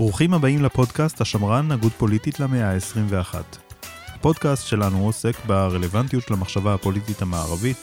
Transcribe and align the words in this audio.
ברוכים 0.00 0.34
הבאים 0.34 0.62
לפודקאסט 0.62 1.20
השמרן, 1.20 1.72
הגות 1.72 1.92
פוליטית 1.92 2.40
למאה 2.40 2.72
ה-21. 2.72 3.34
הפודקאסט 4.14 4.66
שלנו 4.66 5.04
עוסק 5.04 5.44
ברלוונטיות 5.46 6.22
של 6.22 6.34
המחשבה 6.34 6.74
הפוליטית 6.74 7.22
המערבית, 7.22 7.76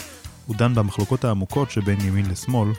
הוא 0.45 0.55
דן 0.55 0.75
במחלוקות 0.75 1.25
העמוקות 1.25 1.71
שבין 1.71 2.01
ימין 2.01 2.25
לשמאל, 2.29 2.69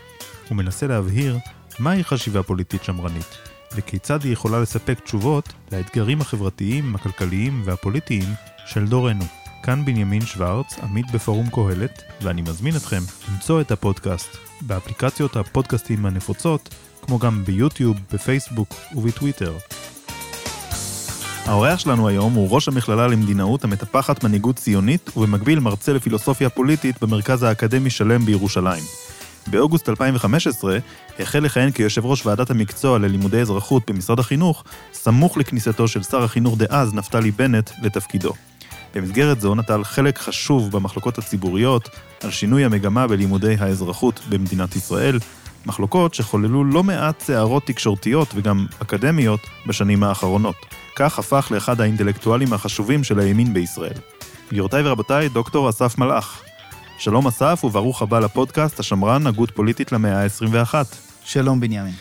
ומנסה 0.50 0.86
להבהיר 0.86 1.38
מהי 1.78 2.04
חשיבה 2.04 2.42
פוליטית 2.42 2.84
שמרנית, 2.84 3.38
וכיצד 3.76 4.22
היא 4.22 4.32
יכולה 4.32 4.60
לספק 4.60 5.00
תשובות 5.00 5.52
לאתגרים 5.72 6.20
החברתיים, 6.20 6.94
הכלכליים 6.94 7.62
והפוליטיים 7.64 8.28
של 8.66 8.86
דורנו. 8.86 9.24
כאן 9.62 9.84
בנימין 9.84 10.26
שוורץ, 10.26 10.78
עמית 10.82 11.10
בפורום 11.10 11.48
קהלת, 11.50 12.02
ואני 12.22 12.42
מזמין 12.42 12.76
אתכם 12.76 13.02
למצוא 13.32 13.60
את 13.60 13.70
הפודקאסט 13.70 14.36
באפליקציות 14.60 15.36
הפודקאסטים 15.36 16.06
הנפוצות, 16.06 16.74
כמו 17.02 17.18
גם 17.18 17.44
ביוטיוב, 17.44 17.96
בפייסבוק 18.12 18.74
ובטוויטר. 18.94 19.52
האורח 21.46 21.78
שלנו 21.78 22.08
היום 22.08 22.32
הוא 22.32 22.48
ראש 22.50 22.68
המכללה 22.68 23.06
למדינאות 23.06 23.64
המטפחת 23.64 24.24
מנהיגות 24.24 24.56
ציונית, 24.56 25.10
ובמקביל 25.16 25.60
מרצה 25.60 25.92
לפילוסופיה 25.92 26.50
פוליטית 26.50 27.02
במרכז 27.02 27.42
האקדמי 27.42 27.90
שלם 27.90 28.24
בירושלים. 28.24 28.82
באוגוסט 29.46 29.88
2015 29.88 30.78
החל 31.18 31.38
לכהן 31.38 31.70
כיושב 31.70 32.06
ראש 32.06 32.26
ועדת 32.26 32.50
המקצוע 32.50 32.98
ללימודי 32.98 33.40
אזרחות 33.40 33.90
במשרד 33.90 34.18
החינוך, 34.18 34.64
סמוך 34.92 35.36
לכניסתו 35.36 35.88
של 35.88 36.02
שר 36.02 36.22
החינוך 36.22 36.58
דאז, 36.58 36.94
נפתלי 36.94 37.30
בנט, 37.30 37.70
לתפקידו. 37.82 38.32
במסגרת 38.98 39.40
זו 39.40 39.54
נטל 39.54 39.84
חלק 39.84 40.18
חשוב 40.18 40.70
במחלוקות 40.70 41.18
הציבוריות 41.18 41.88
על 42.22 42.30
שינוי 42.30 42.64
המגמה 42.64 43.06
בלימודי 43.06 43.56
האזרחות 43.58 44.20
במדינת 44.28 44.76
ישראל, 44.76 45.18
מחלוקות 45.66 46.14
שחוללו 46.14 46.64
לא 46.64 46.82
מעט 46.82 47.20
סערות 47.20 47.66
תקשורתיות 47.66 48.28
וגם 48.34 48.66
אקדמיות 48.82 49.40
בשנים 49.66 50.02
האחרונות. 50.02 50.56
כך 50.96 51.18
הפך 51.18 51.48
לאחד 51.50 51.80
האינטלקטואלים 51.80 52.52
החשובים 52.52 53.04
של 53.04 53.18
הימין 53.18 53.54
בישראל. 53.54 53.98
גבירותיי 54.48 54.82
ורבותיי, 54.86 55.28
דוקטור 55.28 55.70
אסף 55.70 55.98
מלאך. 55.98 56.42
שלום 56.98 57.26
אסף 57.26 57.60
וברוך 57.64 58.02
הבא 58.02 58.18
לפודקאסט 58.18 58.80
השמרן, 58.80 59.26
הגות 59.26 59.50
פוליטית 59.50 59.92
למאה 59.92 60.22
ה-21. 60.22 60.74
שלום 61.24 61.60
בנימין. 61.60 61.94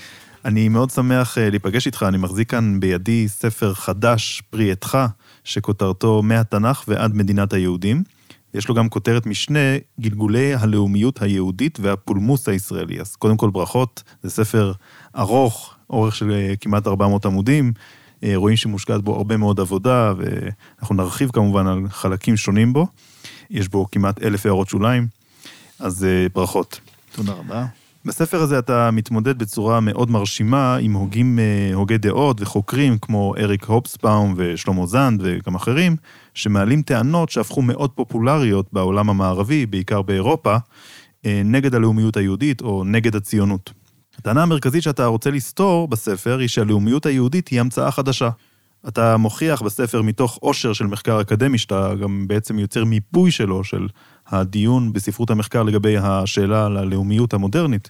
אני 0.45 0.69
מאוד 0.69 0.89
שמח 0.89 1.37
אה, 1.37 1.49
להיפגש 1.49 1.85
איתך, 1.85 2.05
אני 2.07 2.17
מחזיק 2.17 2.49
כאן 2.49 2.79
בידי 2.79 3.27
ספר 3.27 3.73
חדש, 3.73 4.41
פרי 4.49 4.71
עטך, 4.71 4.97
שכותרתו 5.43 6.21
מהתנ"ך 6.23 6.83
ועד 6.87 7.15
מדינת 7.15 7.53
היהודים. 7.53 8.03
יש 8.53 8.67
לו 8.67 8.75
גם 8.75 8.89
כותרת 8.89 9.25
משנה, 9.25 9.59
גלגולי 9.99 10.53
הלאומיות 10.53 11.21
היהודית 11.21 11.79
והפולמוס 11.81 12.49
הישראלי. 12.49 13.01
אז 13.01 13.15
קודם 13.15 13.37
כל 13.37 13.49
ברכות, 13.49 14.03
זה 14.23 14.29
ספר 14.29 14.71
ארוך, 15.17 15.75
אורך 15.89 16.15
של 16.15 16.31
אה, 16.31 16.53
כמעט 16.61 16.87
400 16.87 17.25
עמודים, 17.25 17.73
אה, 18.23 18.33
רואים 18.35 18.57
שמושקעת 18.57 19.01
בו 19.01 19.15
הרבה 19.15 19.37
מאוד 19.37 19.59
עבודה, 19.59 20.13
ואנחנו 20.17 20.95
נרחיב 20.95 21.31
כמובן 21.31 21.67
על 21.67 21.79
חלקים 21.89 22.37
שונים 22.37 22.73
בו. 22.73 22.87
יש 23.49 23.67
בו 23.67 23.85
כמעט 23.91 24.23
אלף 24.23 24.45
הערות 24.45 24.69
שוליים, 24.69 25.07
אז 25.79 26.07
ברכות. 26.33 26.79
תודה 27.11 27.33
רבה. 27.33 27.65
בספר 28.07 28.41
הזה 28.41 28.59
אתה 28.59 28.91
מתמודד 28.91 29.39
בצורה 29.39 29.79
מאוד 29.79 30.11
מרשימה 30.11 30.75
עם 30.75 30.93
הוגים, 30.93 31.39
אה, 31.39 31.73
הוגי 31.73 31.97
דעות 31.97 32.41
וחוקרים 32.41 32.97
כמו 32.97 33.33
אריק 33.37 33.63
הופסבאום 33.65 34.33
ושלמה 34.37 34.85
זנד 34.85 35.21
וגם 35.23 35.55
אחרים, 35.55 35.95
שמעלים 36.33 36.81
טענות 36.81 37.29
שהפכו 37.29 37.61
מאוד 37.61 37.91
פופולריות 37.91 38.67
בעולם 38.73 39.09
המערבי, 39.09 39.65
בעיקר 39.65 40.01
באירופה, 40.01 40.55
אה, 41.25 41.41
נגד 41.45 41.75
הלאומיות 41.75 42.17
היהודית 42.17 42.61
או 42.61 42.83
נגד 42.83 43.15
הציונות. 43.15 43.73
הטענה 44.17 44.43
המרכזית 44.43 44.83
שאתה 44.83 45.05
רוצה 45.05 45.31
לסתור 45.31 45.87
בספר 45.87 46.37
היא 46.37 46.47
שהלאומיות 46.47 47.05
היהודית 47.05 47.47
היא 47.47 47.59
המצאה 47.59 47.91
חדשה. 47.91 48.29
אתה 48.87 49.17
מוכיח 49.17 49.61
בספר 49.61 50.01
מתוך 50.01 50.37
עושר 50.41 50.73
של 50.73 50.87
מחקר 50.87 51.21
אקדמי, 51.21 51.57
שאתה 51.57 51.95
גם 52.01 52.27
בעצם 52.27 52.59
יוצר 52.59 52.83
מיפוי 52.85 53.31
שלו, 53.31 53.63
של 53.63 53.87
הדיון 54.29 54.93
בספרות 54.93 55.29
המחקר 55.29 55.63
לגבי 55.63 55.97
השאלה 55.97 56.65
על 56.65 56.77
הלאומיות 56.77 57.33
המודרנית, 57.33 57.89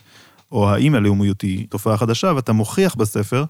או 0.52 0.70
האם 0.70 0.96
הלאומיות 0.96 1.42
היא 1.42 1.68
תופעה 1.70 1.98
חדשה, 1.98 2.34
ואתה 2.36 2.53
מוכיח 2.53 2.96
בספר, 2.96 3.44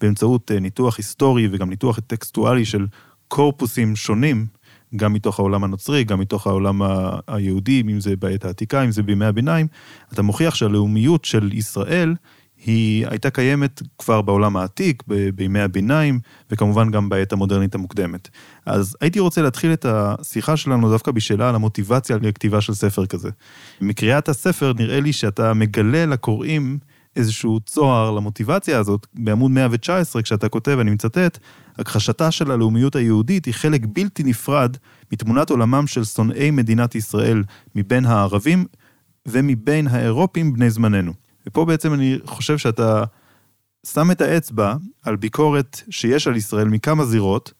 באמצעות 0.00 0.50
אה, 0.50 0.60
ניתוח 0.60 0.96
היסטורי 0.98 1.48
וגם 1.52 1.70
ניתוח 1.70 1.98
טקסטואלי 2.06 2.64
של 2.64 2.86
קורפוסים 3.28 3.96
שונים, 3.96 4.46
גם 4.96 5.12
מתוך 5.12 5.38
העולם 5.38 5.64
הנוצרי, 5.64 6.04
גם 6.04 6.20
מתוך 6.20 6.46
העולם 6.46 6.80
היהודי, 7.28 7.80
אם 7.80 8.00
זה 8.00 8.16
בעת 8.16 8.44
העתיקה, 8.44 8.84
אם 8.84 8.90
זה 8.90 9.02
בימי 9.02 9.24
הביניים, 9.24 9.66
אתה 10.12 10.22
מוכיח 10.22 10.54
שהלאומיות 10.54 11.24
של 11.24 11.52
ישראל 11.52 12.14
היא 12.66 13.06
הייתה 13.06 13.30
קיימת 13.30 13.82
כבר 13.98 14.22
בעולם 14.22 14.56
העתיק, 14.56 15.02
בימי 15.34 15.60
הביניים, 15.60 16.20
וכמובן 16.50 16.90
גם 16.90 17.08
בעת 17.08 17.32
המודרנית 17.32 17.74
המוקדמת. 17.74 18.28
אז 18.66 18.96
הייתי 19.00 19.20
רוצה 19.20 19.42
להתחיל 19.42 19.72
את 19.72 19.86
השיחה 19.88 20.56
שלנו 20.56 20.90
דווקא 20.90 21.10
בשאלה 21.10 21.48
על 21.48 21.54
המוטיבציה 21.54 22.16
לכתיבה 22.22 22.60
של 22.60 22.74
ספר 22.74 23.06
כזה. 23.06 23.30
מקריאת 23.80 24.28
הספר 24.28 24.72
נראה 24.78 25.00
לי 25.00 25.12
שאתה 25.12 25.54
מגלה 25.54 26.06
לקוראים 26.06 26.78
איזשהו 27.16 27.60
צוהר 27.60 28.10
למוטיבציה 28.10 28.78
הזאת, 28.78 29.06
בעמוד 29.14 29.50
119, 29.50 30.22
כשאתה 30.22 30.48
כותב, 30.48 30.78
אני 30.80 30.90
מצטט, 30.90 31.38
הכחשתה 31.78 32.30
של 32.30 32.50
הלאומיות 32.50 32.96
היהודית 32.96 33.44
היא 33.44 33.54
חלק 33.54 33.80
בלתי 33.92 34.22
נפרד 34.22 34.76
מתמונת 35.12 35.50
עולמם 35.50 35.86
של 35.86 36.04
שונאי 36.04 36.50
מדינת 36.50 36.94
ישראל 36.94 37.42
מבין 37.74 38.04
הערבים 38.04 38.64
ומבין 39.26 39.86
האירופים 39.86 40.52
בני 40.52 40.70
זמננו. 40.70 41.23
ופה 41.46 41.64
בעצם 41.64 41.94
אני 41.94 42.18
חושב 42.24 42.58
שאתה 42.58 43.04
שם 43.86 44.10
את 44.10 44.20
האצבע 44.20 44.74
על 45.02 45.16
ביקורת 45.16 45.80
שיש 45.90 46.26
על 46.26 46.36
ישראל 46.36 46.68
מכמה 46.68 47.04
זירות, 47.04 47.52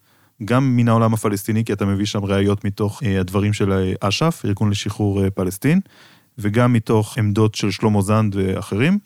גם 0.44 0.76
מן 0.76 0.88
העולם 0.88 1.14
הפלסטיני, 1.14 1.64
כי 1.64 1.72
אתה 1.72 1.86
מביא 1.86 2.06
שם 2.06 2.24
ראיות 2.24 2.64
מתוך 2.64 3.02
אה, 3.02 3.20
הדברים 3.20 3.52
של 3.52 3.72
אה, 3.72 3.92
אש"ף, 4.00 4.42
ארגון 4.44 4.70
לשחרור 4.70 5.24
אה, 5.24 5.30
פלסטין, 5.30 5.80
וגם 6.38 6.72
מתוך 6.72 7.18
עמדות 7.18 7.54
של 7.54 7.70
שלמה 7.70 8.02
זנד 8.02 8.36
ואחרים. 8.36 8.98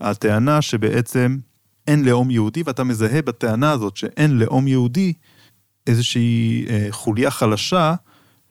הטענה 0.00 0.62
שבעצם 0.62 1.38
אין 1.86 2.04
לאום 2.04 2.30
יהודי, 2.30 2.62
ואתה 2.66 2.84
מזהה 2.84 3.22
בטענה 3.22 3.70
הזאת 3.70 3.96
שאין 3.96 4.38
לאום 4.38 4.68
יהודי 4.68 5.12
איזושהי 5.86 6.66
חוליה 6.90 7.30
חלשה, 7.30 7.94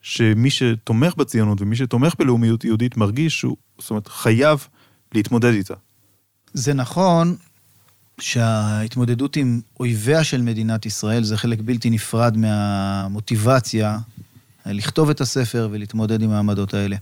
שמי 0.02 0.50
שתומך 0.50 1.14
בציונות 1.14 1.60
ומי 1.60 1.76
שתומך 1.76 2.14
בלאומיות 2.18 2.64
יהודית 2.64 2.96
מרגיש 2.96 3.38
שהוא, 3.38 3.56
זאת 3.78 3.90
אומרת, 3.90 4.08
חייב 4.08 4.66
להתמודד 5.14 5.52
איתה. 5.52 5.74
זה 6.54 6.74
נכון 6.74 7.36
שההתמודדות 8.20 9.36
עם 9.36 9.60
אויביה 9.80 10.24
של 10.24 10.42
מדינת 10.42 10.86
ישראל 10.86 11.24
זה 11.24 11.36
חלק 11.36 11.58
בלתי 11.64 11.90
נפרד 11.90 12.36
מהמוטיבציה 12.36 13.98
לכתוב 14.66 15.10
את 15.10 15.20
הספר 15.20 15.68
ולהתמודד 15.70 16.22
עם 16.22 16.30
העמדות 16.30 16.74
האלה. 16.74 16.96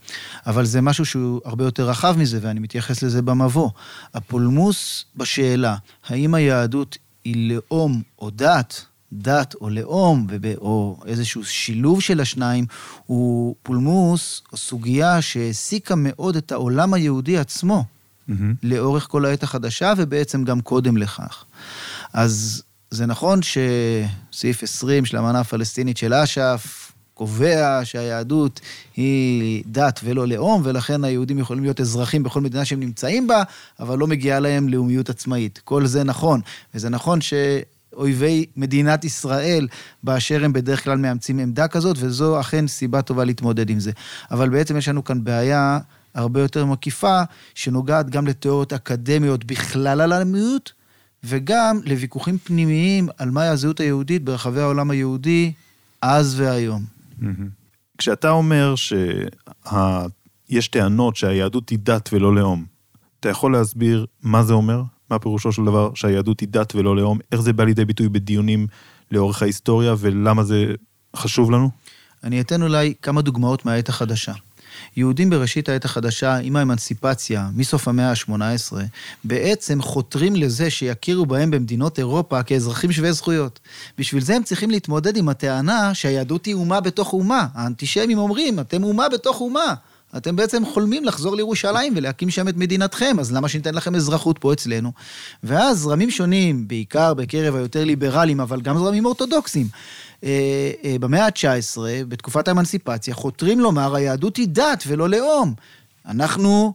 אבל 0.46 0.64
זה 0.64 0.80
משהו 0.80 1.04
שהוא 1.04 1.40
הרבה 1.44 1.64
יותר 1.64 1.88
רחב 1.88 2.14
מזה, 2.18 2.38
ואני 2.42 2.60
מתייחס 2.60 3.02
לזה 3.02 3.22
במבוא. 3.22 3.70
הפולמוס 4.14 5.04
בשאלה, 5.16 5.76
האם 6.06 6.34
היהדות 6.34 6.98
היא 7.24 7.52
לאום 7.52 8.02
או 8.18 8.30
דת, 8.30 8.84
דת 9.12 9.54
או 9.60 9.70
לאום, 9.70 10.26
או 10.56 11.00
איזשהו 11.06 11.44
שילוב 11.44 12.00
של 12.00 12.20
השניים, 12.20 12.66
הוא 13.06 13.54
פולמוס 13.62 14.42
או 14.52 14.56
סוגיה 14.56 15.22
שהעסיקה 15.22 15.94
מאוד 15.96 16.36
את 16.36 16.52
העולם 16.52 16.94
היהודי 16.94 17.38
עצמו. 17.38 17.84
Mm-hmm. 18.28 18.32
לאורך 18.62 19.06
כל 19.10 19.24
העת 19.24 19.42
החדשה, 19.42 19.92
ובעצם 19.96 20.44
גם 20.44 20.60
קודם 20.60 20.96
לכך. 20.96 21.44
אז 22.12 22.62
זה 22.90 23.06
נכון 23.06 23.40
שסעיף 23.42 24.62
20 24.62 25.04
של 25.04 25.16
האמנה 25.16 25.40
הפלסטינית 25.40 25.96
של 25.96 26.14
אש"ף 26.14 26.92
קובע 27.14 27.80
שהיהדות 27.84 28.60
היא 28.96 29.62
דת 29.66 30.00
ולא 30.04 30.28
לאום, 30.28 30.62
ולכן 30.64 31.04
היהודים 31.04 31.38
יכולים 31.38 31.62
להיות 31.62 31.80
אזרחים 31.80 32.22
בכל 32.22 32.40
מדינה 32.40 32.64
שהם 32.64 32.80
נמצאים 32.80 33.26
בה, 33.26 33.42
אבל 33.80 33.98
לא 33.98 34.06
מגיעה 34.06 34.40
להם 34.40 34.68
לאומיות 34.68 35.10
עצמאית. 35.10 35.60
כל 35.64 35.86
זה 35.86 36.04
נכון, 36.04 36.40
וזה 36.74 36.88
נכון 36.88 37.20
ש... 37.20 37.34
אויבי 37.96 38.46
מדינת 38.56 39.04
ישראל 39.04 39.68
באשר 40.02 40.44
הם 40.44 40.52
בדרך 40.52 40.84
כלל 40.84 40.98
מאמצים 40.98 41.38
עמדה 41.38 41.68
כזאת, 41.68 41.96
וזו 42.00 42.40
אכן 42.40 42.66
סיבה 42.66 43.02
טובה 43.02 43.24
להתמודד 43.24 43.70
עם 43.70 43.80
זה. 43.80 43.90
אבל 44.30 44.48
בעצם 44.48 44.76
יש 44.76 44.88
לנו 44.88 45.04
כאן 45.04 45.24
בעיה 45.24 45.78
הרבה 46.18 46.40
יותר 46.40 46.64
מקיפה, 46.64 47.22
שנוגעת 47.54 48.10
גם 48.10 48.26
לתיאוריות 48.26 48.72
אקדמיות 48.72 49.44
בכלל 49.44 50.00
על 50.00 50.12
הלאומיות, 50.12 50.72
וגם 51.24 51.80
לוויכוחים 51.84 52.38
פנימיים 52.38 53.08
על 53.18 53.30
מהי 53.30 53.48
הזהות 53.48 53.80
היהודית 53.80 54.24
ברחבי 54.24 54.60
העולם 54.60 54.90
היהודי 54.90 55.52
אז 56.02 56.40
והיום. 56.40 56.84
כשאתה 57.98 58.30
אומר 58.30 58.74
שיש 58.76 60.68
טענות 60.68 61.16
שהיהדות 61.16 61.68
היא 61.68 61.78
דת 61.82 62.10
ולא 62.12 62.34
לאום, 62.34 62.64
אתה 63.20 63.28
יכול 63.28 63.52
להסביר 63.52 64.06
מה 64.22 64.42
זה 64.42 64.52
אומר? 64.52 64.82
מה 65.10 65.18
פירושו 65.18 65.52
של 65.52 65.64
דבר 65.64 65.90
שהיהדות 65.94 66.40
היא 66.40 66.48
דת 66.48 66.74
ולא 66.74 66.96
לאום? 66.96 67.18
איך 67.32 67.40
זה 67.40 67.52
בא 67.52 67.64
לידי 67.64 67.84
ביטוי 67.84 68.08
בדיונים 68.08 68.66
לאורך 69.10 69.42
ההיסטוריה 69.42 69.94
ולמה 69.98 70.44
זה 70.44 70.66
חשוב 71.16 71.50
לנו? 71.50 71.70
אני 72.24 72.40
אתן 72.40 72.62
אולי 72.62 72.94
כמה 73.02 73.22
דוגמאות 73.22 73.64
מהעת 73.64 73.88
החדשה. 73.88 74.32
יהודים 74.98 75.30
בראשית 75.30 75.68
העת 75.68 75.84
החדשה, 75.84 76.36
עם 76.36 76.56
האמנסיפציה, 76.56 77.48
מסוף 77.54 77.88
המאה 77.88 78.10
ה-18, 78.10 78.76
בעצם 79.24 79.82
חותרים 79.82 80.36
לזה 80.36 80.70
שיכירו 80.70 81.26
בהם 81.26 81.50
במדינות 81.50 81.98
אירופה 81.98 82.42
כאזרחים 82.42 82.92
שווי 82.92 83.12
זכויות. 83.12 83.60
בשביל 83.98 84.22
זה 84.22 84.36
הם 84.36 84.42
צריכים 84.42 84.70
להתמודד 84.70 85.16
עם 85.16 85.28
הטענה 85.28 85.94
שהיהדות 85.94 86.46
היא 86.46 86.54
אומה 86.54 86.80
בתוך 86.80 87.12
אומה. 87.12 87.46
האנטישמים 87.54 88.18
אומרים, 88.18 88.60
אתם 88.60 88.84
אומה 88.84 89.08
בתוך 89.08 89.40
אומה. 89.40 89.74
אתם 90.16 90.36
בעצם 90.36 90.62
חולמים 90.64 91.04
לחזור 91.04 91.36
לירושלים 91.36 91.92
ולהקים 91.96 92.30
שם 92.30 92.48
את 92.48 92.56
מדינתכם, 92.56 93.16
אז 93.20 93.32
למה 93.32 93.48
שניתן 93.48 93.74
לכם 93.74 93.94
אזרחות 93.94 94.38
פה 94.38 94.52
אצלנו? 94.52 94.92
ואז 95.44 95.78
זרמים 95.78 96.10
שונים, 96.10 96.68
בעיקר 96.68 97.14
בקרב 97.14 97.54
היותר 97.54 97.84
ליברליים, 97.84 98.40
אבל 98.40 98.60
גם 98.60 98.78
זרמים 98.78 99.04
אורתודוקסים, 99.04 99.66
במאה 101.00 101.26
ה-19, 101.26 101.78
בתקופת 102.08 102.48
האמנסיפציה, 102.48 103.14
חותרים 103.14 103.60
לומר, 103.60 103.94
היהדות 103.94 104.36
היא 104.36 104.48
דת 104.48 104.84
ולא 104.86 105.08
לאום. 105.08 105.54
אנחנו 106.06 106.72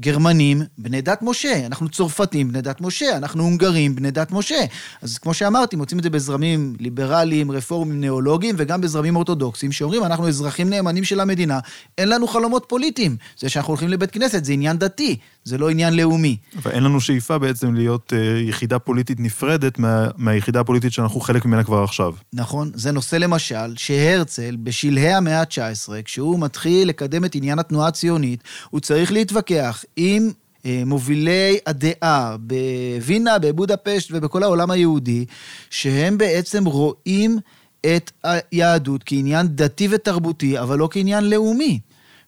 גרמנים, 0.00 0.62
בני 0.78 1.00
דת 1.00 1.22
משה, 1.22 1.66
אנחנו 1.66 1.88
צרפתים, 1.88 2.48
בני 2.48 2.60
דת 2.60 2.80
משה, 2.80 3.16
אנחנו 3.16 3.42
הונגרים, 3.42 3.96
בני 3.96 4.10
דת 4.10 4.32
משה. 4.32 4.64
אז 5.02 5.18
כמו 5.18 5.34
שאמרתי, 5.34 5.76
מוצאים 5.76 5.98
את 5.98 6.04
זה 6.04 6.10
בזרמים 6.10 6.76
ליברליים, 6.80 7.50
רפורמים, 7.50 8.00
ניאולוגיים, 8.00 8.54
וגם 8.58 8.80
בזרמים 8.80 9.16
אורתודוקסיים, 9.16 9.72
שאומרים, 9.72 10.04
אנחנו 10.04 10.28
אזרחים 10.28 10.70
נאמנים 10.70 11.04
של 11.04 11.20
המדינה, 11.20 11.58
אין 11.98 12.08
לנו 12.08 12.26
חלומות 12.26 12.64
פוליטיים. 12.68 13.16
זה 13.38 13.48
שאנחנו 13.48 13.70
הולכים 13.70 13.88
לבית 13.88 14.10
כנסת, 14.10 14.44
זה 14.44 14.52
עניין 14.52 14.78
דתי, 14.78 15.16
זה 15.44 15.58
לא 15.58 15.70
עניין 15.70 15.94
לאומי. 15.96 16.36
אבל 16.56 16.70
אין 16.70 16.82
לנו 16.82 17.00
שאיפה 17.00 17.38
בעצם 17.38 17.74
להיות 17.74 18.12
אה, 18.12 18.40
יחידה 18.40 18.78
פוליטית 18.78 19.20
נפרדת 19.20 19.78
מה, 19.78 20.08
מהיחידה 20.16 20.60
הפוליטית 20.60 20.92
שאנחנו 20.92 21.20
חלק 21.20 21.44
ממנה 21.44 21.64
כבר 21.64 21.82
עכשיו. 21.82 22.14
נכון, 22.32 22.70
זה 22.74 22.92
נושא 22.92 23.16
למשל, 23.16 23.76
שהרצל, 23.76 24.56
בשלהי 24.62 25.14
המאה 25.14 25.40
ה-19, 25.40 25.92
כשהוא 26.04 26.40
מתחיל 26.40 26.88
לקדם 26.88 27.24
את 27.24 27.34
עניין 27.34 27.58
התנועה 27.58 27.88
הציונית, 27.88 28.42
הוא 28.70 28.80
צריך 28.80 29.12
להתווכח 29.12 29.84
עם 29.96 30.30
אה, 30.66 30.82
מובילי 30.86 31.58
הדעה 31.66 32.36
בווינה, 32.40 33.38
בבודפשט 33.38 34.10
ובכל 34.12 34.42
העולם 34.42 34.70
היהודי, 34.70 35.24
שהם 35.70 36.18
בעצם 36.18 36.64
רואים 36.64 37.38
את 37.86 38.10
היהדות 38.24 39.02
כעניין 39.06 39.46
דתי 39.50 39.88
ותרבותי, 39.90 40.60
אבל 40.60 40.78
לא 40.78 40.88
כעניין 40.92 41.30
לאומי. 41.30 41.80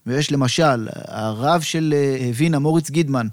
ויש 0.06 0.32
למשל, 0.32 0.88
הרב 1.08 1.60
של 1.60 1.94
אה, 1.96 2.30
וינה, 2.34 2.58
מוריץ 2.58 2.90
גידמן, 2.90 3.26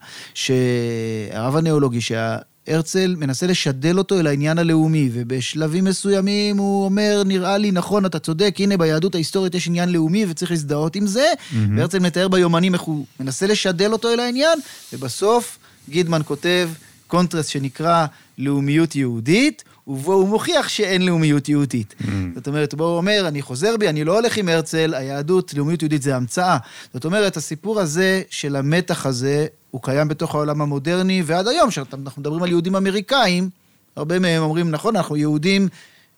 הרב 1.32 1.56
הנאולוגי, 1.56 2.00
שהרצל 2.02 3.16
מנסה 3.18 3.48
לשדל 3.48 3.98
אותו 3.98 4.20
אל 4.20 4.28
העניין 4.28 4.58
הלאומי, 4.58 5.10
ובשלבים 5.14 5.84
מסוימים 5.84 6.58
הוא 6.58 6.86
אומר, 6.86 7.24
נראה 7.26 7.58
לי 7.58 7.72
נכון, 7.72 8.06
אתה 8.06 8.20
צודק, 8.20 8.56
הנה 8.60 8.78
ביהדות 8.78 9.16
ההיסטורית 9.16 9.56
יש 9.56 9.68
עניין 9.68 9.90
לאומי 9.90 10.26
וצריך 10.30 10.52
להזדהות 10.52 10.96
עם 10.96 11.08
זה, 11.08 11.26
mm-hmm. 11.34 11.56
והרצל 11.78 12.00
מתאר 12.00 12.28
ביומנים 12.28 12.74
איך 12.74 12.82
הוא 12.82 13.06
מנסה 13.20 13.48
לשדל 13.48 13.94
אותו 13.94 14.14
אל 14.14 14.20
העניין, 14.20 14.60
ובסוף 14.94 15.58
גידמן 15.90 16.22
כותב 16.26 16.70
קונטרס 17.08 17.48
שנקרא 17.48 18.06
לאומיות 18.38 18.96
יהודית, 18.96 19.64
ובו 19.88 20.14
הוא 20.14 20.28
מוכיח 20.28 20.68
שאין 20.68 21.06
לאומיות 21.06 21.50
יהודית. 21.50 21.96
Mm. 22.02 22.06
זאת 22.36 22.48
אומרת, 22.48 22.74
בו 22.74 22.84
הוא 22.84 22.98
אומר, 22.98 23.26
אני 23.28 23.42
חוזר 23.42 23.78
בי, 23.80 23.90
אני 23.90 24.04
לא 24.04 24.20
הולך 24.20 24.38
עם 24.38 24.50
הרצל, 24.50 24.94
היהדות, 24.94 25.54
לאומיות 25.54 25.82
יהודית 25.82 26.02
זה 26.02 26.16
המצאה. 26.16 26.58
זאת 26.94 27.06
אומרת, 27.06 27.38
הסיפור 27.38 27.80
הזה 27.80 28.22
של 28.30 28.56
המתח 28.56 29.06
הזה, 29.06 29.48
הוא 29.72 29.82
קיים 29.84 30.08
בתוך 30.08 30.36
העולם 30.36 30.62
המודרני, 30.62 31.24
ועד 31.26 31.48
היום, 31.48 31.70
כשאנחנו 31.70 32.22
מדברים 32.22 32.44
על 32.44 32.50
יהודים 32.50 32.76
אמריקאים, 32.76 33.50
הרבה 33.96 34.20
מהם 34.20 34.44
אומרים, 34.44 34.72
נכון, 34.72 34.96
אנחנו 34.96 35.18
יהודים 35.18 35.68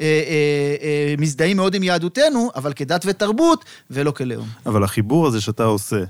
אה, 0.01 0.05
אה, 0.05 0.75
אה, 0.81 1.15
מזדהים 1.17 1.57
מאוד 1.57 1.75
עם 1.75 1.83
יהדותנו, 1.83 2.51
אבל 2.55 2.73
כדת 2.73 3.03
ותרבות, 3.07 3.65
ולא 3.91 4.11
כלאום. 4.11 4.47
אבל 4.65 4.83
החיבור 4.83 5.27
הזה 5.27 5.41
שאתה 5.41 5.63
עושה, 5.63 6.03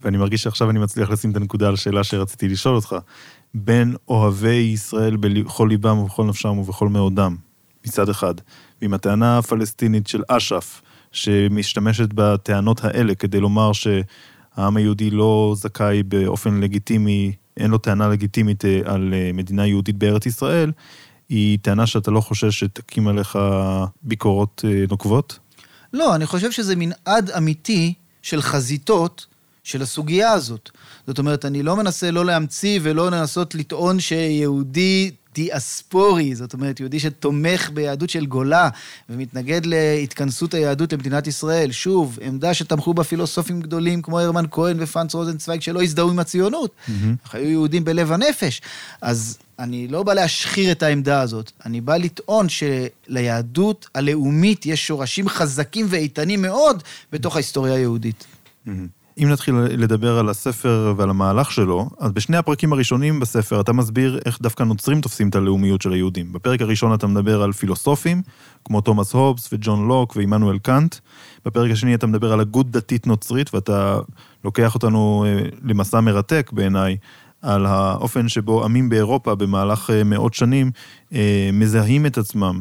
ואני 0.00 0.16
מרגיש 0.16 0.42
שעכשיו 0.42 0.70
אני 0.70 0.78
מצליח 0.78 1.10
לשים 1.10 1.30
את 1.30 1.36
הנקודה 1.36 1.68
על 1.68 1.76
שאלה 1.76 2.04
שרציתי 2.04 2.48
לשאול 2.48 2.74
אותך, 2.74 2.96
בין 3.54 3.96
אוהבי 4.08 4.48
ישראל 4.48 5.16
בכל 5.16 5.66
ליבם 5.70 5.98
ובכל 5.98 6.24
נפשם 6.24 6.58
ובכל 6.58 6.88
מאודם, 6.88 7.36
מצד 7.86 8.08
אחד, 8.08 8.34
ועם 8.82 8.94
הטענה 8.94 9.38
הפלסטינית 9.38 10.06
של 10.06 10.22
אש"ף, 10.28 10.82
שמשתמשת 11.12 12.08
בטענות 12.14 12.84
האלה 12.84 13.14
כדי 13.14 13.40
לומר 13.40 13.72
שהעם 13.72 14.76
היהודי 14.76 15.10
לא 15.10 15.54
זכאי 15.56 16.02
באופן 16.02 16.60
לגיטימי, 16.60 17.32
אין 17.56 17.70
לו 17.70 17.78
טענה 17.78 18.08
לגיטימית 18.08 18.64
אה, 18.64 18.80
על 18.84 19.14
אה, 19.14 19.30
מדינה 19.34 19.66
יהודית 19.66 19.96
בארץ 19.96 20.26
ישראל, 20.26 20.72
היא 21.28 21.58
טענה 21.62 21.86
שאתה 21.86 22.10
לא 22.10 22.20
חושש 22.20 22.60
שתקים 22.60 23.08
עליך 23.08 23.38
ביקורות 24.02 24.64
אה, 24.68 24.84
נוקבות? 24.90 25.38
לא, 25.92 26.14
אני 26.14 26.26
חושב 26.26 26.50
שזה 26.50 26.74
מנעד 26.76 27.30
אמיתי 27.30 27.94
של 28.22 28.42
חזיתות 28.42 29.26
של 29.70 29.82
הסוגיה 29.82 30.32
הזאת. 30.32 30.70
זאת 31.06 31.18
אומרת, 31.18 31.44
אני 31.44 31.62
לא 31.62 31.76
מנסה 31.76 32.10
לא 32.10 32.24
להמציא 32.24 32.80
ולא 32.82 33.10
לנסות 33.10 33.54
לטעון 33.54 34.00
שיהודי 34.00 35.10
דיאספורי, 35.34 36.34
זאת 36.34 36.52
אומרת, 36.52 36.80
יהודי 36.80 37.00
שתומך 37.00 37.70
ביהדות 37.74 38.10
של 38.10 38.26
גולה 38.26 38.68
ומתנגד 39.08 39.60
להתכנסות 39.66 40.54
היהדות 40.54 40.92
למדינת 40.92 41.26
ישראל. 41.26 41.72
שוב, 41.72 42.18
עמדה 42.22 42.54
שתמכו 42.54 42.94
בה 42.94 43.04
פילוסופים 43.04 43.60
גדולים 43.60 44.02
כמו 44.02 44.20
הרמן 44.20 44.44
כהן 44.50 44.76
ופרנץ 44.80 45.14
רוזנצוויג 45.14 45.60
שלא 45.60 45.82
הזדהו 45.82 46.10
עם 46.10 46.18
הציונות. 46.18 46.70
Mm-hmm. 46.70 46.92
היו 47.32 47.50
יהודים 47.50 47.84
בלב 47.84 48.12
הנפש. 48.12 48.62
אז 49.02 49.38
אני 49.58 49.88
לא 49.88 50.02
בא 50.02 50.14
להשחיר 50.14 50.72
את 50.72 50.82
העמדה 50.82 51.20
הזאת, 51.20 51.52
אני 51.66 51.80
בא 51.80 51.96
לטעון 51.96 52.46
שליהדות 52.48 53.88
הלאומית 53.94 54.66
יש 54.66 54.86
שורשים 54.86 55.28
חזקים 55.28 55.86
ואיתנים 55.88 56.42
מאוד 56.42 56.82
בתוך 57.12 57.36
ההיסטוריה 57.36 57.74
היהודית. 57.74 58.24
Mm-hmm. 58.66 58.99
אם 59.22 59.28
נתחיל 59.28 59.54
לדבר 59.54 60.18
על 60.18 60.28
הספר 60.28 60.94
ועל 60.96 61.10
המהלך 61.10 61.50
שלו, 61.50 61.90
אז 61.98 62.12
בשני 62.12 62.36
הפרקים 62.36 62.72
הראשונים 62.72 63.20
בספר 63.20 63.60
אתה 63.60 63.72
מסביר 63.72 64.20
איך 64.26 64.38
דווקא 64.42 64.62
נוצרים 64.62 65.00
תופסים 65.00 65.28
את 65.28 65.34
הלאומיות 65.34 65.82
של 65.82 65.92
היהודים. 65.92 66.32
בפרק 66.32 66.60
הראשון 66.60 66.94
אתה 66.94 67.06
מדבר 67.06 67.42
על 67.42 67.52
פילוסופים, 67.52 68.22
כמו 68.64 68.80
תומאס 68.80 69.12
הובס 69.12 69.48
וג'ון 69.52 69.88
לוק 69.88 70.16
ועמנואל 70.16 70.58
קאנט. 70.58 70.96
בפרק 71.44 71.70
השני 71.70 71.94
אתה 71.94 72.06
מדבר 72.06 72.32
על 72.32 72.40
הגות 72.40 72.70
דתית 72.70 73.06
נוצרית, 73.06 73.54
ואתה 73.54 73.98
לוקח 74.44 74.74
אותנו 74.74 75.24
אה, 75.26 75.42
למסע 75.62 76.00
מרתק 76.00 76.50
בעיניי, 76.52 76.96
על 77.42 77.66
האופן 77.66 78.28
שבו 78.28 78.64
עמים 78.64 78.88
באירופה 78.88 79.34
במהלך 79.34 79.90
אה, 79.90 80.04
מאות 80.04 80.34
שנים 80.34 80.70
אה, 81.12 81.50
מזהים 81.52 82.06
את 82.06 82.18
עצמם 82.18 82.60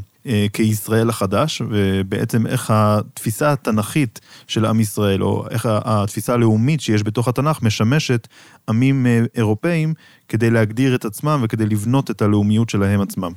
כישראל 0.54 1.10
החדש, 1.10 1.62
ובעצם 1.69 2.48
איך 2.48 2.71
התפיסה 2.74 3.51
התנ"כית 3.51 4.19
של 4.48 4.66
עם 4.66 4.80
ישראל, 4.80 5.24
או 5.24 5.45
איך 5.50 5.68
התפיסה 5.71 6.33
הלאומית 6.33 6.81
שיש 6.81 7.04
בתוך 7.04 7.27
התנ"ך, 7.27 7.62
משמשת 7.62 8.27
עמים 8.70 9.05
אה, 9.05 9.22
אירופאים 9.36 9.94
כדי 10.27 10.50
להגדיר 10.50 10.96
את 10.96 11.05
עצמם 11.05 11.39
וכדי 11.44 11.65
לבנות 11.65 12.12
את 12.12 12.22
הלאומיות 12.22 12.70
שלהם 12.70 13.01
עצמם. 13.01 13.32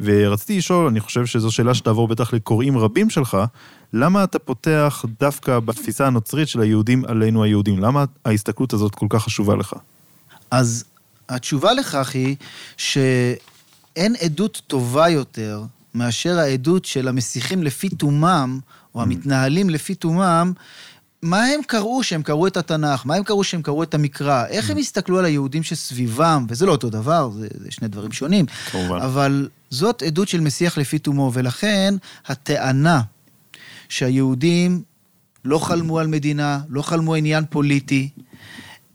ורציתי 0.00 0.58
לשאול, 0.58 0.86
אני 0.86 1.00
חושב 1.00 1.26
שזו 1.26 1.50
שאלה 1.50 1.74
שתעבור 1.74 2.08
בטח 2.08 2.32
לקוראים 2.32 2.78
רבים 2.78 3.10
שלך, 3.10 3.36
למה 3.92 4.24
אתה 4.24 4.38
פותח 4.38 5.04
דווקא 5.20 5.60
בתפיסה 5.60 6.06
הנוצרית 6.06 6.48
של 6.48 6.60
היהודים 6.60 7.04
עלינו 7.04 7.44
היהודים? 7.44 7.78
למה 7.78 8.04
ההסתכלות 8.24 8.72
הזאת 8.72 8.94
כל 8.94 9.06
כך 9.10 9.22
חשובה 9.22 9.56
לך? 9.56 9.74
אז 10.50 10.84
התשובה 11.28 11.72
לכך 11.72 12.14
היא 12.14 12.36
שאין 12.76 14.14
עדות 14.20 14.62
טובה 14.66 15.08
יותר 15.08 15.62
מאשר 15.94 16.38
העדות 16.38 16.84
של 16.84 17.08
המסיחים 17.08 17.62
לפי 17.62 17.88
תומם, 17.88 18.60
או 18.94 19.00
mm. 19.00 19.02
המתנהלים 19.02 19.70
לפי 19.70 19.94
תומם, 19.94 20.52
מה 21.22 21.44
הם 21.44 21.60
קראו 21.66 22.02
שהם 22.02 22.22
קראו 22.22 22.46
את 22.46 22.56
התנ"ך? 22.56 23.06
מה 23.06 23.14
הם 23.14 23.24
קראו 23.24 23.44
שהם 23.44 23.62
קראו 23.62 23.82
את 23.82 23.94
המקרא? 23.94 24.46
איך 24.46 24.70
הם 24.70 24.76
mm. 24.76 24.80
הסתכלו 24.80 25.18
על 25.18 25.24
היהודים 25.24 25.62
שסביבם? 25.62 26.46
וזה 26.48 26.66
לא 26.66 26.72
אותו 26.72 26.90
דבר, 26.90 27.30
זה, 27.30 27.48
זה 27.54 27.70
שני 27.70 27.88
דברים 27.88 28.12
שונים. 28.12 28.46
כמובן. 28.70 29.00
אבל 29.00 29.48
זאת 29.70 30.02
עדות 30.02 30.28
של 30.28 30.40
מסיח 30.40 30.78
לפי 30.78 30.98
תומו, 30.98 31.30
ולכן 31.34 31.94
הטענה 32.26 33.02
שהיהודים 33.88 34.82
לא 35.44 35.58
חלמו 35.58 35.98
על 35.98 36.06
מדינה, 36.06 36.60
לא 36.68 36.82
חלמו 36.82 37.14
עניין 37.14 37.44
פוליטי, 37.50 38.08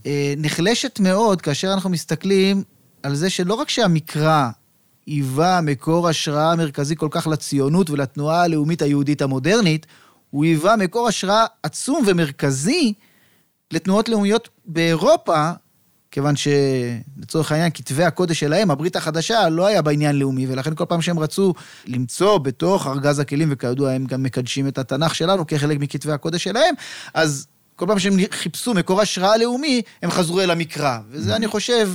אה, 0.05 0.33
נחלשת 0.37 0.99
מאוד 0.99 1.41
כאשר 1.41 1.73
אנחנו 1.73 1.89
מסתכלים 1.89 2.63
על 3.03 3.15
זה 3.15 3.29
שלא 3.29 3.53
רק 3.53 3.69
שהמקרא 3.69 4.49
היווה 5.07 5.62
מקור 5.62 6.09
השראה 6.09 6.55
מרכזי 6.55 6.95
כל 6.95 7.07
כך 7.12 7.27
לציונות 7.27 7.89
ולתנועה 7.89 8.43
הלאומית 8.43 8.81
היהודית 8.81 9.21
המודרנית, 9.21 9.85
הוא 10.29 10.45
היווה 10.45 10.75
מקור 10.75 11.07
השראה 11.07 11.45
עצום 11.63 12.03
ומרכזי 12.07 12.93
לתנועות 13.71 14.09
לאומיות 14.09 14.50
באירופה, 14.65 15.51
כיוון 16.12 16.33
שלצורך 16.35 17.51
העניין, 17.51 17.71
כתבי 17.74 18.03
הקודש 18.03 18.39
שלהם, 18.39 18.71
הברית 18.71 18.95
החדשה, 18.95 19.50
לא 19.50 19.65
היה 19.65 19.81
בעניין 19.81 20.19
לאומי, 20.19 20.47
ולכן 20.47 20.75
כל 20.75 20.85
פעם 20.85 21.01
שהם 21.01 21.19
רצו 21.19 21.53
למצוא 21.85 22.38
בתוך 22.38 22.88
ארגז 22.88 23.19
הכלים, 23.19 23.47
וכידוע 23.51 23.91
הם 23.91 24.05
גם 24.05 24.24
מקדשים 24.24 24.67
את 24.67 24.77
התנ"ך 24.77 25.15
שלנו 25.15 25.47
כחלק 25.47 25.79
מכתבי 25.79 26.12
הקודש 26.12 26.43
שלהם, 26.43 26.75
אז 27.13 27.47
כל 27.75 27.85
פעם 27.88 28.00
שהם 28.00 28.13
חיפשו 28.31 28.74
מקור 28.74 29.01
השראה 29.01 29.38
לאומי, 29.38 29.81
הם 30.01 30.12
חזרו 30.12 30.41
אל 30.41 30.51
המקרא. 30.51 31.00
וזה, 31.09 31.35
אני 31.35 31.47
חושב, 31.47 31.89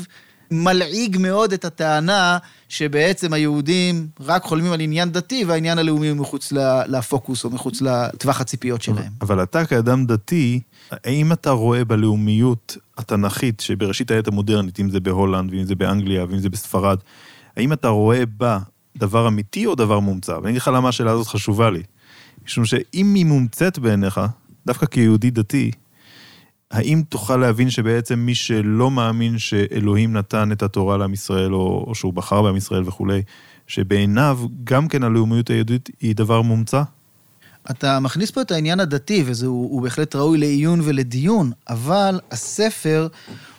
מלעיג 0.50 1.16
מאוד 1.20 1.52
את 1.52 1.64
הטענה 1.64 2.38
שבעצם 2.68 3.32
היהודים 3.32 4.08
רק 4.20 4.42
חולמים 4.42 4.72
על 4.72 4.80
עניין 4.80 5.12
דתי 5.12 5.44
והעניין 5.44 5.78
הלאומי 5.78 6.08
הוא 6.08 6.16
מחוץ 6.16 6.52
לפוקוס 6.86 7.44
או 7.44 7.50
מחוץ 7.50 7.82
לטווח 7.82 8.40
הציפיות 8.40 8.82
שלהם. 8.82 9.12
אבל 9.20 9.42
אתה 9.42 9.66
כאדם 9.66 10.06
דתי, 10.06 10.60
האם 10.90 11.32
אתה 11.32 11.50
רואה 11.50 11.84
בלאומיות 11.84 12.76
התנ"כית 12.98 13.60
שבראשית 13.60 14.10
העת 14.10 14.28
המודרנית, 14.28 14.80
אם 14.80 14.90
זה 14.90 15.00
בהולנד 15.00 15.52
ואם 15.52 15.64
זה 15.64 15.74
באנגליה 15.74 16.24
ואם 16.24 16.38
זה 16.38 16.48
בספרד, 16.48 16.98
האם 17.56 17.72
אתה 17.72 17.88
רואה 17.88 18.26
בה 18.26 18.58
דבר 18.96 19.28
אמיתי 19.28 19.66
או 19.66 19.74
דבר 19.74 20.00
מומצא? 20.00 20.32
ואני 20.32 20.50
אגיד 20.50 20.60
לך 20.62 20.70
למה 20.74 20.88
השאלה 20.88 21.10
הזאת 21.10 21.26
חשובה 21.26 21.70
לי. 21.70 21.82
משום 22.44 22.64
שאם 22.64 23.14
היא 23.14 23.26
מומצאת 23.26 23.78
בעיניך, 23.78 24.20
דווקא 24.66 24.86
כיהודי 24.86 25.30
דתי, 25.30 25.70
האם 26.70 27.02
תוכל 27.08 27.36
להבין 27.36 27.70
שבעצם 27.70 28.18
מי 28.18 28.34
שלא 28.34 28.90
מאמין 28.90 29.38
שאלוהים 29.38 30.12
נתן 30.12 30.52
את 30.52 30.62
התורה 30.62 30.96
לעם 30.96 31.12
ישראל, 31.12 31.54
או, 31.54 31.84
או 31.86 31.94
שהוא 31.94 32.12
בחר 32.12 32.42
בעם 32.42 32.56
ישראל 32.56 32.82
וכולי, 32.86 33.22
שבעיניו 33.66 34.40
גם 34.64 34.88
כן 34.88 35.02
הלאומיות 35.02 35.50
היהודית 35.50 35.88
היא 36.00 36.16
דבר 36.16 36.42
מומצא? 36.42 36.82
אתה 37.70 38.00
מכניס 38.00 38.30
פה 38.30 38.40
את 38.40 38.50
העניין 38.50 38.80
הדתי, 38.80 39.22
וזה 39.26 39.46
בהחלט 39.82 40.16
ראוי 40.16 40.38
לעיון 40.38 40.80
ולדיון, 40.84 41.52
אבל 41.68 42.20
הספר 42.30 43.08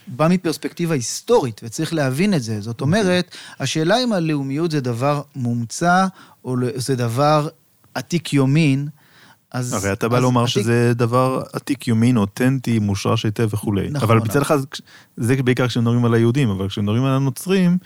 בא 0.08 0.28
מפרספקטיבה 0.28 0.96
היסטורית, 0.96 1.62
וצריך 1.64 1.94
להבין 1.94 2.34
את 2.34 2.44
זה. 2.44 2.62
זאת 2.62 2.82
אומרת, 2.82 3.36
השאלה 3.60 4.04
אם 4.04 4.14
הלאומיות 4.14 4.72
זה 4.72 4.82
דבר 4.82 5.22
מומצא, 5.36 6.08
או 6.46 6.56
זה 6.76 6.96
דבר 6.96 7.48
עתיק 7.94 8.34
יומין, 8.34 8.88
אז... 9.52 9.74
הרי 9.74 9.94
אתה 9.94 10.10
בא 10.10 10.20
לומר 10.20 10.42
עתיק... 10.44 10.54
שזה 10.54 10.94
דבר 10.94 11.44
עתיק 11.54 11.88
יומין, 11.88 12.18
אותנטי, 12.18 12.80
מושרש 12.80 13.26
היטב 13.26 13.50
וכולי. 13.52 13.90
נכון. 13.90 14.10
אבל 14.10 14.18
מצד 14.18 14.42
אחד, 14.42 14.58
זה 15.18 15.44
בעיקר 15.44 15.68
כשמדברים 15.68 16.06
על 16.06 16.14
היהודים, 16.14 16.50
אבל 16.50 16.68
כשמדברים 16.68 17.04
על 17.04 17.14
הנוצרים, 17.14 17.78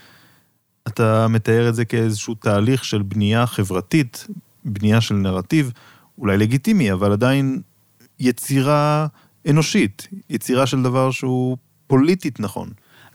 אתה 0.88 1.28
מתאר 1.28 1.70
את 1.70 1.76
זה 1.76 1.86
כאיזשהו 1.86 2.36
תהליך 2.36 2.86
של 2.86 3.02
בנייה 3.02 3.48
חברתית, 3.48 4.28
בנייה 4.66 5.02
של 5.02 5.16
נרטיב, 5.16 5.72
אולי 6.18 6.38
לגיטימי, 6.38 6.92
אבל 6.92 7.12
עדיין 7.12 7.62
יצירה 8.20 9.08
אנושית, 9.50 10.08
יצירה 10.30 10.66
של 10.66 10.84
דבר 10.84 11.12
שהוא 11.12 11.58
פוליטית 11.88 12.40
נכון. 12.40 12.70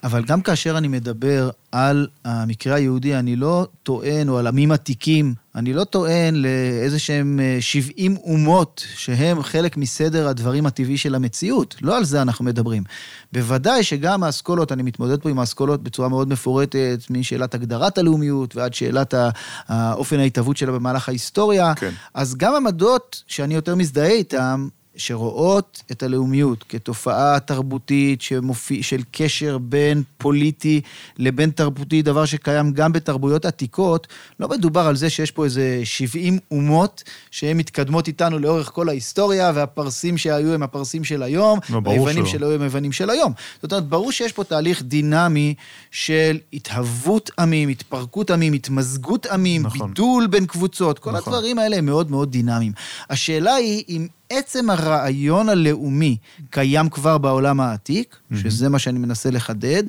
אבל 0.04 0.25
גם 0.25 0.42
כאשר 0.42 0.78
אני 0.78 0.88
מדבר 0.88 1.50
על 1.73 2.07
המקרה 2.25 2.75
היהודי, 2.75 3.16
אני 3.16 3.37
לא 3.37 3.66
טוען, 3.83 4.28
או 4.28 4.38
על 4.38 4.47
עמים 4.47 4.73
עתיקים, 4.73 5.35
אני 5.54 5.73
לא 5.73 5.85
טוען 5.85 6.35
לאיזה 6.35 6.99
שהם 6.99 7.40
70 7.61 8.16
אה, 8.16 8.23
אומות 8.23 8.85
שהם 8.95 9.42
חלק 9.42 9.76
מסדר 9.76 10.28
הדברים 10.28 10.66
הטבעי 10.66 10.99
של 10.99 11.14
המציאות. 11.14 11.76
לא 11.83 11.97
על 11.97 12.04
זה 12.04 12.23
אנחנו 12.23 12.45
מדברים. 12.45 12.83
בוודאי 13.33 13.83
שגם 13.83 14.23
האסכולות, 14.23 14.73
אני 14.73 14.83
מתמודד 14.83 15.21
פה 15.21 15.30
עם 15.30 15.38
האסכולות 15.38 15.83
בצורה 15.83 16.09
מאוד 16.09 16.28
מפורטת, 16.28 16.99
משאלת 17.11 17.54
הגדרת 17.54 17.99
הלאומיות 17.99 18.57
ועד 18.57 18.75
שאלת 18.75 19.14
האופן 19.69 20.19
ההתהוות 20.19 20.57
שלה 20.57 20.73
במהלך 20.73 21.09
ההיסטוריה. 21.09 21.75
כן. 21.75 21.90
אז 22.14 22.37
גם 22.37 22.54
עמדות 22.54 23.23
שאני 23.26 23.54
יותר 23.54 23.75
מזדהה 23.75 24.11
איתן, 24.11 24.66
שרואות 25.00 25.83
את 25.90 26.02
הלאומיות 26.02 26.64
כתופעה 26.69 27.40
תרבותית 27.40 28.23
שמופיע, 28.23 28.83
של 28.83 29.00
קשר 29.11 29.59
בין 29.59 30.02
פוליטי 30.19 30.80
לבין 31.19 31.50
תרבותי, 31.50 32.02
דבר 32.02 32.25
שקיים 32.25 32.73
גם 32.73 32.92
בתרבויות 32.92 33.45
עתיקות, 33.45 34.07
לא 34.40 34.49
מדובר 34.49 34.80
על 34.80 34.97
זה 34.97 35.11
שיש 35.11 35.30
פה 35.30 35.45
איזה 35.45 35.80
70 35.85 36.38
אומות 36.50 37.02
שהן 37.30 37.57
מתקדמות 37.57 38.09
איתנו 38.09 38.38
לאורך 38.38 38.71
כל 38.73 38.88
ההיסטוריה, 38.88 39.52
והפרסים 39.54 40.19
שהיו 40.19 40.54
הם 40.54 40.62
הפרסים 40.62 41.04
של 41.04 41.23
היום, 41.23 41.59
לא, 41.71 41.80
היוונים 41.87 42.26
שלא 42.26 42.47
היו 42.47 42.54
הם 42.54 42.62
היוונים 42.62 42.92
של 42.92 43.11
היום. 43.11 43.33
זאת 43.62 43.73
אומרת, 43.73 43.87
ברור 43.87 44.12
שיש 44.12 44.33
פה 44.33 44.45
תהליך 44.45 44.83
דינמי 44.83 45.54
של 45.90 46.38
התהוות 46.52 47.30
עמים, 47.38 47.69
התפרקות 47.69 48.30
עמים, 48.30 48.52
התמזגות 48.52 49.26
עמים, 49.26 49.62
נכון. 49.62 49.88
בידול 49.88 50.26
בין 50.26 50.47
קבוצות, 50.47 50.99
כל 50.99 51.11
נכון. 51.12 51.33
הדברים 51.35 51.59
האלה 51.59 51.76
הם 51.76 51.87
מאוד 51.87 52.11
מאוד 52.11 52.30
דינמיים. 52.30 52.73
השאלה 53.11 53.54
היא 53.54 53.85
אם 53.88 54.07
עצם 54.31 54.71
הרעיון 54.71 55.49
הלאומי 55.49 56.17
קיים 56.51 56.89
כבר 56.89 57.19
בעולם 57.19 57.61
העתיק, 57.61 58.17
mm-hmm. 58.17 58.37
שזה 58.37 58.69
מה 58.69 58.79
שאני 58.79 58.99
מנסה 58.99 59.31
לחדד, 59.31 59.83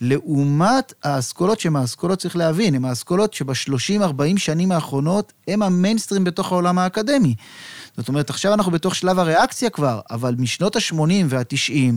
לעומת 0.00 0.92
האסכולות 1.04 1.60
שהן 1.60 1.76
האסכולות, 1.76 2.18
צריך 2.18 2.36
להבין, 2.36 2.74
הן 2.74 2.84
האסכולות 2.84 3.34
שב-30-40 3.34 4.38
שנים 4.38 4.72
האחרונות 4.72 5.32
הם 5.48 5.62
המיינסטרים 5.62 6.24
בתוך 6.24 6.52
העולם 6.52 6.78
האקדמי. 6.78 7.34
זאת 7.96 8.08
אומרת, 8.08 8.30
עכשיו 8.30 8.54
אנחנו 8.54 8.72
בתוך 8.72 8.94
שלב 8.94 9.18
הריאקציה 9.18 9.70
כבר, 9.70 10.00
אבל 10.10 10.34
משנות 10.38 10.76
ה-80 10.76 11.24
וה-90, 11.28 11.94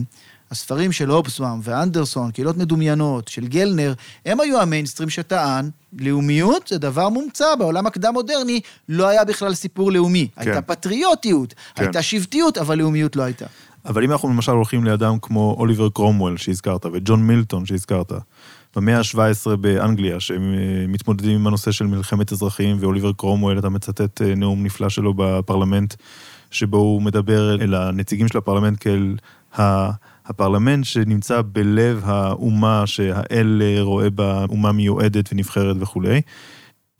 הספרים 0.52 0.92
של 0.92 1.12
אופסוואם 1.12 1.60
ואנדרסון, 1.62 2.30
קהילות 2.30 2.56
מדומיינות, 2.56 3.28
של 3.28 3.46
גלנר, 3.46 3.94
הם 4.26 4.40
היו 4.40 4.60
המיינסטרים 4.60 5.10
שטען, 5.10 5.70
לאומיות 5.98 6.68
זה 6.68 6.78
דבר 6.78 7.08
מומצא, 7.08 7.54
בעולם 7.58 7.86
הקדם-מודרני 7.86 8.60
לא 8.88 9.08
היה 9.08 9.24
בכלל 9.24 9.54
סיפור 9.54 9.92
לאומי. 9.92 10.28
כן. 10.34 10.40
הייתה 10.40 10.62
פטריוטיות, 10.62 11.54
כן. 11.74 11.84
הייתה 11.84 12.02
שבטיות, 12.02 12.58
אבל 12.58 12.78
לאומיות 12.78 13.16
לא 13.16 13.22
הייתה. 13.22 13.46
אבל 13.84 14.04
אם 14.04 14.12
אנחנו 14.12 14.28
למשל 14.28 14.52
הולכים 14.52 14.84
לאדם 14.84 15.18
כמו 15.22 15.56
אוליבר 15.58 15.88
קרומוול 15.88 16.36
שהזכרת, 16.36 16.86
וג'ון 16.92 17.26
מילטון 17.26 17.66
שהזכרת, 17.66 18.12
במאה 18.76 18.98
ה-17 18.98 19.56
באנגליה, 19.56 20.20
שהם 20.20 20.54
אה, 20.54 20.86
מתמודדים 20.88 21.40
עם 21.40 21.46
הנושא 21.46 21.72
של 21.72 21.86
מלחמת 21.86 22.32
אזרחים, 22.32 22.76
ואוליבר 22.80 23.12
קרומוול, 23.12 23.58
אתה 23.58 23.68
מצטט 23.68 24.22
אה, 24.22 24.34
נאום 24.34 24.62
נפלא 24.62 24.88
שלו 24.88 25.14
בפרלמנט, 25.16 25.94
שבו 26.50 26.76
הוא 26.76 27.02
מדבר 27.02 27.62
אל 27.62 27.74
הנציגים 27.74 28.28
של 28.28 28.38
הפרלמנט 28.38 28.78
כאל 28.80 29.16
הפרלמנט 30.26 30.84
שנמצא 30.84 31.42
בלב 31.52 32.02
האומה 32.04 32.86
שהאל 32.86 33.62
רואה 33.80 34.10
בה 34.10 34.44
אומה 34.48 34.72
מיועדת 34.72 35.32
ונבחרת 35.32 35.76
וכולי. 35.80 36.20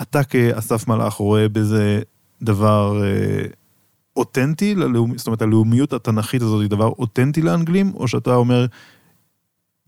אתה 0.03 0.25
כאסף 0.25 0.89
מלאך 0.89 1.15
רואה 1.15 1.49
בזה 1.49 2.01
דבר 2.43 3.03
אה, 3.05 3.45
אותנטי, 4.17 4.75
ללאומ... 4.75 5.19
זאת 5.19 5.27
אומרת 5.27 5.43
הלאומיות 5.43 5.93
התנ"כית 5.93 6.43
הזאת 6.43 6.61
היא 6.61 6.71
דבר 6.71 6.87
אותנטי 6.99 7.43
לאנגלים, 7.43 7.93
או 7.95 8.09
שאתה 8.09 8.35
אומר, 8.35 8.67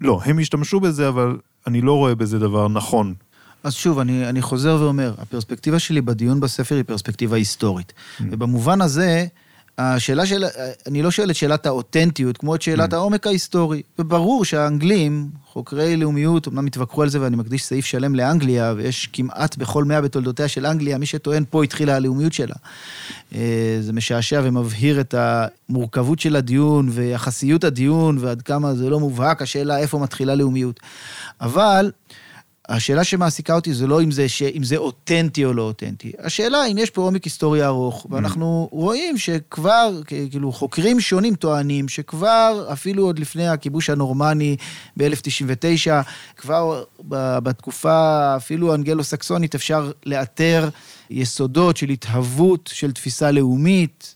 לא, 0.00 0.20
הם 0.24 0.38
השתמשו 0.38 0.80
בזה, 0.80 1.08
אבל 1.08 1.38
אני 1.66 1.80
לא 1.80 1.92
רואה 1.92 2.14
בזה 2.14 2.38
דבר 2.38 2.68
נכון. 2.68 3.14
אז 3.64 3.74
שוב, 3.74 3.98
אני, 3.98 4.28
אני 4.28 4.42
חוזר 4.42 4.76
ואומר, 4.80 5.14
הפרספקטיבה 5.18 5.78
שלי 5.78 6.00
בדיון 6.00 6.40
בספר 6.40 6.74
היא 6.74 6.84
פרספקטיבה 6.84 7.36
היסטורית. 7.36 7.92
Mm. 7.92 8.22
ובמובן 8.30 8.80
הזה, 8.80 9.26
השאלה 9.78 10.26
של... 10.26 10.44
אני 10.86 11.02
לא 11.02 11.10
שואל 11.10 11.30
את 11.30 11.36
שאלת 11.36 11.66
האותנטיות, 11.66 12.36
כמו 12.36 12.54
את 12.54 12.62
שאלת 12.62 12.92
mm. 12.92 12.96
העומק 12.96 13.26
ההיסטורי. 13.26 13.82
וברור 13.98 14.44
שהאנגלים, 14.44 15.30
חוקרי 15.46 15.96
לאומיות, 15.96 16.48
אמנם 16.48 16.66
התווכחו 16.66 17.02
על 17.02 17.08
זה 17.08 17.20
ואני 17.20 17.36
מקדיש 17.36 17.64
סעיף 17.64 17.84
שלם 17.84 18.14
לאנגליה, 18.14 18.74
ויש 18.76 19.08
כמעט 19.12 19.56
בכל 19.56 19.84
מאה 19.84 20.00
בתולדותיה 20.00 20.48
של 20.48 20.66
אנגליה, 20.66 20.98
מי 20.98 21.06
שטוען 21.06 21.44
פה 21.50 21.64
התחילה 21.64 21.96
הלאומיות 21.96 22.32
שלה. 22.32 22.54
אה, 23.34 23.78
זה 23.80 23.92
משעשע 23.92 24.40
ומבהיר 24.44 25.00
את 25.00 25.14
המורכבות 25.18 26.20
של 26.20 26.36
הדיון 26.36 26.88
ויחסיות 26.92 27.64
הדיון, 27.64 28.18
ועד 28.20 28.42
כמה 28.42 28.74
זה 28.74 28.90
לא 28.90 29.00
מובהק, 29.00 29.42
השאלה 29.42 29.78
איפה 29.78 29.98
מתחילה 29.98 30.34
לאומיות. 30.34 30.80
אבל... 31.40 31.90
השאלה 32.68 33.04
שמעסיקה 33.04 33.54
אותי 33.54 33.74
זה 33.74 33.86
לא 33.86 34.02
אם 34.02 34.10
זה, 34.10 34.28
ש... 34.28 34.42
אם 34.42 34.64
זה 34.64 34.76
אותנטי 34.76 35.44
או 35.44 35.52
לא 35.52 35.62
אותנטי. 35.62 36.12
השאלה 36.18 36.66
אם 36.66 36.78
יש 36.78 36.90
פה 36.90 37.02
עומק 37.02 37.24
היסטורי 37.24 37.64
ארוך, 37.64 38.06
ואנחנו 38.10 38.68
mm. 38.70 38.74
רואים 38.74 39.18
שכבר, 39.18 40.00
כאילו, 40.06 40.52
חוקרים 40.52 41.00
שונים 41.00 41.34
טוענים 41.34 41.88
שכבר, 41.88 42.68
אפילו 42.72 43.04
עוד 43.04 43.18
לפני 43.18 43.48
הכיבוש 43.48 43.90
הנורמני 43.90 44.56
ב-1099, 44.96 45.90
כבר 46.36 46.84
בתקופה 47.42 48.36
אפילו 48.36 48.72
האנגלו-סקסונית 48.72 49.54
אפשר 49.54 49.90
לאתר 50.06 50.68
יסודות 51.10 51.76
של 51.76 51.88
התהוות 51.88 52.70
של 52.72 52.92
תפיסה 52.92 53.30
לאומית. 53.30 54.14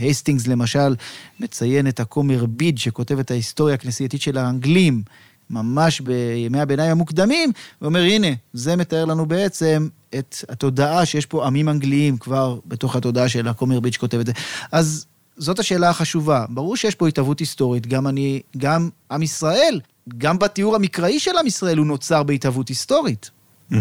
הייסטינגס 0.00 0.46
למשל 0.46 0.94
מציין 1.40 1.88
את 1.88 2.00
הכומר 2.00 2.46
ביד 2.46 2.78
שכותב 2.78 3.18
את 3.18 3.30
ההיסטוריה 3.30 3.74
הכנסייתית 3.74 4.22
של 4.22 4.38
האנגלים. 4.38 5.02
ממש 5.50 6.00
בימי 6.00 6.60
הביניים 6.60 6.90
המוקדמים, 6.90 7.52
ואומר, 7.82 8.00
הנה, 8.00 8.28
זה 8.52 8.76
מתאר 8.76 9.04
לנו 9.04 9.26
בעצם 9.26 9.88
את 10.18 10.44
התודעה 10.48 11.06
שיש 11.06 11.26
פה 11.26 11.46
עמים 11.46 11.68
אנגליים 11.68 12.18
כבר 12.18 12.58
בתוך 12.66 12.96
התודעה 12.96 13.28
של 13.28 13.48
הכומר 13.48 13.80
ביץ' 13.80 13.96
כותב 13.96 14.18
את 14.18 14.26
זה. 14.26 14.32
אז 14.72 15.06
זאת 15.36 15.58
השאלה 15.58 15.90
החשובה. 15.90 16.44
ברור 16.48 16.76
שיש 16.76 16.94
פה 16.94 17.08
התהוות 17.08 17.38
היסטורית, 17.38 17.86
גם 17.86 18.06
אני, 18.06 18.40
גם 18.56 18.88
עם 19.10 19.22
ישראל, 19.22 19.80
גם 20.18 20.38
בתיאור 20.38 20.76
המקראי 20.76 21.20
של 21.20 21.38
עם 21.40 21.46
ישראל 21.46 21.78
הוא 21.78 21.86
נוצר 21.86 22.22
בהתהוות 22.22 22.68
היסטורית. 22.68 23.30
Mm-hmm. 23.72 23.76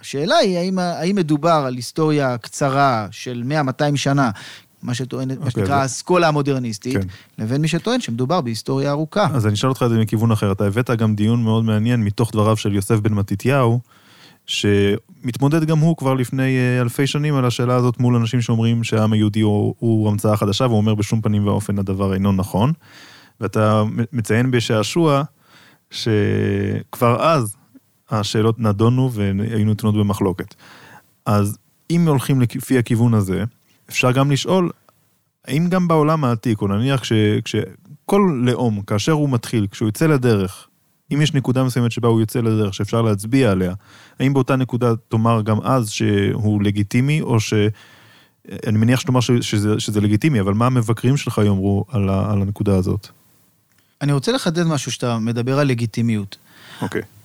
השאלה 0.00 0.36
היא, 0.36 0.58
האם, 0.58 0.78
האם 0.78 1.16
מדובר 1.16 1.62
על 1.66 1.74
היסטוריה 1.74 2.38
קצרה 2.38 3.06
של 3.10 3.42
100-200 3.92 3.96
שנה, 3.96 4.30
מה 4.82 4.94
שטוען, 4.94 5.30
okay, 5.30 5.34
מה 5.34 5.46
אוקיי, 5.46 5.50
שנקרא 5.50 5.74
האסכולה 5.74 6.28
המודרניסטית, 6.28 6.96
כן. 6.96 7.08
לבין 7.38 7.60
מי 7.60 7.68
שטוען 7.68 8.00
שמדובר 8.00 8.40
בהיסטוריה 8.40 8.90
ארוכה. 8.90 9.28
אז 9.34 9.46
אני 9.46 9.54
אשאל 9.54 9.68
אותך 9.68 9.82
את 9.82 9.90
זה 9.90 9.98
מכיוון 9.98 10.32
אחר. 10.32 10.52
אתה 10.52 10.64
הבאת 10.64 10.90
גם 10.90 11.14
דיון 11.14 11.42
מאוד 11.42 11.64
מעניין 11.64 12.04
מתוך 12.04 12.32
דבריו 12.32 12.56
של 12.56 12.74
יוסף 12.74 12.96
בן 12.96 13.14
מתתיהו, 13.14 13.80
שמתמודד 14.46 15.64
גם 15.64 15.78
הוא 15.78 15.96
כבר 15.96 16.14
לפני 16.14 16.56
אה, 16.58 16.80
אלפי 16.80 17.06
שנים 17.06 17.34
על 17.34 17.44
השאלה 17.44 17.74
הזאת 17.74 18.00
מול 18.00 18.16
אנשים 18.16 18.40
שאומרים 18.40 18.84
שהעם 18.84 19.12
היהודי 19.12 19.40
הוא, 19.40 19.74
הוא 19.78 20.08
המצאה 20.08 20.36
חדשה, 20.36 20.64
והוא 20.66 20.76
אומר 20.76 20.94
בשום 20.94 21.20
פנים 21.20 21.46
ואופן 21.46 21.78
הדבר 21.78 22.14
אינו 22.14 22.32
נכון. 22.32 22.72
ואתה 23.40 23.82
מציין 24.12 24.50
בשעשוע 24.50 25.22
שכבר 25.90 27.22
אז 27.22 27.56
השאלות 28.10 28.58
נדונו 28.58 29.12
והיו 29.12 29.66
נתונות 29.66 29.94
במחלוקת. 29.94 30.54
אז 31.26 31.58
אם 31.90 32.08
הולכים 32.08 32.40
לפי 32.40 32.78
הכיוון 32.78 33.14
הזה, 33.14 33.44
אפשר 33.90 34.12
גם 34.12 34.30
לשאול, 34.30 34.70
האם 35.44 35.68
גם 35.68 35.88
בעולם 35.88 36.24
העתיק, 36.24 36.62
או 36.62 36.68
נניח 36.68 37.00
כש, 37.00 37.12
כשכל 37.44 38.40
לאום, 38.44 38.82
כאשר 38.82 39.12
הוא 39.12 39.30
מתחיל, 39.30 39.66
כשהוא 39.70 39.88
יוצא 39.88 40.06
לדרך, 40.06 40.66
אם 41.14 41.22
יש 41.22 41.34
נקודה 41.34 41.64
מסוימת 41.64 41.92
שבה 41.92 42.08
הוא 42.08 42.20
יוצא 42.20 42.40
לדרך, 42.40 42.74
שאפשר 42.74 43.02
להצביע 43.02 43.50
עליה, 43.50 43.74
האם 44.20 44.32
באותה 44.32 44.56
נקודה 44.56 44.92
תאמר 45.08 45.42
גם 45.42 45.60
אז 45.62 45.90
שהוא 45.90 46.62
לגיטימי, 46.62 47.20
או 47.20 47.40
ש... 47.40 47.54
אני 48.66 48.78
מניח 48.78 49.00
שתאמר 49.00 49.20
שזה, 49.20 49.80
שזה 49.80 50.00
לגיטימי, 50.00 50.40
אבל 50.40 50.54
מה 50.54 50.66
המבקרים 50.66 51.16
שלך 51.16 51.40
יאמרו 51.44 51.84
על, 51.88 52.08
ה, 52.08 52.32
על 52.32 52.42
הנקודה 52.42 52.76
הזאת? 52.76 53.08
אני 54.02 54.12
רוצה 54.12 54.32
לחדד 54.32 54.66
משהו 54.66 54.92
שאתה 54.92 55.18
מדבר 55.18 55.58
על 55.58 55.66
לגיטימיות. 55.66 56.36
אוקיי. 56.82 57.00
Okay. 57.00 57.19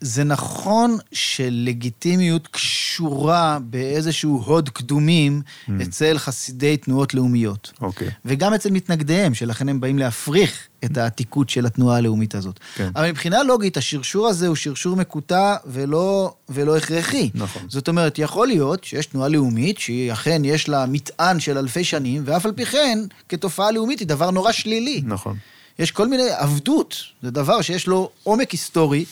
זה 0.00 0.24
נכון 0.24 0.96
שלגיטימיות 1.12 2.46
קשורה 2.46 3.58
באיזשהו 3.62 4.42
הוד 4.46 4.68
קדומים 4.68 5.42
mm. 5.44 5.72
אצל 5.82 6.18
חסידי 6.18 6.76
תנועות 6.76 7.14
לאומיות. 7.14 7.72
אוקיי. 7.80 8.08
Okay. 8.08 8.10
וגם 8.24 8.54
אצל 8.54 8.70
מתנגדיהם, 8.70 9.34
שלכן 9.34 9.68
הם 9.68 9.80
באים 9.80 9.98
להפריך 9.98 10.68
את 10.84 10.96
העתיקות 10.96 11.50
של 11.50 11.66
התנועה 11.66 11.96
הלאומית 11.96 12.34
הזאת. 12.34 12.60
כן. 12.74 12.90
אבל 12.96 13.10
מבחינה 13.10 13.42
לוגית, 13.42 13.76
השרשור 13.76 14.26
הזה 14.26 14.46
הוא 14.46 14.56
שרשור 14.56 14.96
מקוטע 14.96 15.56
ולא, 15.66 16.34
ולא 16.48 16.76
הכרחי. 16.76 17.30
נכון. 17.34 17.62
זאת 17.68 17.88
אומרת, 17.88 18.18
יכול 18.18 18.46
להיות 18.46 18.84
שיש 18.84 19.06
תנועה 19.06 19.28
לאומית, 19.28 19.78
שהיא 19.78 20.12
אכן 20.12 20.42
יש 20.44 20.68
לה 20.68 20.86
מטען 20.86 21.40
של 21.40 21.58
אלפי 21.58 21.84
שנים, 21.84 22.22
ואף 22.24 22.46
על 22.46 22.52
פי 22.52 22.66
כן, 22.66 22.98
כתופעה 23.28 23.72
לאומית 23.72 23.98
היא 24.00 24.08
דבר 24.08 24.30
נורא 24.30 24.52
שלילי. 24.52 25.02
נכון. 25.04 25.36
יש 25.78 25.90
כל 25.90 26.08
מיני, 26.08 26.30
עבדות, 26.30 26.96
זה 27.22 27.30
דבר 27.30 27.62
שיש 27.62 27.86
לו 27.86 28.10
עומק 28.22 28.50
היסטורי. 28.50 29.04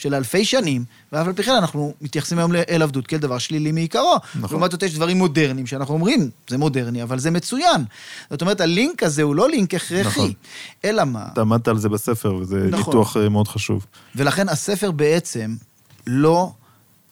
של 0.00 0.14
אלפי 0.14 0.44
שנים, 0.44 0.84
ואף 1.12 1.26
על 1.26 1.32
פי 1.32 1.42
כן 1.42 1.54
אנחנו 1.54 1.94
מתייחסים 2.00 2.38
היום 2.38 2.52
אל 2.68 2.82
עבדות 2.82 3.06
כאל 3.06 3.18
דבר 3.18 3.38
שלילי 3.38 3.72
מעיקרו. 3.72 4.16
נכון. 4.34 4.56
לעומת 4.56 4.70
זאת 4.70 4.82
יש 4.82 4.94
דברים 4.94 5.18
מודרניים 5.18 5.66
שאנחנו 5.66 5.94
אומרים, 5.94 6.30
זה 6.48 6.58
מודרני, 6.58 7.02
אבל 7.02 7.18
זה 7.18 7.30
מצוין. 7.30 7.84
זאת 8.30 8.40
אומרת, 8.40 8.60
הלינק 8.60 9.02
הזה 9.02 9.22
הוא 9.22 9.34
לא 9.34 9.48
לינק 9.48 9.74
הכרחי, 9.74 10.02
נכון. 10.02 10.32
אלא 10.84 11.04
מה? 11.04 11.26
אתה 11.32 11.40
עמדת 11.40 11.68
על 11.68 11.78
זה 11.78 11.88
בספר, 11.88 12.34
וזה 12.34 12.66
נכון. 12.70 12.78
ניתוח 12.78 13.16
אה, 13.16 13.28
מאוד 13.28 13.48
חשוב. 13.48 13.86
ולכן 14.16 14.48
הספר 14.48 14.90
בעצם 14.90 15.56
לא 16.06 16.52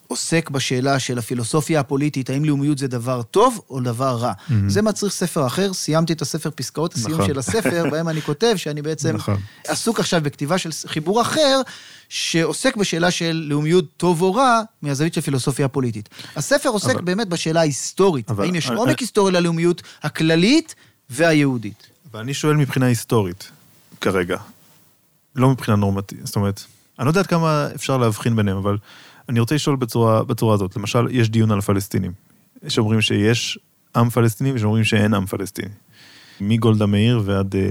עוסק 0.08 0.50
בשאלה 0.50 0.98
של 0.98 1.18
הפילוסופיה 1.18 1.80
הפוליטית, 1.80 2.30
האם 2.30 2.44
לאומיות 2.44 2.78
זה 2.78 2.88
דבר 2.88 3.22
טוב 3.22 3.60
או 3.70 3.80
דבר 3.80 4.16
רע. 4.16 4.32
Mm-hmm. 4.32 4.52
זה 4.68 4.82
מצריך 4.82 5.12
ספר 5.12 5.46
אחר, 5.46 5.72
סיימתי 5.72 6.12
את 6.12 6.22
הספר, 6.22 6.50
פסקאות 6.54 6.94
הסיום 6.94 7.12
נכון. 7.12 7.26
של 7.26 7.38
הספר, 7.38 7.84
בהם 7.90 8.08
אני 8.08 8.22
כותב 8.22 8.54
שאני 8.56 8.82
בעצם 8.82 9.16
נכון. 9.16 9.36
עסוק 9.66 10.00
עכשיו 10.00 10.20
בכתיבה 10.20 10.58
של 10.58 10.70
חיבור 10.86 11.20
אחר, 11.22 11.60
שעוסק 12.08 12.76
בשאלה 12.76 13.10
של 13.10 13.44
לאומיות 13.48 13.84
טוב 13.96 14.22
או 14.22 14.34
רע, 14.34 14.60
מהזווית 14.82 15.14
של 15.14 15.20
פילוסופיה 15.20 15.66
הפוליטית. 15.66 16.08
הספר 16.36 16.68
עוסק 16.68 16.90
אבל- 16.94 17.02
באמת 17.04 17.28
בשאלה 17.28 17.60
ההיסטורית, 17.60 18.30
אבל- 18.30 18.44
האם 18.44 18.54
יש 18.54 18.70
עומק 18.70 18.86
אני- 18.88 18.94
היסטורי 19.00 19.32
ללאומיות 19.32 19.82
הכללית 20.02 20.74
והיהודית. 21.10 21.86
ואני 22.14 22.34
שואל 22.34 22.56
מבחינה 22.56 22.86
היסטורית, 22.86 23.50
כרגע. 24.00 24.36
לא 25.36 25.50
מבחינה 25.50 25.76
נורמטיבית, 25.76 26.26
זאת 26.26 26.36
אומרת, 26.36 26.60
אני 26.98 27.04
לא 27.06 27.10
יודע 27.10 27.20
עד 27.20 27.26
כמה 27.26 27.68
אפשר 27.74 27.96
להבחין 27.96 28.36
ביניהם, 28.36 28.56
אבל 28.56 28.76
אני 29.28 29.40
רוצה 29.40 29.54
לשאול 29.54 29.76
בצורה, 29.76 30.24
בצורה 30.24 30.54
הזאת. 30.54 30.76
למשל, 30.76 31.06
יש 31.10 31.30
דיון 31.30 31.50
על 31.50 31.58
הפלסטינים. 31.58 32.12
יש 32.62 32.78
אומרים 32.78 33.00
שיש 33.00 33.58
עם 33.96 34.10
פלסטיני 34.10 34.52
ויש 34.52 34.64
אומרים 34.64 34.84
שאין 34.84 35.14
עם 35.14 35.26
פלסטיני. 35.26 35.74
מגולדה 36.40 36.86
מאיר 36.86 37.22
ועד, 37.24 37.56
אה, 37.56 37.62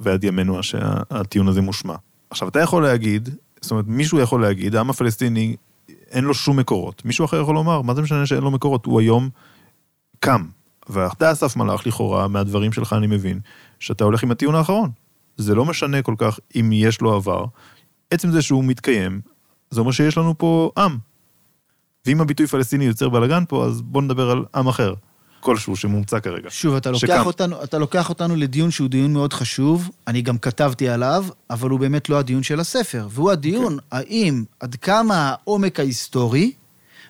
ועד 0.00 0.24
ימינו 0.24 0.62
שהטיעון 0.62 1.48
הזה 1.48 1.60
מושמע. 1.60 1.94
עכשיו, 2.30 2.48
אתה 2.48 2.60
יכול 2.60 2.82
להגיד, 2.82 3.28
זאת 3.60 3.70
אומרת, 3.70 3.84
מישהו 3.88 4.20
יכול 4.20 4.42
להגיד, 4.42 4.74
העם 4.74 4.90
הפלסטיני, 4.90 5.56
אין 6.10 6.24
לו 6.24 6.34
שום 6.34 6.58
מקורות. 6.58 7.04
מישהו 7.04 7.24
אחר 7.24 7.40
יכול 7.40 7.54
לומר, 7.54 7.82
מה 7.82 7.94
זה 7.94 8.02
משנה 8.02 8.26
שאין 8.26 8.42
לו 8.42 8.50
מקורות? 8.50 8.86
הוא 8.86 9.00
היום 9.00 9.28
קם. 10.20 10.46
ואתה, 10.88 11.32
אסף 11.32 11.56
מלאך, 11.56 11.86
לכאורה, 11.86 12.28
מהדברים 12.28 12.72
שלך 12.72 12.92
אני 12.92 13.06
מבין, 13.06 13.40
שאתה 13.78 14.04
הולך 14.04 14.22
עם 14.22 14.30
הטיעון 14.30 14.54
האחרון. 14.54 14.90
זה 15.36 15.54
לא 15.54 15.64
משנה 15.64 16.02
כל 16.02 16.14
כך 16.18 16.38
אם 16.56 16.70
יש 16.72 17.00
לו 17.00 17.14
עבר. 17.14 17.44
עצם 18.10 18.30
זה 18.30 18.42
שהוא 18.42 18.64
מתקיים, 18.64 19.20
זה 19.70 19.80
אומר 19.80 19.92
שיש 19.92 20.18
לנו 20.18 20.38
פה 20.38 20.70
עם. 20.78 20.98
ואם 22.06 22.20
הביטוי 22.20 22.46
פלסטיני 22.46 22.84
יוצר 22.84 23.08
בלאגן 23.08 23.44
פה, 23.48 23.64
אז 23.64 23.82
בוא 23.82 24.02
נדבר 24.02 24.30
על 24.30 24.44
עם 24.54 24.68
אחר. 24.68 24.94
כלשהו 25.40 25.76
שמומצא 25.76 26.20
כרגע. 26.20 26.50
שוב, 26.50 26.74
אתה 26.74 26.90
לוקח, 26.90 27.06
שקם. 27.06 27.26
אותנו, 27.26 27.64
אתה 27.64 27.78
לוקח 27.78 28.08
אותנו 28.08 28.36
לדיון 28.36 28.70
שהוא 28.70 28.88
דיון 28.88 29.12
מאוד 29.12 29.32
חשוב, 29.32 29.90
אני 30.06 30.22
גם 30.22 30.38
כתבתי 30.38 30.88
עליו, 30.88 31.24
אבל 31.50 31.70
הוא 31.70 31.80
באמת 31.80 32.08
לא 32.08 32.18
הדיון 32.18 32.42
של 32.42 32.60
הספר. 32.60 33.08
והוא 33.10 33.30
הדיון, 33.30 33.78
okay. 33.78 33.82
האם, 33.92 34.44
עד 34.60 34.74
כמה 34.74 35.34
העומק 35.34 35.80
ההיסטורי 35.80 36.52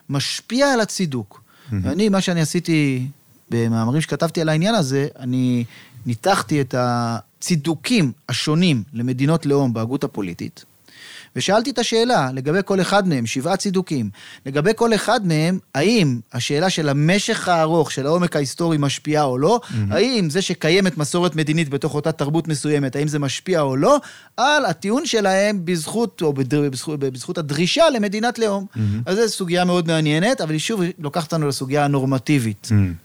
משפיע 0.09 0.73
על 0.73 0.79
הצידוק. 0.79 1.41
Mm-hmm. 1.41 1.75
ואני, 1.81 2.09
מה 2.09 2.21
שאני 2.21 2.41
עשיתי 2.41 3.07
במאמרים 3.49 4.01
שכתבתי 4.01 4.41
על 4.41 4.49
העניין 4.49 4.75
הזה, 4.75 5.07
אני 5.19 5.63
ניתחתי 6.05 6.61
את 6.61 6.75
הצידוקים 6.77 8.11
השונים 8.29 8.83
למדינות 8.93 9.45
לאום 9.45 9.73
בהגות 9.73 10.03
הפוליטית, 10.03 10.65
ושאלתי 11.35 11.69
את 11.69 11.79
השאלה 11.79 12.29
לגבי 12.33 12.59
כל 12.65 12.81
אחד 12.81 13.07
מהם, 13.07 13.25
שבעה 13.25 13.57
צידוקים, 13.57 14.09
לגבי 14.45 14.71
כל 14.75 14.93
אחד 14.95 15.27
מהם, 15.27 15.59
האם 15.75 16.19
השאלה 16.33 16.69
של 16.69 16.89
המשך 16.89 17.47
הארוך 17.47 17.91
של 17.91 18.05
העומק 18.05 18.35
ההיסטורי 18.35 18.77
משפיעה 18.79 19.23
או 19.23 19.37
לא, 19.37 19.59
mm-hmm. 19.63 19.75
האם 19.93 20.29
זה 20.29 20.41
שקיימת 20.41 20.97
מסורת 20.97 21.35
מדינית 21.35 21.69
בתוך 21.69 21.95
אותה 21.95 22.11
תרבות 22.11 22.47
מסוימת, 22.47 22.95
האם 22.95 23.07
זה 23.07 23.19
משפיע 23.19 23.61
או 23.61 23.75
לא, 23.75 23.97
על 24.37 24.65
הטיעון 24.65 25.05
שלהם 25.05 25.61
בזכות, 25.65 26.21
או 26.21 26.33
בדר, 26.33 26.69
בזכות, 26.69 26.99
בזכות 26.99 27.37
הדרישה 27.37 27.89
למדינת 27.89 28.39
לאום. 28.39 28.65
Mm-hmm. 28.65 28.79
אז 29.05 29.17
זו 29.17 29.29
סוגיה 29.29 29.65
מאוד 29.65 29.87
מעניינת, 29.87 30.41
אבל 30.41 30.51
היא 30.51 30.59
שוב 30.59 30.81
לוקחת 30.99 31.33
אותנו 31.33 31.47
לסוגיה 31.47 31.85
הנורמטיבית. 31.85 32.69
Mm. 32.71 33.03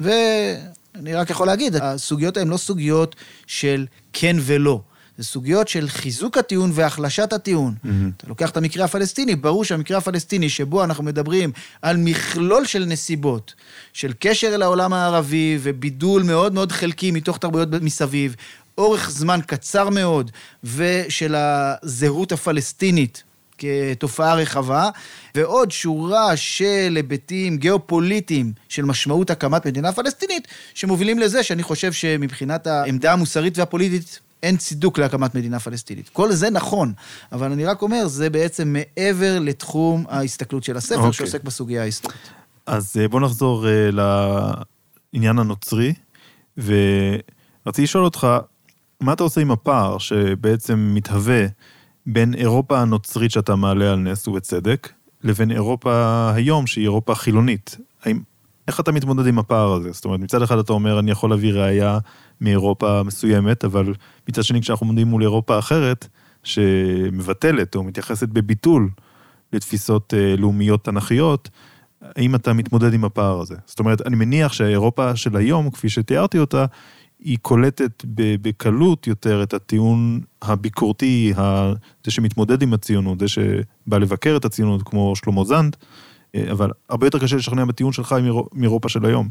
ואני 0.00 1.14
רק 1.14 1.30
יכול 1.30 1.46
להגיד, 1.46 1.76
הסוגיות 1.76 2.36
הן 2.36 2.48
לא 2.48 2.56
סוגיות 2.56 3.16
של 3.46 3.86
כן 4.12 4.36
ולא. 4.40 4.80
זה 5.20 5.24
סוגיות 5.24 5.68
של 5.68 5.88
חיזוק 5.88 6.38
הטיעון 6.38 6.70
והחלשת 6.74 7.32
הטיעון. 7.32 7.74
Mm-hmm. 7.74 7.88
אתה 8.16 8.26
לוקח 8.28 8.50
את 8.50 8.56
המקרה 8.56 8.84
הפלסטיני, 8.84 9.36
ברור 9.36 9.64
שהמקרה 9.64 9.98
הפלסטיני 9.98 10.48
שבו 10.48 10.84
אנחנו 10.84 11.04
מדברים 11.04 11.52
על 11.82 11.96
מכלול 11.96 12.64
של 12.64 12.84
נסיבות, 12.84 13.54
של 13.92 14.12
קשר 14.18 14.54
אל 14.54 14.62
העולם 14.62 14.92
הערבי 14.92 15.58
ובידול 15.62 16.22
מאוד 16.22 16.54
מאוד 16.54 16.72
חלקי 16.72 17.10
מתוך 17.10 17.38
תרבויות 17.38 17.68
מסביב, 17.80 18.36
אורך 18.78 19.10
זמן 19.10 19.40
קצר 19.46 19.88
מאוד, 19.88 20.30
ושל 20.64 21.34
הזהות 21.36 22.32
הפלסטינית 22.32 23.22
כתופעה 23.58 24.34
רחבה, 24.34 24.88
ועוד 25.34 25.70
שורה 25.70 26.36
של 26.36 26.92
היבטים 26.96 27.56
גיאופוליטיים 27.56 28.52
של 28.68 28.84
משמעות 28.84 29.30
הקמת 29.30 29.66
מדינה 29.66 29.92
פלסטינית, 29.92 30.48
שמובילים 30.74 31.18
לזה 31.18 31.42
שאני 31.42 31.62
חושב 31.62 31.92
שמבחינת 31.92 32.66
העמדה 32.66 33.12
המוסרית 33.12 33.58
והפוליטית 33.58 34.20
אין 34.42 34.56
צידוק 34.56 34.98
להקמת 34.98 35.34
מדינה 35.34 35.60
פלסטינית. 35.60 36.08
כל 36.08 36.32
זה 36.32 36.50
נכון, 36.50 36.92
אבל 37.32 37.52
אני 37.52 37.64
רק 37.64 37.82
אומר, 37.82 38.08
זה 38.08 38.30
בעצם 38.30 38.76
מעבר 38.76 39.38
לתחום 39.40 40.04
ההסתכלות 40.08 40.64
של 40.64 40.76
הספר, 40.76 40.96
אוקיי. 40.96 41.12
שעוסק 41.12 41.44
בסוגיה 41.44 41.82
ההיסטורית. 41.82 42.30
אז 42.66 42.96
אה, 43.00 43.08
בוא 43.08 43.20
נחזור 43.20 43.66
אה, 43.68 43.90
לעניין 45.12 45.38
הנוצרי, 45.38 45.92
ורציתי 46.56 47.82
לשאול 47.82 48.04
אותך, 48.04 48.26
מה 49.00 49.12
אתה 49.12 49.22
עושה 49.22 49.40
עם 49.40 49.50
הפער 49.50 49.98
שבעצם 49.98 50.90
מתהווה 50.94 51.46
בין 52.06 52.34
אירופה 52.34 52.80
הנוצרית 52.80 53.30
שאתה 53.30 53.56
מעלה 53.56 53.92
על 53.92 53.96
נס 53.96 54.28
ובצדק, 54.28 54.92
לבין 55.22 55.50
אירופה 55.50 56.30
היום, 56.34 56.66
שהיא 56.66 56.82
אירופה 56.82 57.14
חילונית? 57.14 57.76
האם, 58.04 58.20
איך 58.68 58.80
אתה 58.80 58.92
מתמודד 58.92 59.26
עם 59.26 59.38
הפער 59.38 59.72
הזה? 59.72 59.92
זאת 59.92 60.04
אומרת, 60.04 60.20
מצד 60.20 60.42
אחד 60.42 60.58
אתה 60.58 60.72
אומר, 60.72 60.98
אני 60.98 61.10
יכול 61.10 61.30
להביא 61.30 61.52
ראייה 61.52 61.98
מאירופה 62.40 63.02
מסוימת, 63.02 63.64
אבל 63.64 63.94
מצד 64.28 64.44
שני, 64.44 64.60
כשאנחנו 64.60 64.86
עומדים 64.86 65.06
מול 65.06 65.22
אירופה 65.22 65.58
אחרת, 65.58 66.08
שמבטלת 66.44 67.74
או 67.74 67.82
מתייחסת 67.82 68.28
בביטול 68.28 68.90
לתפיסות 69.52 70.14
אה, 70.14 70.34
לאומיות 70.38 70.84
תנכיות, 70.84 71.50
האם 72.02 72.34
אתה 72.34 72.52
מתמודד 72.52 72.94
עם 72.94 73.04
הפער 73.04 73.40
הזה? 73.40 73.54
זאת 73.66 73.78
אומרת, 73.78 74.06
אני 74.06 74.16
מניח 74.16 74.52
שהאירופה 74.52 75.16
של 75.16 75.36
היום, 75.36 75.70
כפי 75.70 75.88
שתיארתי 75.88 76.38
אותה, 76.38 76.64
היא 77.18 77.38
קולטת 77.42 78.04
בקלות 78.42 79.06
יותר 79.06 79.42
את 79.42 79.54
הטיעון 79.54 80.20
הביקורתי, 80.42 81.32
זה 82.04 82.10
שמתמודד 82.10 82.62
עם 82.62 82.74
הציונות, 82.74 83.20
זה 83.20 83.28
שבא 83.28 83.98
לבקר 83.98 84.36
את 84.36 84.44
הציונות, 84.44 84.82
כמו 84.82 85.16
שלמה 85.16 85.44
זנד, 85.44 85.76
אבל 86.50 86.70
הרבה 86.88 87.06
יותר 87.06 87.18
קשה 87.18 87.36
לשכנע 87.36 87.64
בטיעון 87.64 87.92
שלך 87.92 88.12
מאירו- 88.12 88.48
מאירופה 88.52 88.88
של 88.88 89.06
היום. 89.06 89.28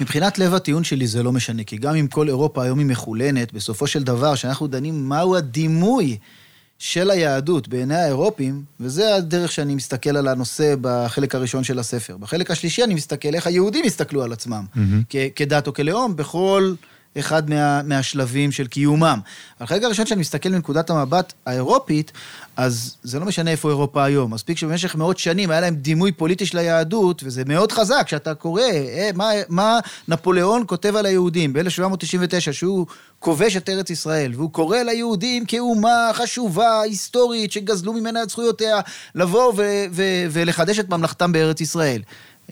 מבחינת 0.00 0.38
לב 0.38 0.54
הטיעון 0.54 0.84
שלי 0.84 1.06
זה 1.06 1.22
לא 1.22 1.32
משנה, 1.32 1.64
כי 1.64 1.76
גם 1.76 1.94
אם 1.94 2.06
כל 2.06 2.28
אירופה 2.28 2.62
היום 2.64 2.78
היא 2.78 2.86
מחולנת, 2.86 3.52
בסופו 3.52 3.86
של 3.86 4.02
דבר, 4.02 4.34
שאנחנו 4.34 4.66
דנים 4.66 5.08
מהו 5.08 5.36
הדימוי 5.36 6.16
של 6.78 7.10
היהדות 7.10 7.68
בעיני 7.68 7.94
האירופים, 7.96 8.62
וזה 8.80 9.14
הדרך 9.14 9.52
שאני 9.52 9.74
מסתכל 9.74 10.16
על 10.16 10.28
הנושא 10.28 10.74
בחלק 10.80 11.34
הראשון 11.34 11.64
של 11.64 11.78
הספר. 11.78 12.16
בחלק 12.16 12.50
השלישי 12.50 12.84
אני 12.84 12.94
מסתכל 12.94 13.34
איך 13.34 13.46
היהודים 13.46 13.84
הסתכלו 13.86 14.22
על 14.22 14.32
עצמם. 14.32 14.64
כ- 15.08 15.16
כדת 15.36 15.66
או 15.66 15.74
כלאום, 15.74 16.16
בכל 16.16 16.74
אחד 17.18 17.50
מה, 17.50 17.82
מהשלבים 17.82 18.52
של 18.52 18.66
קיומם. 18.66 19.18
אבל 19.60 19.66
חלק 19.66 19.82
הראשון 19.82 20.06
שאני 20.06 20.20
מסתכל 20.20 20.48
מנקודת 20.48 20.90
המבט 20.90 21.32
האירופית, 21.46 22.12
אז 22.60 22.96
זה 23.02 23.18
לא 23.18 23.26
משנה 23.26 23.50
איפה 23.50 23.68
אירופה 23.68 24.04
היום. 24.04 24.34
מספיק 24.34 24.58
שבמשך 24.58 24.94
מאות 24.94 25.18
שנים 25.18 25.50
היה 25.50 25.60
להם 25.60 25.74
דימוי 25.74 26.12
פוליטי 26.12 26.46
של 26.46 26.58
היהדות, 26.58 27.22
וזה 27.24 27.42
מאוד 27.46 27.72
חזק, 27.72 28.02
כשאתה 28.06 28.34
קורא 28.34 28.62
אה, 28.62 29.10
מה, 29.14 29.30
מה 29.48 29.78
נפוליאון 30.08 30.64
כותב 30.66 30.96
על 30.96 31.06
היהודים 31.06 31.52
ב-1799, 31.52 32.52
שהוא 32.52 32.86
כובש 33.18 33.56
את 33.56 33.68
ארץ 33.68 33.90
ישראל, 33.90 34.32
והוא 34.34 34.50
קורא 34.50 34.78
ליהודים 34.78 35.46
כאומה 35.46 36.10
חשובה, 36.12 36.80
היסטורית, 36.80 37.52
שגזלו 37.52 37.92
ממנה 37.92 38.22
את 38.22 38.30
זכויותיה, 38.30 38.80
לבוא 39.14 39.52
ו- 39.56 39.84
ו- 39.92 40.26
ולחדש 40.30 40.78
את 40.78 40.88
ממלכתם 40.88 41.32
בארץ 41.32 41.60
ישראל. 41.60 42.02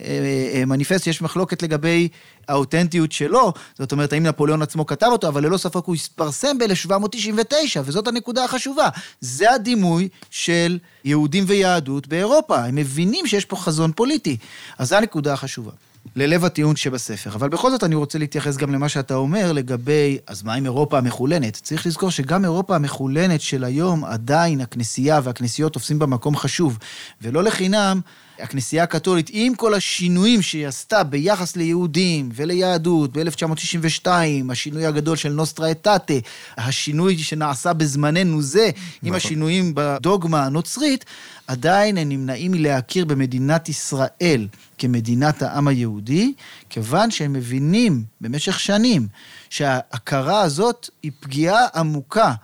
אה, 0.01 0.51
אה, 0.55 0.65
מניפסט, 0.65 1.07
יש 1.07 1.23
מחלוקת 1.23 1.63
לגבי 1.63 2.09
האותנטיות 2.49 3.13
שלו, 3.13 3.53
זאת 3.79 3.93
אומרת, 3.93 4.13
האם 4.13 4.23
נפוליאון 4.23 4.63
עצמו 4.63 4.87
כתב 4.87 5.09
אותו, 5.13 5.29
אבל 5.29 5.47
ללא 5.47 5.57
ספק 5.57 5.85
הוא 5.85 5.95
התפרסם 5.95 6.59
ב-1799, 6.59 7.81
וזאת 7.85 8.09
הנקודה 8.09 8.45
החשובה. 8.45 8.89
זה 9.21 9.53
הדימוי 9.53 10.09
של 10.31 10.79
יהודים 11.05 11.45
ויהדות 11.47 12.07
באירופה. 12.07 12.65
הם 12.65 12.75
מבינים 12.75 13.27
שיש 13.27 13.45
פה 13.45 13.57
חזון 13.57 13.93
פוליטי. 13.93 14.37
אז 14.79 14.89
זו 14.89 14.97
הנקודה 14.97 15.33
החשובה. 15.33 15.73
ללב 16.17 16.45
הטיעון 16.45 16.77
שבספר. 16.77 17.31
אבל 17.35 17.49
בכל 17.49 17.71
זאת 17.71 17.85
אני 17.85 17.95
רוצה 17.95 18.19
להתייחס 18.19 18.57
גם 18.57 18.73
למה 18.73 18.89
שאתה 18.89 19.15
אומר 19.15 19.53
לגבי, 19.53 20.19
אז 20.27 20.43
מה 20.43 20.55
עם 20.55 20.65
אירופה 20.65 20.99
המחולנת? 20.99 21.55
צריך 21.63 21.87
לזכור 21.87 22.11
שגם 22.11 22.45
אירופה 22.45 22.77
המחולנת 22.77 23.41
של 23.41 23.65
היום, 23.65 24.05
עדיין 24.05 24.61
הכנסייה 24.61 25.21
והכנסיות 25.25 25.73
תופסים 25.73 25.99
בה 25.99 26.07
מקום 26.07 26.37
חשוב. 26.37 26.79
ולא 27.23 27.43
לחינם, 27.43 28.01
הכנסייה 28.41 28.83
הקתולית, 28.83 29.31
עם 29.33 29.55
כל 29.55 29.75
השינויים 29.75 30.43
שהיא 30.43 30.67
עשתה 30.67 31.05
ביחס 31.05 31.57
ליהודים 31.57 32.29
וליהדות 32.35 33.11
ב-1962, 33.13 34.07
השינוי 34.51 34.87
הגדול 34.87 35.17
של 35.17 35.29
נוסטרה 35.33 35.71
אטאטה, 35.71 36.15
השינוי 36.57 37.19
שנעשה 37.19 37.73
בזמננו 37.73 38.43
זה, 38.43 38.65
עם 38.65 38.73
נכון. 39.03 39.17
השינויים 39.17 39.73
בדוגמה 39.75 40.47
הנוצרית, 40.47 41.05
עדיין 41.47 41.99
הם 41.99 42.09
נמנעים 42.09 42.53
מלהכיר 42.53 43.05
במדינת 43.05 43.69
ישראל 43.69 44.49
כמדינת 44.79 45.43
העם 45.43 45.69
היהודי, 45.69 46.33
כיוון 46.71 47.11
שהם 47.11 47.33
מבינים 47.33 48.05
במשך 48.21 48.61
שנים 48.61 49.09
שההכרה 49.51 50.41
הזאת 50.41 50.91
היא 51.03 51.13
פגיעה 51.21 51.67
עמוקה 51.75 52.35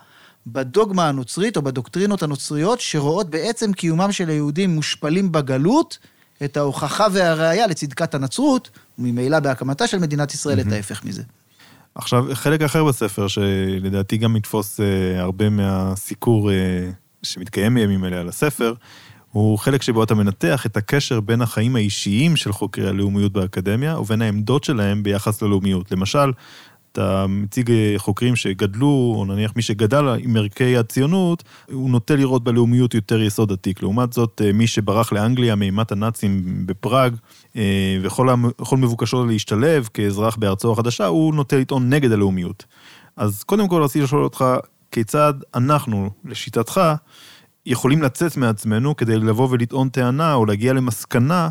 בדוגמה 0.47 1.09
הנוצרית 1.09 1.57
או 1.57 1.61
בדוקטרינות 1.61 2.23
הנוצריות, 2.23 2.81
שרואות 2.81 3.29
בעצם 3.29 3.73
קיומם 3.73 4.11
של 4.11 4.29
היהודים 4.29 4.69
מושפלים 4.69 5.31
בגלות, 5.31 5.97
את 6.43 6.57
ההוכחה 6.57 7.07
והראיה 7.11 7.67
לצדקת 7.67 8.15
הנצרות, 8.15 8.69
וממילא 8.99 9.39
בהקמתה 9.39 9.87
של 9.87 9.99
מדינת 9.99 10.33
ישראל 10.33 10.59
את 10.59 10.71
ההפך 10.71 11.05
מזה. 11.05 11.23
עכשיו, 11.95 12.25
חלק 12.33 12.61
אחר 12.61 12.83
בספר, 12.83 13.27
שלדעתי 13.27 14.17
גם 14.17 14.35
יתפוס 14.35 14.79
אה, 14.79 15.21
הרבה 15.21 15.49
מהסיקור 15.49 16.51
אה, 16.51 16.55
שמתקיים 17.23 17.73
בימים 17.73 18.05
אלה 18.05 18.19
על 18.19 18.29
הספר, 18.29 18.73
הוא 19.31 19.59
חלק 19.59 19.81
שבו 19.81 20.03
אתה 20.03 20.15
מנתח 20.15 20.65
את 20.65 20.77
הקשר 20.77 21.19
בין 21.19 21.41
החיים 21.41 21.75
האישיים 21.75 22.35
של 22.35 22.51
חוקרי 22.51 22.87
הלאומיות 22.89 23.33
באקדמיה 23.33 23.99
ובין 23.99 24.21
העמדות 24.21 24.63
שלהם 24.63 25.03
ביחס 25.03 25.41
ללאומיות. 25.41 25.91
למשל, 25.91 26.31
אתה 26.95 27.25
מציג 27.29 27.71
חוקרים 27.97 28.35
שגדלו, 28.35 29.13
או 29.17 29.25
נניח 29.27 29.51
מי 29.55 29.61
שגדל 29.61 30.15
עם 30.19 30.37
ערכי 30.37 30.77
הציונות, 30.77 31.43
הוא 31.71 31.89
נוטה 31.89 32.15
לראות 32.15 32.43
בלאומיות 32.43 32.93
יותר 32.93 33.21
יסוד 33.21 33.51
עתיק. 33.51 33.81
לעומת 33.81 34.13
זאת, 34.13 34.41
אה, 34.45 34.53
מי 34.53 34.67
שברח 34.67 35.13
לאנגליה 35.13 35.55
מאימת 35.55 35.91
הנאצים 35.91 36.43
בפראג, 36.65 37.15
אה, 37.55 37.97
וכל 38.01 38.77
מבוקשו 38.77 39.25
להשתלב 39.25 39.89
כאזרח 39.93 40.35
בארצו 40.35 40.71
החדשה, 40.71 41.05
הוא 41.05 41.33
נוטה 41.33 41.57
לטעון 41.57 41.89
נגד 41.89 42.11
הלאומיות. 42.11 42.65
אז 43.15 43.43
קודם 43.43 43.67
כל 43.67 43.81
רציתי 43.81 44.03
לשאול 44.03 44.23
אותך, 44.23 44.45
כיצד 44.91 45.33
אנחנו, 45.55 46.09
לשיטתך, 46.25 46.81
יכולים 47.65 48.01
לצאת 48.01 48.37
מעצמנו 48.37 48.95
כדי 48.95 49.15
לבוא 49.15 49.47
ולטעון 49.51 49.89
טענה 49.89 50.33
או 50.33 50.45
להגיע 50.45 50.73
למסקנה 50.73 51.49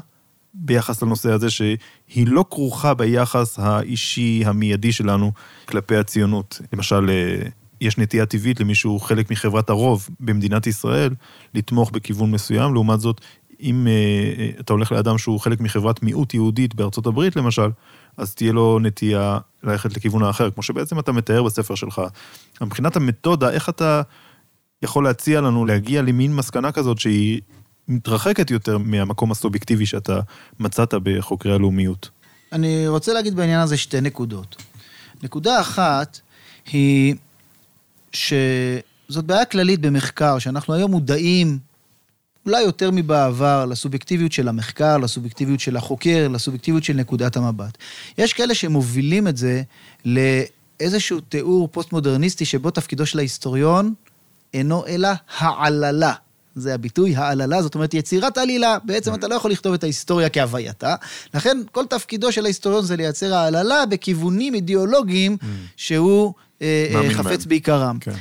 ביחס 0.54 1.02
לנושא 1.02 1.30
הזה, 1.30 1.50
שהיא 1.50 2.26
לא 2.26 2.44
כרוכה 2.50 2.94
ביחס 2.94 3.58
האישי 3.58 4.42
המיידי 4.46 4.92
שלנו 4.92 5.32
כלפי 5.64 5.96
הציונות. 5.96 6.60
למשל, 6.72 7.10
אה, 7.10 7.48
יש 7.80 7.98
נטייה 7.98 8.26
טבעית 8.26 8.60
למישהו 8.60 9.00
חלק 9.00 9.30
מחברת 9.30 9.70
הרוב 9.70 10.08
במדינת 10.20 10.66
ישראל 10.66 11.14
לתמוך 11.54 11.90
בכיוון 11.90 12.30
מסוים, 12.30 12.74
לעומת 12.74 13.00
זאת, 13.00 13.20
אם 13.60 13.86
uh, 13.86 14.60
אתה 14.60 14.72
הולך 14.72 14.92
לאדם 14.92 15.18
שהוא 15.18 15.40
חלק 15.40 15.60
מחברת 15.60 16.02
מיעוט 16.02 16.34
יהודית 16.34 16.74
בארצות 16.74 17.06
הברית 17.06 17.36
למשל, 17.36 17.70
אז 18.16 18.34
תהיה 18.34 18.52
לו 18.52 18.78
נטייה 18.78 19.38
ללכת 19.62 19.96
לכיוון 19.96 20.22
האחר, 20.22 20.50
כמו 20.50 20.62
שבעצם 20.62 20.98
אתה 20.98 21.12
מתאר 21.12 21.42
בספר 21.42 21.74
שלך. 21.74 22.02
מבחינת 22.60 22.96
המתודה, 22.96 23.50
איך 23.50 23.68
אתה 23.68 24.02
יכול 24.82 25.04
להציע 25.04 25.40
לנו 25.40 25.66
להגיע 25.66 26.02
למין 26.02 26.36
מסקנה 26.36 26.72
כזאת 26.72 26.98
שהיא 26.98 27.40
מתרחקת 27.88 28.50
יותר 28.50 28.78
מהמקום 28.78 29.30
הסובייקטיבי 29.30 29.86
שאתה 29.86 30.20
מצאת 30.60 30.94
בחוקרי 31.02 31.54
הלאומיות. 31.54 32.08
אני 32.52 32.88
רוצה 32.88 33.12
להגיד 33.12 33.36
בעניין 33.36 33.60
הזה 33.60 33.76
שתי 33.76 34.00
נקודות. 34.00 34.56
נקודה 35.22 35.60
אחת 35.60 36.20
היא 36.72 37.14
שזאת 38.12 39.24
בעיה 39.24 39.44
כללית 39.44 39.80
במחקר, 39.80 40.38
שאנחנו 40.38 40.74
היום 40.74 40.90
מודעים 40.90 41.58
אולי 42.46 42.62
יותר 42.62 42.90
מבעבר 42.92 43.64
לסובייקטיביות 43.64 44.32
של 44.32 44.48
המחקר, 44.48 44.98
לסובייקטיביות 44.98 45.60
של 45.60 45.76
החוקר, 45.76 46.28
לסובייקטיביות 46.28 46.84
של 46.84 46.92
נקודת 46.92 47.36
המבט. 47.36 47.78
יש 48.18 48.32
כאלה 48.32 48.54
שמובילים 48.54 49.28
את 49.28 49.36
זה 49.36 49.62
לאיזשהו 50.04 51.20
תיאור 51.20 51.68
פוסט-מודרניסטי 51.72 52.44
שבו 52.44 52.70
תפקידו 52.70 53.06
של 53.06 53.18
ההיסטוריון 53.18 53.94
אינו 54.54 54.86
אלא 54.86 55.08
העללה. 55.38 56.14
זה 56.54 56.74
הביטוי, 56.74 57.16
העללה, 57.16 57.62
זאת 57.62 57.74
אומרת 57.74 57.94
יצירת 57.94 58.38
עלילה. 58.38 58.78
בעצם. 58.84 59.14
אתה 59.14 59.28
לא 59.28 59.34
יכול 59.34 59.50
לכתוב 59.50 59.74
את 59.74 59.82
ההיסטוריה 59.82 60.28
כהווייתה. 60.28 60.94
לכן 61.34 61.58
כל 61.72 61.84
תפקידו 61.86 62.32
של 62.32 62.44
ההיסטוריון 62.44 62.84
זה 62.84 62.96
לייצר 62.96 63.34
העללה 63.34 63.86
בכיוונים 63.86 64.54
אידיאולוגיים 64.54 65.36
mm. 65.40 65.44
שהוא 65.76 66.32
אה, 66.62 66.86
אה, 66.94 67.10
חפץ 67.10 67.44
בעיקרם. 67.44 67.98
כן. 68.00 68.14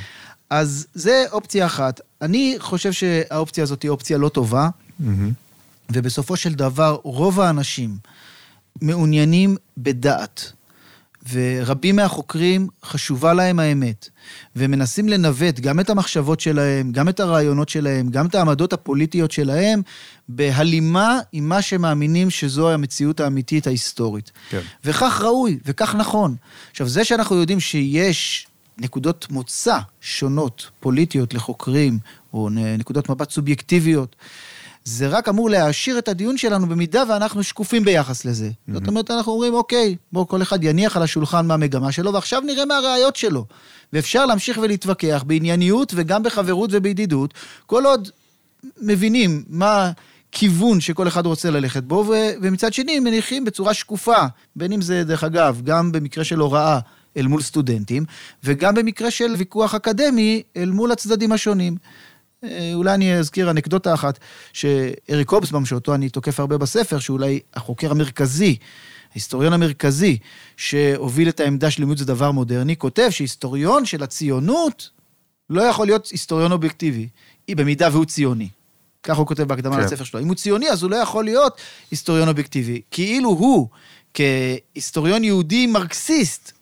אז 0.50 0.86
זה 0.94 1.24
אופציה 1.32 1.66
אחת. 1.66 2.00
אני 2.22 2.56
חושב 2.58 2.92
שהאופציה 2.92 3.64
הזאת 3.64 3.82
היא 3.82 3.90
אופציה 3.90 4.18
לא 4.18 4.28
טובה. 4.28 4.68
ובסופו 5.92 6.36
של 6.36 6.54
דבר 6.54 6.98
רוב 7.02 7.40
האנשים 7.40 7.96
מעוניינים 8.82 9.56
בדעת. 9.78 10.52
ורבים 11.32 11.96
מהחוקרים 11.96 12.68
חשובה 12.84 13.34
להם 13.34 13.58
האמת, 13.58 14.08
ומנסים 14.56 15.08
לנווט 15.08 15.60
גם 15.60 15.80
את 15.80 15.90
המחשבות 15.90 16.40
שלהם, 16.40 16.92
גם 16.92 17.08
את 17.08 17.20
הרעיונות 17.20 17.68
שלהם, 17.68 18.08
גם 18.08 18.26
את 18.26 18.34
העמדות 18.34 18.72
הפוליטיות 18.72 19.30
שלהם, 19.30 19.82
בהלימה 20.28 21.18
עם 21.32 21.48
מה 21.48 21.62
שמאמינים 21.62 22.30
שזו 22.30 22.70
המציאות 22.70 23.20
האמיתית 23.20 23.66
ההיסטורית. 23.66 24.32
כן. 24.50 24.60
וכך 24.84 25.20
ראוי, 25.24 25.58
וכך 25.66 25.94
נכון. 25.94 26.36
עכשיו, 26.70 26.88
זה 26.88 27.04
שאנחנו 27.04 27.36
יודעים 27.36 27.60
שיש 27.60 28.46
נקודות 28.78 29.26
מוצא 29.30 29.78
שונות, 30.00 30.70
פוליטיות 30.80 31.34
לחוקרים, 31.34 31.98
או 32.32 32.48
נקודות 32.78 33.08
מבט 33.08 33.30
סובייקטיביות, 33.30 34.16
זה 34.84 35.08
רק 35.08 35.28
אמור 35.28 35.50
להעשיר 35.50 35.98
את 35.98 36.08
הדיון 36.08 36.36
שלנו 36.36 36.66
במידה 36.66 37.02
ואנחנו 37.08 37.42
שקופים 37.42 37.84
ביחס 37.84 38.24
לזה. 38.24 38.48
Mm-hmm. 38.48 38.72
זאת 38.72 38.88
אומרת, 38.88 39.10
אנחנו 39.10 39.32
אומרים, 39.32 39.54
אוקיי, 39.54 39.96
בואו 40.12 40.28
כל 40.28 40.42
אחד 40.42 40.64
יניח 40.64 40.96
על 40.96 41.02
השולחן 41.02 41.46
מה 41.46 41.54
המגמה 41.54 41.92
שלו, 41.92 42.12
ועכשיו 42.12 42.40
נראה 42.40 42.64
מה 42.64 42.76
הראיות 42.76 43.16
שלו. 43.16 43.44
ואפשר 43.92 44.26
להמשיך 44.26 44.58
ולהתווכח 44.62 45.24
בענייניות 45.26 45.92
וגם 45.96 46.22
בחברות 46.22 46.70
ובידידות, 46.72 47.34
כל 47.66 47.86
עוד 47.86 48.10
מבינים 48.80 49.44
מה... 49.48 49.90
כיוון 50.36 50.80
שכל 50.80 51.08
אחד 51.08 51.26
רוצה 51.26 51.50
ללכת 51.50 51.82
בו, 51.82 52.04
ו- 52.08 52.32
ומצד 52.42 52.72
שני 52.72 53.00
מניחים 53.00 53.44
בצורה 53.44 53.74
שקופה, 53.74 54.26
בין 54.56 54.72
אם 54.72 54.82
זה, 54.82 55.04
דרך 55.04 55.24
אגב, 55.24 55.60
גם 55.64 55.92
במקרה 55.92 56.24
של 56.24 56.38
הוראה 56.38 56.78
אל 57.16 57.26
מול 57.26 57.42
סטודנטים, 57.42 58.04
וגם 58.44 58.74
במקרה 58.74 59.10
של 59.10 59.34
ויכוח 59.38 59.74
אקדמי 59.74 60.42
אל 60.56 60.70
מול 60.70 60.92
הצדדים 60.92 61.32
השונים. 61.32 61.76
אה, 62.50 62.70
אולי 62.74 62.94
אני 62.94 63.14
אזכיר 63.18 63.50
אנקדוטה 63.50 63.94
אחת, 63.94 64.18
שאריק 64.52 65.30
הובסבאום, 65.30 65.66
שאותו 65.66 65.94
אני 65.94 66.08
תוקף 66.08 66.40
הרבה 66.40 66.58
בספר, 66.58 66.98
שאולי 66.98 67.40
החוקר 67.54 67.90
המרכזי, 67.90 68.56
ההיסטוריון 69.10 69.52
המרכזי, 69.52 70.18
שהוביל 70.56 71.28
את 71.28 71.40
העמדה 71.40 71.70
של 71.70 71.82
לימוד 71.82 71.98
זה 71.98 72.04
דבר 72.04 72.30
מודרני, 72.30 72.76
כותב 72.76 73.10
שהיסטוריון 73.10 73.84
של 73.84 74.02
הציונות 74.02 74.90
לא 75.50 75.62
יכול 75.62 75.86
להיות 75.86 76.06
היסטוריון 76.06 76.52
אובייקטיבי, 76.52 77.08
במידה 77.50 77.88
והוא 77.92 78.04
ציוני. 78.04 78.48
כך 79.02 79.16
הוא 79.16 79.26
כותב 79.26 79.42
בהקדמה 79.42 79.76
כן. 79.76 79.82
לספר 79.82 80.04
שלו. 80.04 80.20
אם 80.20 80.28
הוא 80.28 80.34
ציוני, 80.34 80.70
אז 80.70 80.82
הוא 80.82 80.90
לא 80.90 80.96
יכול 80.96 81.24
להיות 81.24 81.60
היסטוריון 81.90 82.28
אובייקטיבי. 82.28 82.80
כאילו 82.90 83.28
הוא, 83.28 83.68
כהיסטוריון 84.14 85.24
יהודי 85.24 85.66
מרקסיסט, 85.66 86.52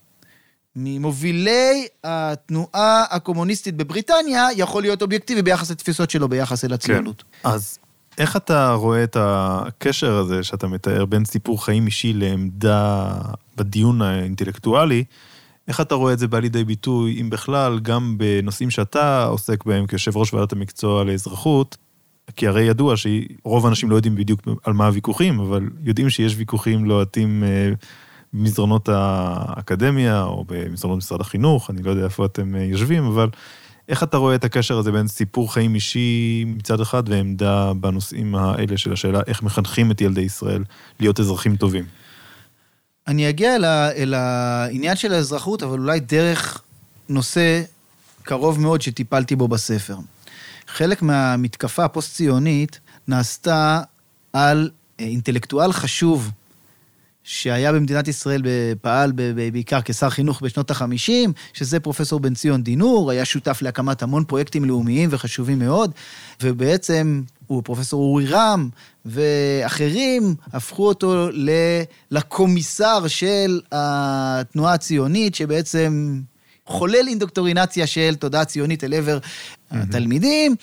ממובילי 0.76 1.86
התנועה 2.04 3.04
הקומוניסטית 3.10 3.76
בבריטניה, 3.76 4.48
יכול 4.56 4.82
להיות 4.82 5.02
אובייקטיבי 5.02 5.42
ביחס 5.42 5.70
לתפיסות 5.70 6.10
שלו, 6.10 6.28
ביחס 6.28 6.64
אל 6.64 6.72
הציונות. 6.72 7.22
כן. 7.42 7.48
אז 7.48 7.78
איך 8.18 8.36
אתה 8.36 8.72
רואה 8.72 9.04
את 9.04 9.16
הקשר 9.20 10.14
הזה 10.14 10.42
שאתה 10.42 10.66
מתאר 10.66 11.04
בין 11.04 11.24
סיפור 11.24 11.64
חיים 11.64 11.86
אישי 11.86 12.12
לעמדה 12.12 13.12
בדיון 13.56 14.02
האינטלקטואלי, 14.02 15.04
איך 15.68 15.80
אתה 15.80 15.94
רואה 15.94 16.12
את 16.12 16.18
זה 16.18 16.28
בא 16.28 16.38
לידי 16.38 16.64
ביטוי, 16.64 17.20
אם 17.20 17.30
בכלל, 17.30 17.78
גם 17.78 18.18
בנושאים 18.18 18.70
שאתה 18.70 19.24
עוסק 19.24 19.64
בהם 19.64 19.86
כיושב 19.86 20.16
ראש 20.16 20.34
ועדת 20.34 20.52
המקצוע 20.52 21.04
לאזרחות, 21.04 21.76
כי 22.36 22.46
הרי 22.46 22.62
ידוע 22.62 22.94
שרוב 22.96 23.66
האנשים 23.66 23.90
לא 23.90 23.96
יודעים 23.96 24.14
בדיוק 24.14 24.40
על 24.64 24.72
מה 24.72 24.86
הוויכוחים, 24.86 25.40
אבל 25.40 25.68
יודעים 25.84 26.10
שיש 26.10 26.34
ויכוחים 26.36 26.84
לוהטים 26.84 27.44
אה, 27.44 27.72
במסדרונות 28.32 28.88
האקדמיה 28.92 30.22
או 30.22 30.44
במסדרונות 30.48 30.98
משרד 30.98 31.20
החינוך, 31.20 31.70
אני 31.70 31.82
לא 31.82 31.90
יודע 31.90 32.04
איפה 32.04 32.26
אתם 32.26 32.54
אה, 32.54 32.62
יושבים, 32.62 33.04
אבל 33.04 33.28
איך 33.88 34.02
אתה 34.02 34.16
רואה 34.16 34.34
את 34.34 34.44
הקשר 34.44 34.78
הזה 34.78 34.92
בין 34.92 35.08
סיפור 35.08 35.52
חיים 35.52 35.74
אישי 35.74 36.44
מצד 36.46 36.80
אחד 36.80 37.02
ועמדה 37.08 37.72
בנושאים 37.74 38.34
האלה 38.34 38.76
של 38.76 38.92
השאלה 38.92 39.20
איך 39.26 39.42
מחנכים 39.42 39.90
את 39.90 40.00
ילדי 40.00 40.20
ישראל 40.20 40.64
להיות 41.00 41.20
אזרחים 41.20 41.56
טובים? 41.56 41.84
אני 43.06 43.28
אגיע 43.28 43.56
אל, 43.56 43.64
ה, 43.64 43.90
אל 43.92 44.14
העניין 44.14 44.96
של 44.96 45.12
האזרחות, 45.12 45.62
אבל 45.62 45.78
אולי 45.78 46.00
דרך 46.00 46.62
נושא 47.08 47.62
קרוב 48.22 48.60
מאוד 48.60 48.82
שטיפלתי 48.82 49.36
בו 49.36 49.48
בספר. 49.48 49.96
חלק 50.66 51.02
מהמתקפה 51.02 51.84
הפוסט-ציונית 51.84 52.80
נעשתה 53.08 53.80
על 54.32 54.70
אה, 55.00 55.04
אינטלקטואל 55.04 55.72
חשוב 55.72 56.30
שהיה 57.24 57.72
במדינת 57.72 58.08
ישראל, 58.08 58.42
פעל 58.80 59.12
בעיקר 59.52 59.78
כשר 59.84 60.10
חינוך 60.10 60.40
בשנות 60.40 60.70
ה-50, 60.70 61.10
שזה 61.52 61.80
פרופסור 61.80 62.20
בן 62.20 62.34
ציון 62.34 62.62
דינור, 62.62 63.10
היה 63.10 63.24
שותף 63.24 63.62
להקמת 63.62 64.02
המון 64.02 64.24
פרויקטים 64.24 64.64
לאומיים 64.64 65.08
וחשובים 65.12 65.58
מאוד, 65.58 65.90
ובעצם 66.42 67.22
הוא 67.46 67.62
פרופסור 67.64 68.02
אורי 68.02 68.26
רם 68.26 68.68
ואחרים 69.04 70.34
הפכו 70.52 70.88
אותו 70.88 71.28
לקומיסר 72.10 73.08
של 73.08 73.60
התנועה 73.72 74.74
הציונית, 74.74 75.34
שבעצם 75.34 76.20
חולל 76.66 77.08
אינדוקטורינציה 77.08 77.86
של 77.86 78.14
תודעה 78.14 78.44
ציונית 78.44 78.84
אל 78.84 78.94
עבר 78.94 79.18
התלמידים, 79.70 80.54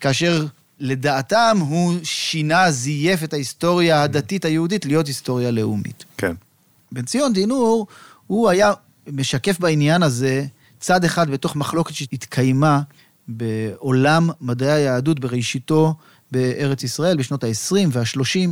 כאשר 0.00 0.46
לדעתם 0.80 1.58
הוא 1.60 1.94
שינה, 2.30 2.70
זייף 2.70 3.24
את 3.24 3.32
ההיסטוריה 3.32 4.02
הדתית 4.02 4.44
היהודית 4.44 4.84
להיות 4.86 5.06
היסטוריה 5.06 5.50
לאומית. 5.50 6.04
כן. 6.16 6.32
בן 6.92 7.04
ציון 7.04 7.32
דינור, 7.32 7.86
הוא 8.26 8.48
היה 8.48 8.72
משקף 9.06 9.58
בעניין 9.60 10.02
הזה 10.02 10.44
צד 10.80 11.04
אחד 11.04 11.30
בתוך 11.30 11.56
מחלוקת 11.56 11.94
שהתקיימה 11.94 12.80
בעולם 13.28 14.30
מדעי 14.40 14.72
היהדות 14.72 15.20
בראשיתו 15.20 15.94
בארץ 16.32 16.82
ישראל 16.82 17.16
בשנות 17.16 17.44
ה-20 17.44 17.88
וה-30. 17.92 18.50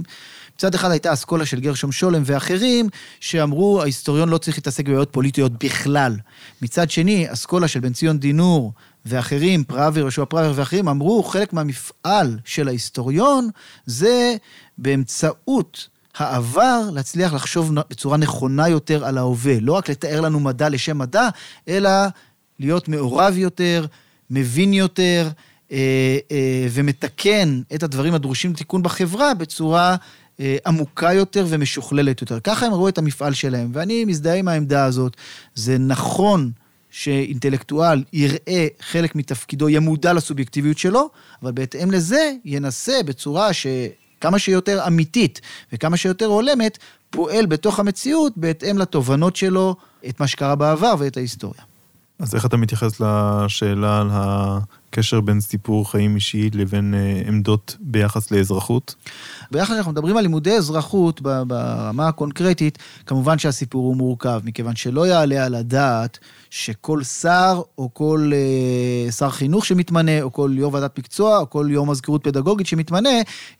מצד 0.56 0.74
אחד 0.74 0.90
הייתה 0.90 1.12
אסכולה 1.12 1.46
של 1.46 1.60
גרשום 1.60 1.92
שולם 1.92 2.22
ואחרים, 2.24 2.88
שאמרו, 3.20 3.82
ההיסטוריון 3.82 4.28
לא 4.28 4.38
צריך 4.38 4.56
להתעסק 4.56 4.86
בבעיות 4.86 5.08
פוליטיות 5.12 5.64
בכלל. 5.64 6.16
מצד 6.62 6.90
שני, 6.90 7.32
אסכולה 7.32 7.68
של 7.68 7.80
בן 7.80 7.92
ציון 7.92 8.18
דינור 8.18 8.72
ואחרים, 9.06 9.64
פראוור, 9.64 9.98
יהושע 9.98 10.24
פראוור 10.24 10.52
ואחרים, 10.56 10.88
אמרו, 10.88 11.22
חלק 11.22 11.52
מהמפעל 11.52 12.38
של 12.44 12.68
ההיסטוריון 12.68 13.48
זה 13.86 14.36
באמצעות 14.78 15.88
העבר 16.16 16.80
להצליח 16.92 17.34
לחשוב 17.34 17.74
בצורה 17.90 18.16
נכונה 18.16 18.68
יותר 18.68 19.04
על 19.04 19.18
ההווה. 19.18 19.60
לא 19.60 19.72
רק 19.72 19.90
לתאר 19.90 20.20
לנו 20.20 20.40
מדע 20.40 20.68
לשם 20.68 20.98
מדע, 20.98 21.28
אלא 21.68 21.90
להיות 22.60 22.88
מעורב 22.88 23.36
יותר, 23.36 23.86
מבין 24.30 24.72
יותר, 24.72 25.28
אה, 25.72 26.18
אה, 26.30 26.66
ומתקן 26.70 27.60
את 27.74 27.82
הדברים 27.82 28.14
הדרושים 28.14 28.52
לתיקון 28.52 28.82
בחברה 28.82 29.34
בצורה 29.34 29.96
אה, 30.40 30.56
עמוקה 30.66 31.12
יותר 31.12 31.46
ומשוכללת 31.48 32.20
יותר. 32.20 32.40
ככה 32.40 32.66
הם 32.66 32.72
ראו 32.72 32.88
את 32.88 32.98
המפעל 32.98 33.34
שלהם, 33.34 33.70
ואני 33.74 34.04
מזדהה 34.04 34.34
עם 34.34 34.48
העמדה 34.48 34.84
הזאת. 34.84 35.16
זה 35.54 35.78
נכון 35.78 36.50
שאינטלקטואל 36.98 38.04
יראה 38.12 38.66
חלק 38.80 39.16
מתפקידו, 39.16 39.68
יהיה 39.68 39.80
מודע 39.80 40.12
לסובייקטיביות 40.12 40.78
שלו, 40.78 41.10
אבל 41.42 41.52
בהתאם 41.52 41.90
לזה 41.90 42.32
ינסה 42.44 43.00
בצורה 43.06 43.50
שכמה 43.52 44.38
שיותר 44.38 44.86
אמיתית 44.86 45.40
וכמה 45.72 45.96
שיותר 45.96 46.26
הולמת, 46.26 46.78
פועל 47.10 47.46
בתוך 47.46 47.80
המציאות 47.80 48.32
בהתאם 48.36 48.78
לתובנות 48.78 49.36
שלו, 49.36 49.76
את 50.08 50.20
מה 50.20 50.26
שקרה 50.26 50.54
בעבר 50.54 50.94
ואת 50.98 51.16
ההיסטוריה. 51.16 51.62
אז 52.18 52.34
איך 52.34 52.46
אתה 52.46 52.56
מתייחס 52.56 53.00
לשאלה 53.00 54.00
על 54.00 54.10
הקשר 54.88 55.20
בין 55.20 55.40
סיפור 55.40 55.90
חיים 55.90 56.14
אישי 56.14 56.50
לבין 56.54 56.94
אה, 56.94 57.22
עמדות 57.28 57.76
ביחס 57.80 58.30
לאזרחות? 58.30 58.94
ביחד 59.50 59.74
אנחנו 59.74 59.92
מדברים 59.92 60.16
על 60.16 60.22
לימודי 60.22 60.52
אזרחות 60.52 61.22
ברמה 61.22 62.08
הקונקרטית, 62.08 62.78
כמובן 63.06 63.38
שהסיפור 63.38 63.86
הוא 63.86 63.96
מורכב, 63.96 64.40
מכיוון 64.44 64.76
שלא 64.76 65.06
יעלה 65.06 65.44
על 65.44 65.54
הדעת 65.54 66.18
שכל 66.50 67.02
שר, 67.02 67.62
או 67.78 67.94
כל 67.94 68.30
אה, 68.34 69.10
שר 69.12 69.30
חינוך 69.30 69.66
שמתמנה, 69.66 70.22
או 70.22 70.32
כל 70.32 70.50
יו"ר 70.54 70.74
ועדת 70.74 70.98
מקצוע, 70.98 71.38
או 71.38 71.50
כל 71.50 71.66
יו"ר 71.70 71.86
מזכירות 71.86 72.24
פדגוגית 72.24 72.66
שמתמנה, 72.66 73.10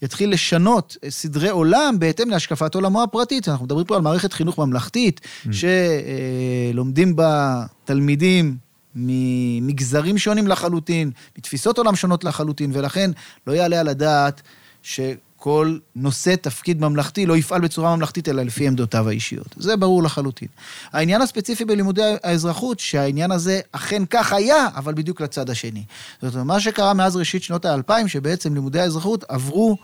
יתחיל 0.03 0.33
לשנות 0.33 0.97
סדרי 1.09 1.49
עולם 1.49 1.97
בהתאם 1.99 2.31
להשקפת 2.31 2.75
עולמו 2.75 3.03
הפרטית. 3.03 3.49
אנחנו 3.49 3.64
מדברים 3.64 3.87
פה 3.87 3.97
על 3.97 4.03
מערכת 4.03 4.33
חינוך 4.33 4.59
ממלכתית, 4.59 5.21
mm. 5.21 5.49
שלומדים 5.53 7.17
בה 7.17 7.64
תלמידים 7.85 8.67
ממגזרים 8.94 10.18
שונים 10.18 10.48
לחלוטין, 10.48 11.11
מתפיסות 11.38 11.79
עולם 11.79 11.96
שונות 11.96 12.24
לחלוטין, 12.24 12.70
ולכן 12.74 13.11
לא 13.46 13.53
יעלה 13.53 13.81
על 13.81 13.88
הדעת 13.88 14.42
ש... 14.83 15.01
כל 15.40 15.79
נושא 15.96 16.35
תפקיד 16.40 16.81
ממלכתי 16.81 17.27
לא 17.27 17.37
יפעל 17.37 17.61
בצורה 17.61 17.96
ממלכתית, 17.96 18.29
אלא 18.29 18.42
לפי 18.42 18.66
עמדותיו 18.66 19.09
האישיות. 19.09 19.55
זה 19.57 19.77
ברור 19.77 20.03
לחלוטין. 20.03 20.48
העניין 20.92 21.22
הספציפי 21.22 21.64
בלימודי 21.64 22.03
האזרחות, 22.22 22.81
שהעניין 22.81 23.31
הזה 23.31 23.61
אכן 23.72 24.03
כך 24.11 24.33
היה, 24.33 24.66
אבל 24.74 24.94
בדיוק 24.94 25.20
לצד 25.20 25.51
השני. 25.51 25.85
זאת 26.22 26.35
אומרת, 26.35 26.46
מה 26.46 26.61
שקרה 26.61 26.94
מאז 26.94 27.16
ראשית 27.16 27.42
שנות 27.42 27.64
האלפיים, 27.64 28.09
שבעצם 28.09 28.55
לימודי 28.55 28.81
האזרחות 28.81 29.24
עברו 29.29 29.77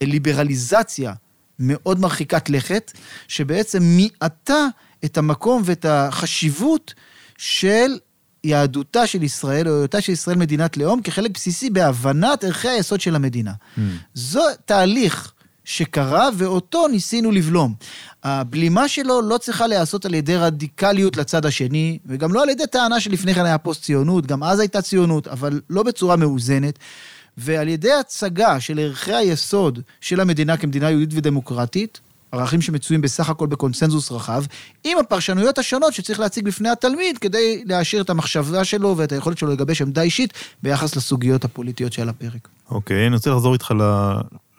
ליברליזציה 0.00 1.12
מאוד 1.58 2.00
מרחיקת 2.00 2.50
לכת, 2.50 2.92
שבעצם 3.28 3.82
מיעטה 3.82 4.66
את 5.04 5.18
המקום 5.18 5.62
ואת 5.64 5.84
החשיבות 5.88 6.94
של 7.38 7.98
יהדותה 8.44 9.06
של 9.06 9.22
ישראל, 9.22 9.68
או 9.68 9.74
היותה 9.74 10.00
של 10.00 10.12
ישראל 10.12 10.36
מדינת 10.36 10.76
לאום, 10.76 11.02
כחלק 11.02 11.30
בסיסי 11.34 11.70
בהבנת 11.70 12.44
ערכי 12.44 12.68
היסוד 12.68 13.00
של 13.00 13.14
המדינה. 13.14 13.52
Mm. 13.52 13.80
זו 14.14 14.42
תהליך 14.64 15.32
שקרה, 15.64 16.28
ואותו 16.36 16.88
ניסינו 16.88 17.30
לבלום. 17.30 17.74
הבלימה 18.22 18.88
שלו 18.88 19.22
לא 19.22 19.38
צריכה 19.38 19.66
להיעשות 19.66 20.04
על 20.04 20.14
ידי 20.14 20.36
רדיקליות 20.36 21.16
לצד 21.16 21.46
השני, 21.46 21.98
וגם 22.06 22.32
לא 22.32 22.42
על 22.42 22.48
ידי 22.48 22.66
טענה 22.66 23.00
שלפני 23.00 23.34
כן 23.34 23.44
היה 23.44 23.58
פוסט-ציונות, 23.58 24.26
גם 24.26 24.44
אז 24.44 24.60
הייתה 24.60 24.82
ציונות, 24.82 25.28
אבל 25.28 25.60
לא 25.70 25.82
בצורה 25.82 26.16
מאוזנת. 26.16 26.78
ועל 27.36 27.68
ידי 27.68 27.92
הצגה 27.92 28.60
של 28.60 28.78
ערכי 28.78 29.14
היסוד 29.14 29.80
של 30.00 30.20
המדינה 30.20 30.56
כמדינה 30.56 30.90
יהודית 30.90 31.10
ודמוקרטית, 31.12 32.00
ערכים 32.32 32.60
שמצויים 32.60 33.00
בסך 33.00 33.30
הכל 33.30 33.46
בקונסנזוס 33.46 34.12
רחב, 34.12 34.44
עם 34.84 34.98
הפרשנויות 34.98 35.58
השונות 35.58 35.92
שצריך 35.94 36.20
להציג 36.20 36.44
בפני 36.44 36.68
התלמיד 36.68 37.18
כדי 37.18 37.62
להשאיר 37.66 38.02
את 38.02 38.10
המחשבה 38.10 38.64
שלו 38.64 38.94
ואת 38.96 39.12
היכולת 39.12 39.38
שלו 39.38 39.50
לגבש 39.50 39.82
עמדה 39.82 40.02
אישית 40.02 40.32
ביחס 40.62 40.96
לסוגיות 40.96 41.44
הפוליטיות 41.44 41.92
שעל 41.92 42.08
הפרק. 42.08 42.48
אוקיי, 42.70 43.04
okay, 43.04 43.06
אני 43.06 43.14
רוצה 43.14 43.30
לחזור 43.30 43.52
איתך 43.52 43.74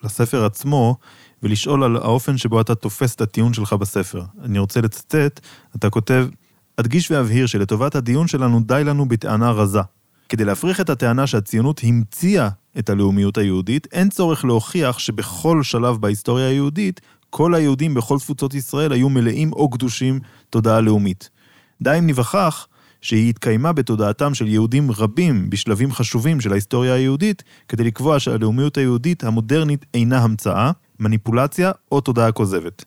לספר 0.03 0.45
עצמו. 0.45 0.95
ולשאול 1.43 1.83
על 1.83 1.95
האופן 1.95 2.37
שבו 2.37 2.61
אתה 2.61 2.75
תופס 2.75 3.15
את 3.15 3.21
הטיעון 3.21 3.53
שלך 3.53 3.73
בספר. 3.73 4.21
אני 4.43 4.59
רוצה 4.59 4.81
לצטט, 4.81 5.39
אתה 5.75 5.89
כותב, 5.89 6.27
אדגיש 6.77 7.11
ואבהיר 7.11 7.45
שלטובת 7.45 7.95
הדיון 7.95 8.27
שלנו 8.27 8.59
די 8.59 8.83
לנו 8.85 9.05
בטענה 9.05 9.51
רזה. 9.51 9.81
כדי 10.29 10.45
להפריך 10.45 10.81
את 10.81 10.89
הטענה 10.89 11.27
שהציונות 11.27 11.81
המציאה 11.83 12.49
את 12.79 12.89
הלאומיות 12.89 13.37
היהודית, 13.37 13.87
אין 13.91 14.09
צורך 14.09 14.45
להוכיח 14.45 14.99
שבכל 14.99 15.63
שלב 15.63 15.97
בהיסטוריה 15.97 16.47
היהודית 16.47 17.01
כל 17.31 17.55
היהודים 17.55 17.93
בכל 17.93 18.19
תפוצות 18.19 18.53
ישראל 18.53 18.91
היו 18.91 19.09
מלאים 19.09 19.53
או 19.53 19.69
גדושים 19.69 20.19
תודעה 20.49 20.81
לאומית. 20.81 21.29
די 21.81 21.95
אם 21.99 22.05
ניווכח 22.05 22.67
שהיא 23.01 23.29
התקיימה 23.29 23.73
בתודעתם 23.73 24.33
של 24.33 24.47
יהודים 24.47 24.91
רבים 24.91 25.49
בשלבים 25.49 25.91
חשובים 25.91 26.41
של 26.41 26.51
ההיסטוריה 26.51 26.93
היהודית, 26.93 27.43
כדי 27.67 27.83
לקבוע 27.83 28.19
שהלאומיות 28.19 28.77
היהודית 28.77 29.23
המודרנית 29.23 29.85
אינה 29.93 30.17
המצאה, 30.17 30.71
מניפולציה 30.99 31.71
או 31.91 32.01
תודעה 32.01 32.31
כוזבת. 32.31 32.85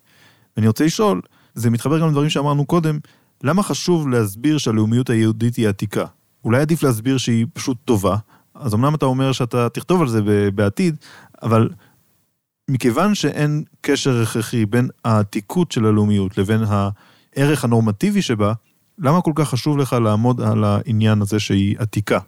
ואני 0.56 0.66
רוצה 0.66 0.84
לשאול, 0.84 1.20
זה 1.54 1.70
מתחבר 1.70 2.00
גם 2.00 2.08
לדברים 2.08 2.30
שאמרנו 2.30 2.66
קודם, 2.66 2.98
למה 3.42 3.62
חשוב 3.62 4.08
להסביר 4.08 4.58
שהלאומיות 4.58 5.10
היהודית 5.10 5.56
היא 5.56 5.68
עתיקה? 5.68 6.04
אולי 6.44 6.60
עדיף 6.60 6.82
להסביר 6.82 7.18
שהיא 7.18 7.46
פשוט 7.52 7.76
טובה, 7.84 8.16
אז 8.54 8.74
אמנם 8.74 8.94
אתה 8.94 9.06
אומר 9.06 9.32
שאתה 9.32 9.68
תכתוב 9.68 10.02
על 10.02 10.08
זה 10.08 10.20
בעתיד, 10.54 10.96
אבל 11.42 11.68
מכיוון 12.68 13.14
שאין 13.14 13.64
קשר 13.80 14.22
הכרחי 14.22 14.66
בין 14.66 14.88
העתיקות 15.04 15.72
של 15.72 15.86
הלאומיות 15.86 16.38
לבין 16.38 16.60
הערך 16.68 17.64
הנורמטיבי 17.64 18.22
שבה, 18.22 18.52
למה 18.98 19.20
כל 19.20 19.32
כך 19.34 19.48
חשוב 19.48 19.78
לך 19.78 19.92
לעמוד 19.92 20.40
על 20.40 20.64
העניין 20.64 21.22
הזה 21.22 21.40
שהיא 21.40 21.76
עתיקה? 21.78 22.18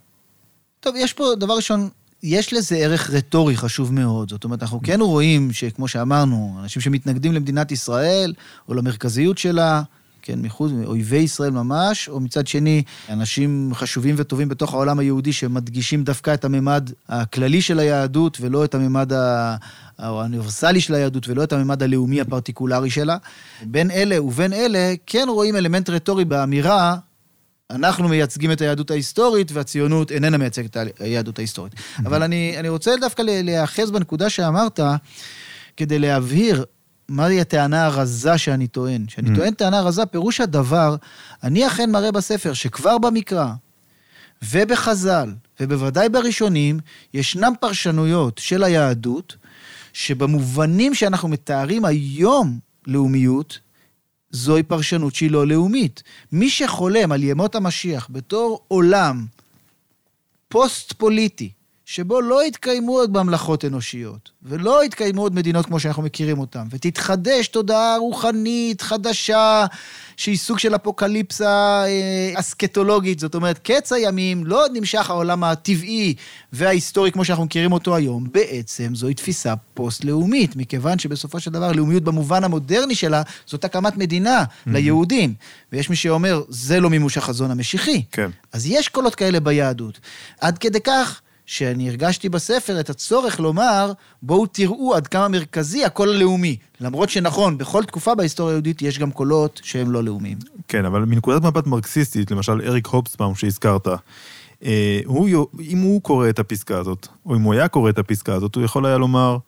טוב, 0.81 0.95
יש 0.99 1.13
פה, 1.13 1.25
דבר 1.41 1.57
ראשון, 1.57 1.89
יש 2.23 2.53
לזה 2.53 2.77
ערך 2.77 3.11
רטורי 3.11 3.57
חשוב 3.57 3.93
מאוד. 3.93 4.31
זאת 4.31 4.45
אומרת, 4.45 4.63
אנחנו 4.63 4.81
כן 4.83 5.01
רואים 5.01 5.53
שכמו 5.53 5.89
שאמרנו, 5.89 6.57
אנשים 6.63 6.83
שמתנגדים 6.83 7.33
למדינת 7.33 7.73
ישראל 7.73 8.35
או 8.69 8.75
למרכזיות 8.75 9.39
שלה, 9.39 9.83
כן, 10.27 10.39
מחוץ, 10.43 10.73
אויבי 10.85 11.17
ישראל 11.17 11.51
ממש, 11.51 12.09
או 12.09 12.21
מצד 12.21 12.47
שני, 12.47 12.83
אנשים 13.09 13.71
חשובים 13.75 14.15
וטובים 14.19 14.49
בתוך 14.49 14.75
העולם 14.75 14.99
היהודי 14.99 15.33
שמדגישים 15.33 16.05
דווקא 16.05 16.35
את 16.35 16.45
הממד 16.45 16.91
הכללי 17.09 17.63
של 17.63 17.79
היהדות, 17.79 18.39
ולא 18.41 18.65
את 18.65 18.75
הממד 18.75 19.13
ה... 19.13 19.57
האוניברסלי 19.99 20.81
של 20.81 20.95
היהדות, 20.95 21.29
ולא 21.29 21.45
את 21.45 21.53
הממד 21.53 21.83
הלאומי 21.83 22.21
הפרטיקולרי 22.21 22.91
שלה. 22.91 23.17
בין 23.63 23.91
אלה 23.91 24.23
ובין 24.23 24.53
אלה, 24.53 24.95
כן 25.07 25.27
רואים 25.29 25.57
אלמנט 25.57 25.91
רטורי 25.91 26.25
באמירה, 26.25 26.97
אנחנו 27.71 28.09
מייצגים 28.09 28.53
את 28.53 28.61
היהדות 28.61 28.91
ההיסטורית, 28.91 29.53
והציונות 29.53 30.13
איננה 30.13 30.39
מייצגת 30.39 30.77
את 30.77 31.01
היהדות 31.01 31.39
ההיסטורית. 31.39 31.75
אבל 31.99 32.23
אני, 32.23 32.55
אני 32.59 32.69
רוצה 32.69 32.95
דווקא 33.01 33.23
להיאחז 33.23 33.91
בנקודה 33.91 34.31
שאמרת, 34.31 34.81
כדי 35.77 35.99
להבהיר 35.99 36.65
מהי 37.09 37.41
הטענה 37.41 37.87
הרזה 37.87 38.39
שאני 38.39 38.67
טוען. 38.67 39.07
כשאני 39.07 39.37
טוען 39.37 39.55
טענה 39.55 39.81
רזה, 39.81 40.07
פירוש 40.07 40.41
הדבר, 40.41 40.97
אני 41.43 41.67
אכן 41.67 41.91
מראה 41.91 42.13
בספר 42.13 42.53
שכבר 42.53 42.99
במקרא 42.99 43.47
ובחז"ל, 44.53 45.35
ובוודאי 45.61 46.09
בראשונים, 46.09 46.79
ישנם 47.15 47.53
פרשנויות 47.61 48.39
של 48.39 48.65
היהדות, 48.65 49.37
שבמובנים 49.93 50.95
שאנחנו 50.95 51.29
מתארים 51.29 51.85
היום 51.85 52.59
לאומיות, 52.87 53.59
זוהי 54.31 54.63
פרשנות 54.63 55.15
שהיא 55.15 55.31
לא 55.31 55.47
לאומית. 55.47 56.03
מי 56.33 56.51
שחולם 56.51 57.13
על 57.13 57.23
ימות 57.23 57.55
המשיח 57.55 58.09
בתור 58.11 58.65
עולם 58.69 59.27
פוסט-פוליטי, 60.49 61.51
שבו 61.89 62.21
לא 62.21 62.47
יתקיימו 62.47 62.93
עוד 62.93 63.17
ממלכות 63.17 63.65
אנושיות, 63.65 64.31
ולא 64.43 64.85
יתקיימו 64.85 65.23
עוד 65.23 65.35
מדינות 65.35 65.67
כמו 65.67 65.81
שאנחנו 65.81 66.03
מכירים 66.03 66.39
אותן, 66.39 66.67
ותתחדש 66.71 67.49
תודעה 67.49 67.97
רוחנית 67.97 68.83
חדשה, 68.83 69.67
שהיא 70.17 70.37
סוג 70.37 70.59
של 70.59 70.75
אפוקליפסה 70.75 71.85
אה, 71.87 72.33
אסקטולוגית, 72.35 73.19
זאת 73.19 73.35
אומרת, 73.35 73.59
קץ 73.59 73.93
הימים, 73.93 74.47
לא 74.47 74.67
נמשך 74.73 75.11
העולם 75.11 75.45
הטבעי 75.45 76.15
וההיסטורי 76.53 77.13
כמו 77.13 77.25
שאנחנו 77.25 77.45
מכירים 77.45 77.73
אותו 77.73 77.97
היום, 77.97 78.27
בעצם 78.33 78.95
זוהי 78.95 79.15
תפיסה 79.15 79.55
פוסט-לאומית, 79.75 80.57
מכיוון 80.57 80.99
שבסופו 80.99 81.41
של 81.41 81.51
דבר 81.51 81.73
לאומיות 81.73 82.03
במובן 82.03 82.45
המודרני 82.45 82.95
שלה, 82.95 83.23
זאת 83.47 83.65
הקמת 83.65 83.97
מדינה 83.97 84.43
mm-hmm. 84.43 84.71
ליהודים. 84.71 85.35
ויש 85.73 85.91
מי 85.91 85.97
שאומר, 85.97 86.43
זה 86.49 86.81
לא 86.81 86.91
מימוש 86.91 87.19
החזון 87.19 87.51
המשיחי. 87.51 88.03
כן. 88.13 88.31
אז 88.53 88.67
יש 88.67 88.89
קולות 88.89 89.15
כאלה 89.15 89.41
ביהדות. 89.41 90.01
עד 90.41 90.59
כדי 90.59 90.81
כך 90.81 91.21
שאני 91.47 91.89
הרגשתי 91.89 92.29
בספר 92.29 92.81
את 92.81 92.91
הצורך 92.91 93.41
לומר, 93.41 93.93
בואו 94.23 94.47
תראו 94.47 94.95
עד 94.95 95.07
כמה 95.07 95.29
מרכזי 95.29 95.85
הקול 95.85 96.09
הלאומי. 96.09 96.57
למרות 96.81 97.11
שנכון, 97.11 97.59
בכל 97.59 97.85
תקופה 97.85 98.15
בהיסטוריה 98.15 98.53
היהודית 98.53 98.83
יש 98.83 98.99
גם 98.99 99.11
קולות 99.11 99.61
שהם 99.65 99.91
לא 99.91 100.05
לאומיים. 100.05 100.39
כן, 100.69 100.85
אבל 100.85 101.01
מנקודת 101.05 101.43
מבט 101.43 101.67
מרקסיסטית, 101.67 102.31
למשל 102.31 102.61
אריק 102.67 102.87
הופסבאום 102.87 103.35
שהזכרת, 103.35 103.89
אה, 104.65 105.01
הוא, 105.05 105.47
אם 105.61 105.79
הוא 105.79 106.03
קורא 106.03 106.29
את 106.29 106.39
הפסקה 106.39 106.79
הזאת, 106.79 107.07
או 107.27 107.37
אם 107.37 107.43
הוא 107.43 107.55
היה 107.55 107.69
קורא 107.69 107.91
את 107.91 107.99
הפסקה 107.99 108.35
הזאת, 108.35 108.55
הוא 108.55 108.65
יכול 108.65 108.87
היה 108.87 108.99
לומר, 108.99 109.39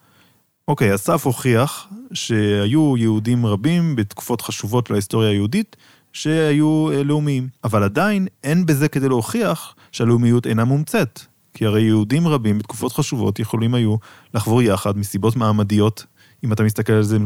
אוקיי, 0.68 0.94
אסף 0.94 1.26
הוכיח 1.26 1.88
שהיו 2.12 2.96
יהודים 2.96 3.46
רבים 3.46 3.96
בתקופות 3.96 4.40
חשובות 4.40 4.90
להיסטוריה 4.90 5.30
היהודית, 5.30 5.76
שהיו 6.12 6.90
אה, 6.92 7.02
לאומיים. 7.02 7.48
אבל 7.64 7.82
עדיין 7.82 8.26
אין 8.44 8.66
בזה 8.66 8.88
כדי 8.88 9.08
להוכיח 9.08 9.74
שהלאומיות 9.92 10.46
אינה 10.46 10.64
מומצאת. 10.64 11.20
כי 11.59 11.66
הרי 11.66 11.83
יהודים 11.83 12.29
רבים 12.29 12.59
בתקופות 12.59 12.92
חשובות 12.92 13.38
יכולים 13.38 13.75
היו 13.75 13.97
לחבור 14.35 14.62
יחד 14.62 14.99
מסיבות 14.99 15.37
מעמדיות, 15.37 16.07
אם 16.44 16.53
אתה 16.53 16.62
מסתכל 16.62 16.92
על 16.92 17.03
זה 17.03 17.18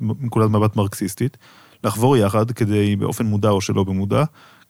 מנקודת 0.00 0.50
מבט 0.50 0.76
מרקסיסטית, 0.76 1.36
לחבור 1.84 2.16
יחד 2.16 2.50
כדי, 2.50 2.96
באופן 2.96 3.26
מודע 3.26 3.48
או 3.48 3.60
שלא 3.60 3.84
במודע, 3.84 4.24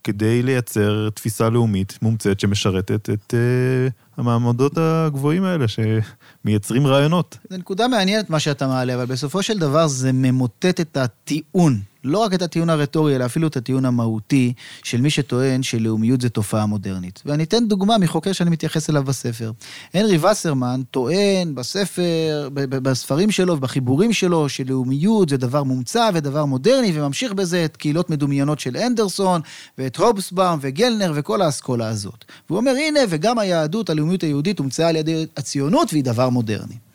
כדי 0.04 0.42
לייצר 0.42 1.10
תפיסה 1.10 1.50
לאומית 1.50 1.98
מומצאת 2.02 2.40
שמשרתת 2.40 3.10
את 3.10 3.34
uh, 3.34 3.92
המעמדות 4.16 4.78
הגבוהים 4.78 5.44
האלה 5.44 5.64
שמייצרים 5.68 6.86
רעיונות. 6.86 7.38
זו 7.50 7.56
נקודה 7.56 7.88
מעניינת 7.88 8.30
מה 8.30 8.40
שאתה 8.40 8.66
מעלה, 8.66 8.94
אבל 8.94 9.04
בסופו 9.04 9.42
של 9.42 9.58
דבר 9.58 9.86
זה 9.86 10.12
ממוטט 10.12 10.80
את 10.80 10.96
הטיעון 10.96 11.80
לא 12.04 12.18
רק 12.18 12.34
את 12.34 12.42
הטיעון 12.42 12.70
הרטורי, 12.70 13.16
אלא 13.16 13.24
אפילו 13.24 13.48
את 13.48 13.56
הטיעון 13.56 13.84
המהותי 13.84 14.52
של 14.82 15.00
מי 15.00 15.10
שטוען 15.10 15.62
שלאומיות 15.62 16.20
זה 16.20 16.28
תופעה 16.28 16.66
מודרנית. 16.66 17.22
ואני 17.26 17.42
אתן 17.42 17.68
דוגמה 17.68 17.98
מחוקר 17.98 18.32
שאני 18.32 18.50
מתייחס 18.50 18.90
אליו 18.90 19.02
בספר. 19.04 19.52
הנרי 19.94 20.18
וסרמן 20.18 20.80
טוען 20.90 21.54
בספר, 21.54 22.48
בספרים 22.54 23.30
שלו 23.30 23.54
ובחיבורים 23.54 24.12
שלו, 24.12 24.48
שלאומיות 24.48 25.28
זה 25.28 25.36
דבר 25.36 25.62
מומצא 25.62 26.10
ודבר 26.14 26.44
מודרני, 26.44 26.92
וממשיך 26.94 27.32
בזה 27.32 27.64
את 27.64 27.76
קהילות 27.76 28.10
מדומיינות 28.10 28.60
של 28.60 28.76
אנדרסון, 28.76 29.40
ואת 29.78 29.96
הובסבאום 29.96 30.58
וגלנר 30.62 31.12
וכל 31.14 31.42
האסכולה 31.42 31.88
הזאת. 31.88 32.24
והוא 32.48 32.58
אומר, 32.58 32.70
הנה, 32.70 33.00
וגם 33.08 33.38
היהדות, 33.38 33.90
הלאומיות 33.90 34.22
היהודית, 34.22 34.58
הומצאה 34.58 34.88
על 34.88 34.96
ידי 34.96 35.26
הציונות 35.36 35.92
והיא 35.92 36.04
דבר 36.04 36.28
מודרני. 36.28 36.87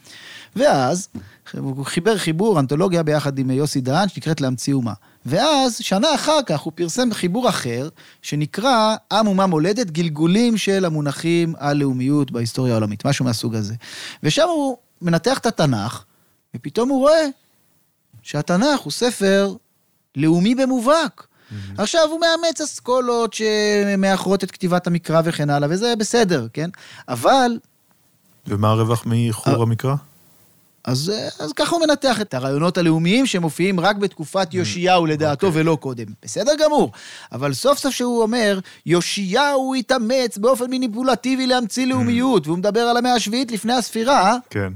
ואז 0.56 1.08
הוא 1.58 1.86
חיבר 1.86 2.18
חיבור, 2.18 2.60
אנתולוגיה 2.60 3.04
ביחד 3.04 3.39
עם 3.39 3.52
יוסי 3.52 3.82
דהן, 3.82 4.10
שנקראת 4.10 4.42
להמציא 4.42 4.74
אומה. 4.74 4.94
ואז, 5.26 5.78
שנה 5.82 6.16
אחר 6.16 6.39
כך, 6.46 6.60
הוא 6.60 6.74
פרסם 6.76 7.13
חיבור 7.13 7.50
אחר, 7.50 7.89
שנקרא 8.22 8.96
עם 9.12 9.28
אומה 9.28 9.48
מולדת, 9.48 9.92
גלגולים 9.92 10.58
של 10.58 10.86
המונחים 10.86 11.54
על 11.58 11.78
לאומיות 11.78 12.32
בהיסטוריה 12.32 12.74
העולמית, 12.74 13.06
משהו 13.06 13.26
מהסוג 13.26 13.56
הזה. 13.56 13.74
ושם 14.24 14.48
הוא 14.48 14.78
מנתח 15.02 15.38
את 15.38 15.46
התנ"ך, 15.46 16.04
ופתאום 16.56 16.89
הוא 16.89 17.00
רואה 17.00 17.26
שהתנ"ך 18.22 18.80
הוא 18.80 18.92
ספר 18.92 19.56
לאומי 20.16 20.56
במובהק. 20.56 21.22
Mm-hmm. 21.24 21.82
עכשיו, 21.82 22.10
הוא 22.10 22.20
מאמץ 22.20 22.62
אסכולות 22.62 23.34
שמאחרות 23.34 24.44
את 24.44 24.52
כתיבת 24.52 24.88
המקרא 24.88 25.22
וכן 25.26 25.50
הלאה, 25.50 25.70
וזה 25.72 25.94
בסדר, 26.00 26.48
כן? 26.54 26.70
אבל... 27.08 27.60
ומה 28.48 28.70
הרווח 28.70 29.06
מאיחור 29.06 29.63
המקרא? 29.63 29.96
אז, 30.86 31.12
אז 31.39 31.54
ככה 31.54 31.76
הוא 31.76 31.86
מנתח 31.86 32.22
את 32.22 32.34
הרעיונות 32.34 32.78
הלאומיים 32.78 33.26
שמופיעים 33.26 33.80
רק 33.80 33.96
בתקופת 33.96 34.48
mm, 34.52 34.56
יאשיהו 34.56 35.06
לדעתו 35.06 35.48
okay. 35.48 35.50
אוקיי. 35.50 35.62
ולא 35.62 35.78
קודם. 35.82 36.06
בסדר 36.24 36.52
גמור. 36.60 36.91
אבל 37.32 37.54
סוף 37.54 37.78
סוף 37.78 37.93
שהוא 37.93 38.22
אומר, 38.22 38.60
יאשיהו 38.86 39.76
התאמץ 39.76 40.38
באופן 40.38 40.65
מניפולטיבי 40.69 41.48
להמציא 41.48 41.86
לאומיות. 41.86 42.48
והוא 42.48 42.58
מדבר 42.58 42.80
על 42.80 42.98
המאה 42.98 43.13
השביעית 43.13 43.52
לפני 43.52 43.74
הספירה. 43.74 44.38
כן. 44.50 44.74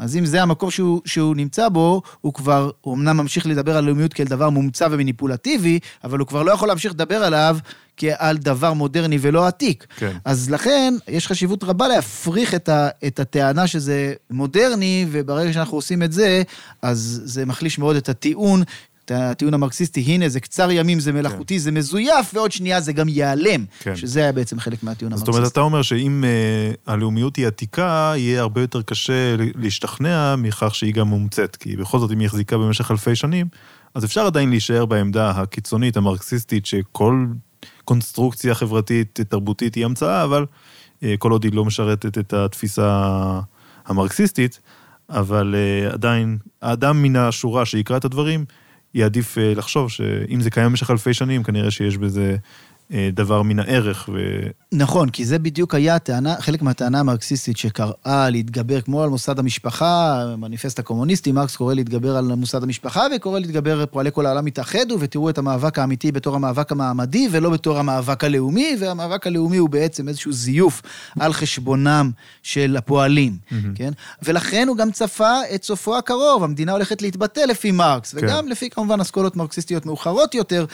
אז 0.00 0.16
אם 0.16 0.26
זה 0.26 0.42
המקום 0.42 0.70
שהוא, 0.70 1.00
שהוא 1.04 1.36
נמצא 1.36 1.68
בו, 1.68 2.02
הוא 2.20 2.34
כבר, 2.34 2.70
הוא 2.80 2.94
אמנם 2.94 3.16
ממשיך 3.16 3.46
לדבר 3.46 3.76
על 3.76 3.84
לאומיות 3.84 4.12
כאל 4.12 4.26
דבר 4.26 4.50
מומצא 4.50 4.88
ומניפולטיבי, 4.90 5.78
אבל 6.04 6.18
הוא 6.18 6.26
כבר 6.26 6.42
לא 6.42 6.52
יכול 6.52 6.68
להמשיך 6.68 6.92
לדבר 6.92 7.24
עליו 7.24 7.58
כעל 7.96 8.36
דבר 8.36 8.72
מודרני 8.72 9.18
ולא 9.20 9.46
עתיק. 9.46 9.86
כן. 9.96 10.16
אז 10.24 10.50
לכן, 10.50 10.94
יש 11.08 11.26
חשיבות 11.26 11.64
רבה 11.64 11.88
להפריך 11.88 12.54
את, 12.54 12.68
ה, 12.68 12.88
את 13.06 13.20
הטענה 13.20 13.66
שזה 13.66 14.14
מודרני, 14.30 15.06
וברגע 15.10 15.52
שאנחנו 15.52 15.76
עושים 15.76 16.02
את 16.02 16.12
זה, 16.12 16.42
אז 16.82 17.22
זה 17.24 17.46
מחליש 17.46 17.78
מאוד 17.78 17.96
את 17.96 18.08
הטיעון 18.08 18.62
הטיעון 19.10 19.54
המרקסיסטי, 19.54 20.00
הנה, 20.00 20.28
זה 20.28 20.40
קצר 20.40 20.70
ימים, 20.70 21.00
זה 21.00 21.12
מלאכותי, 21.12 21.54
כן. 21.54 21.60
זה 21.60 21.72
מזויף, 21.72 22.30
ועוד 22.34 22.52
שנייה 22.52 22.80
זה 22.80 22.92
גם 22.92 23.08
ייעלם. 23.08 23.64
כן. 23.80 23.96
שזה 23.96 24.20
היה 24.20 24.32
בעצם 24.32 24.60
חלק 24.60 24.82
מהטיעון 24.82 25.12
המרקסיסטי. 25.12 25.32
זאת 25.32 25.38
אומרת, 25.38 25.52
אתה 25.52 25.60
אומר 25.60 25.82
שאם 25.82 26.24
uh, 26.24 26.76
הלאומיות 26.86 27.36
היא 27.36 27.46
עתיקה, 27.46 28.12
יהיה 28.16 28.40
הרבה 28.40 28.60
יותר 28.60 28.82
קשה 28.82 29.36
להשתכנע 29.54 30.36
מכך 30.36 30.74
שהיא 30.74 30.94
גם 30.94 31.08
מומצאת, 31.08 31.56
כי 31.56 31.76
בכל 31.76 31.98
זאת, 31.98 32.12
אם 32.12 32.18
היא 32.18 32.26
החזיקה 32.26 32.58
במשך 32.58 32.90
אלפי 32.90 33.16
שנים, 33.16 33.46
אז 33.94 34.04
אפשר 34.04 34.26
עדיין 34.26 34.50
להישאר 34.50 34.86
בעמדה 34.86 35.30
הקיצונית, 35.30 35.96
המרקסיסטית, 35.96 36.66
שכל 36.66 37.26
קונסטרוקציה 37.84 38.54
חברתית, 38.54 39.20
תרבותית 39.28 39.74
היא 39.74 39.84
המצאה, 39.84 40.24
אבל 40.24 40.46
uh, 41.00 41.04
כל 41.18 41.32
עוד 41.32 41.44
היא 41.44 41.52
לא 41.52 41.64
משרתת 41.64 42.18
את 42.18 42.32
התפיסה 42.32 43.40
המרקסיסטית, 43.86 44.60
אבל 45.10 45.54
uh, 45.54 45.92
עדיין, 45.94 46.38
האדם 46.62 47.02
מן 47.02 47.16
השורה 47.16 47.64
שיקרא 47.64 47.96
את 47.96 48.04
הדברים, 48.04 48.44
יעדיף 48.94 49.38
אה, 49.38 49.54
לחשוב 49.56 49.90
שאם 49.90 50.40
זה 50.40 50.50
קיים 50.50 50.66
במשך 50.66 50.90
אלפי 50.90 51.14
שנים, 51.14 51.42
כנראה 51.42 51.70
שיש 51.70 51.96
בזה 51.96 52.36
דבר 53.12 53.42
מן 53.42 53.58
הערך. 53.58 54.08
ו... 54.12 54.40
נכון, 54.72 55.10
כי 55.10 55.24
זה 55.24 55.38
בדיוק 55.38 55.74
היה 55.74 55.94
הטענה, 55.94 56.34
חלק 56.40 56.62
מהטענה 56.62 57.00
המרקסיסטית 57.00 57.56
שקראה 57.56 58.30
להתגבר 58.30 58.80
כמו 58.80 59.02
על 59.02 59.08
מוסד 59.10 59.38
המשפחה, 59.38 60.24
מניפסט 60.38 60.78
הקומוניסטי, 60.78 61.32
מרקס 61.32 61.56
קורא 61.56 61.74
להתגבר 61.74 62.16
על 62.16 62.24
מוסד 62.24 62.62
המשפחה 62.62 63.06
וקורא 63.16 63.38
להתגבר, 63.38 63.86
פועלי 63.86 64.10
כל 64.12 64.26
העולם 64.26 64.46
התאחדו 64.46 64.96
ותראו 65.00 65.30
את 65.30 65.38
המאבק 65.38 65.78
האמיתי 65.78 66.12
בתור 66.12 66.36
המאבק 66.36 66.72
המעמדי 66.72 67.28
ולא 67.30 67.50
בתור 67.50 67.78
המאבק 67.78 68.24
הלאומי, 68.24 68.76
והמאבק 68.80 69.26
הלאומי 69.26 69.56
הוא 69.56 69.68
בעצם 69.68 70.08
איזשהו 70.08 70.32
זיוף 70.32 70.82
על 71.20 71.32
חשבונם 71.32 72.10
של 72.42 72.76
הפועלים, 72.78 73.36
mm-hmm. 73.36 73.54
כן? 73.74 73.90
ולכן 74.22 74.68
הוא 74.68 74.76
גם 74.76 74.90
צפה 74.90 75.34
את 75.54 75.64
סופו 75.64 75.96
הקרוב, 75.96 76.44
המדינה 76.44 76.72
הולכת 76.72 77.02
להתבטא 77.02 77.40
לפי 77.40 77.70
מרקס, 77.70 78.14
כן. 78.14 78.26
וגם 78.26 78.48
לפי 78.48 78.70
כמובן 78.70 79.00
אסכולות 79.00 79.36
מרקסיסטיות 79.36 79.86
מאוחרות 79.86 80.34
יותר. 80.34 80.66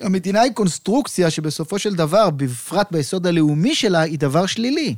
המדינה 0.00 0.40
היא 0.40 0.52
קונסטרוקציה 0.52 1.30
שבסופו 1.30 1.78
של 1.78 1.94
דבר, 1.94 2.30
בפרט 2.30 2.86
ביסוד 2.90 3.26
הלאומי 3.26 3.74
שלה, 3.74 4.00
היא 4.00 4.18
דבר 4.18 4.46
שלילי. 4.46 4.94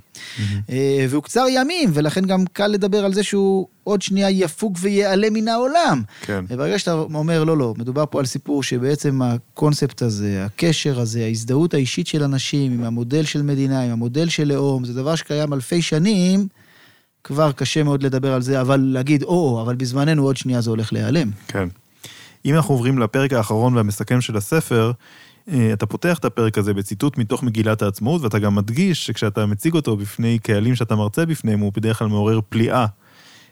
אה, 0.70 1.07
והוא 1.09 1.22
קצר 1.22 1.44
ימים, 1.48 1.90
ולכן 1.94 2.24
גם 2.24 2.44
קל 2.53 2.66
לדבר 2.66 3.05
על 3.05 3.14
זה 3.14 3.22
שהוא 3.22 3.66
עוד 3.84 4.03
שנייה 4.03 4.30
יפוג 4.30 4.76
וייעלם 4.80 5.34
מן 5.34 5.48
העולם. 5.48 6.03
כן. 6.20 6.44
וברגע 6.48 6.78
שאתה 6.78 6.92
אומר, 6.92 7.44
לא, 7.44 7.59
לא, 7.59 7.74
מדובר 7.78 8.05
פה 8.11 8.18
על 8.18 8.26
סיפור 8.26 8.62
שבעצם 8.62 9.22
הקונספט 9.22 10.03
הזה, 10.03 10.44
הקשר 10.44 11.00
הזה, 11.00 11.24
ההזדהות 11.24 11.74
האישית 11.74 12.07
של 12.07 12.22
אנשים 12.22 12.72
עם 12.72 12.84
המודל 12.84 13.24
של 13.24 13.42
מדינה, 13.42 13.82
עם 13.82 13.90
המודל 13.90 14.28
של 14.28 14.48
לאום, 14.48 14.84
זה 14.84 14.94
דבר 14.94 15.14
שקיים 15.14 15.53
אלפי 15.53 15.82
שנים, 15.82 16.48
כבר 17.24 17.53
קשה 17.53 17.82
מאוד 17.82 18.03
לדבר 18.03 18.32
על 18.32 18.42
זה, 18.42 18.61
אבל 18.61 18.80
להגיד, 18.80 19.22
או, 19.22 19.62
אבל 19.62 19.74
בזמננו 19.74 20.22
עוד 20.22 20.36
שנייה 20.36 20.61
זה 20.61 20.70
הולך 20.70 20.92
להיעלם. 20.92 21.30
כן. 21.48 21.68
אם 22.45 22.55
אנחנו 22.55 22.74
עוברים 22.74 22.99
לפרק 22.99 23.32
האחרון 23.32 23.76
והמסכם 23.76 24.20
של 24.20 24.36
הספר, 24.36 24.93
אה, 25.49 25.72
אתה 25.72 25.86
פותח 25.86 26.18
את 26.18 26.24
הפרק 26.24 26.59
הזה 26.59 26.74
בציטוט 26.74 27.18
מתוך 27.18 27.43
מגילת 27.43 27.82
העצמאות, 27.82 28.22
ואתה 28.22 28.38
גם 28.38 28.55
מדגיש 28.55 29.07
שכשאתה 29.07 29.47
מציג 29.47 29.74
אותו 29.74 29.97
בפני 29.97 30.38
קהלים 30.38 30.74
שאתה 30.74 30.97
מרצה 30.97 31.26
בפניהם, 31.26 31.61
הוא 31.61 31.72
בדרך 31.76 31.99
כלל 31.99 32.09
מעורר 32.09 32.40
פליאה. 32.49 32.86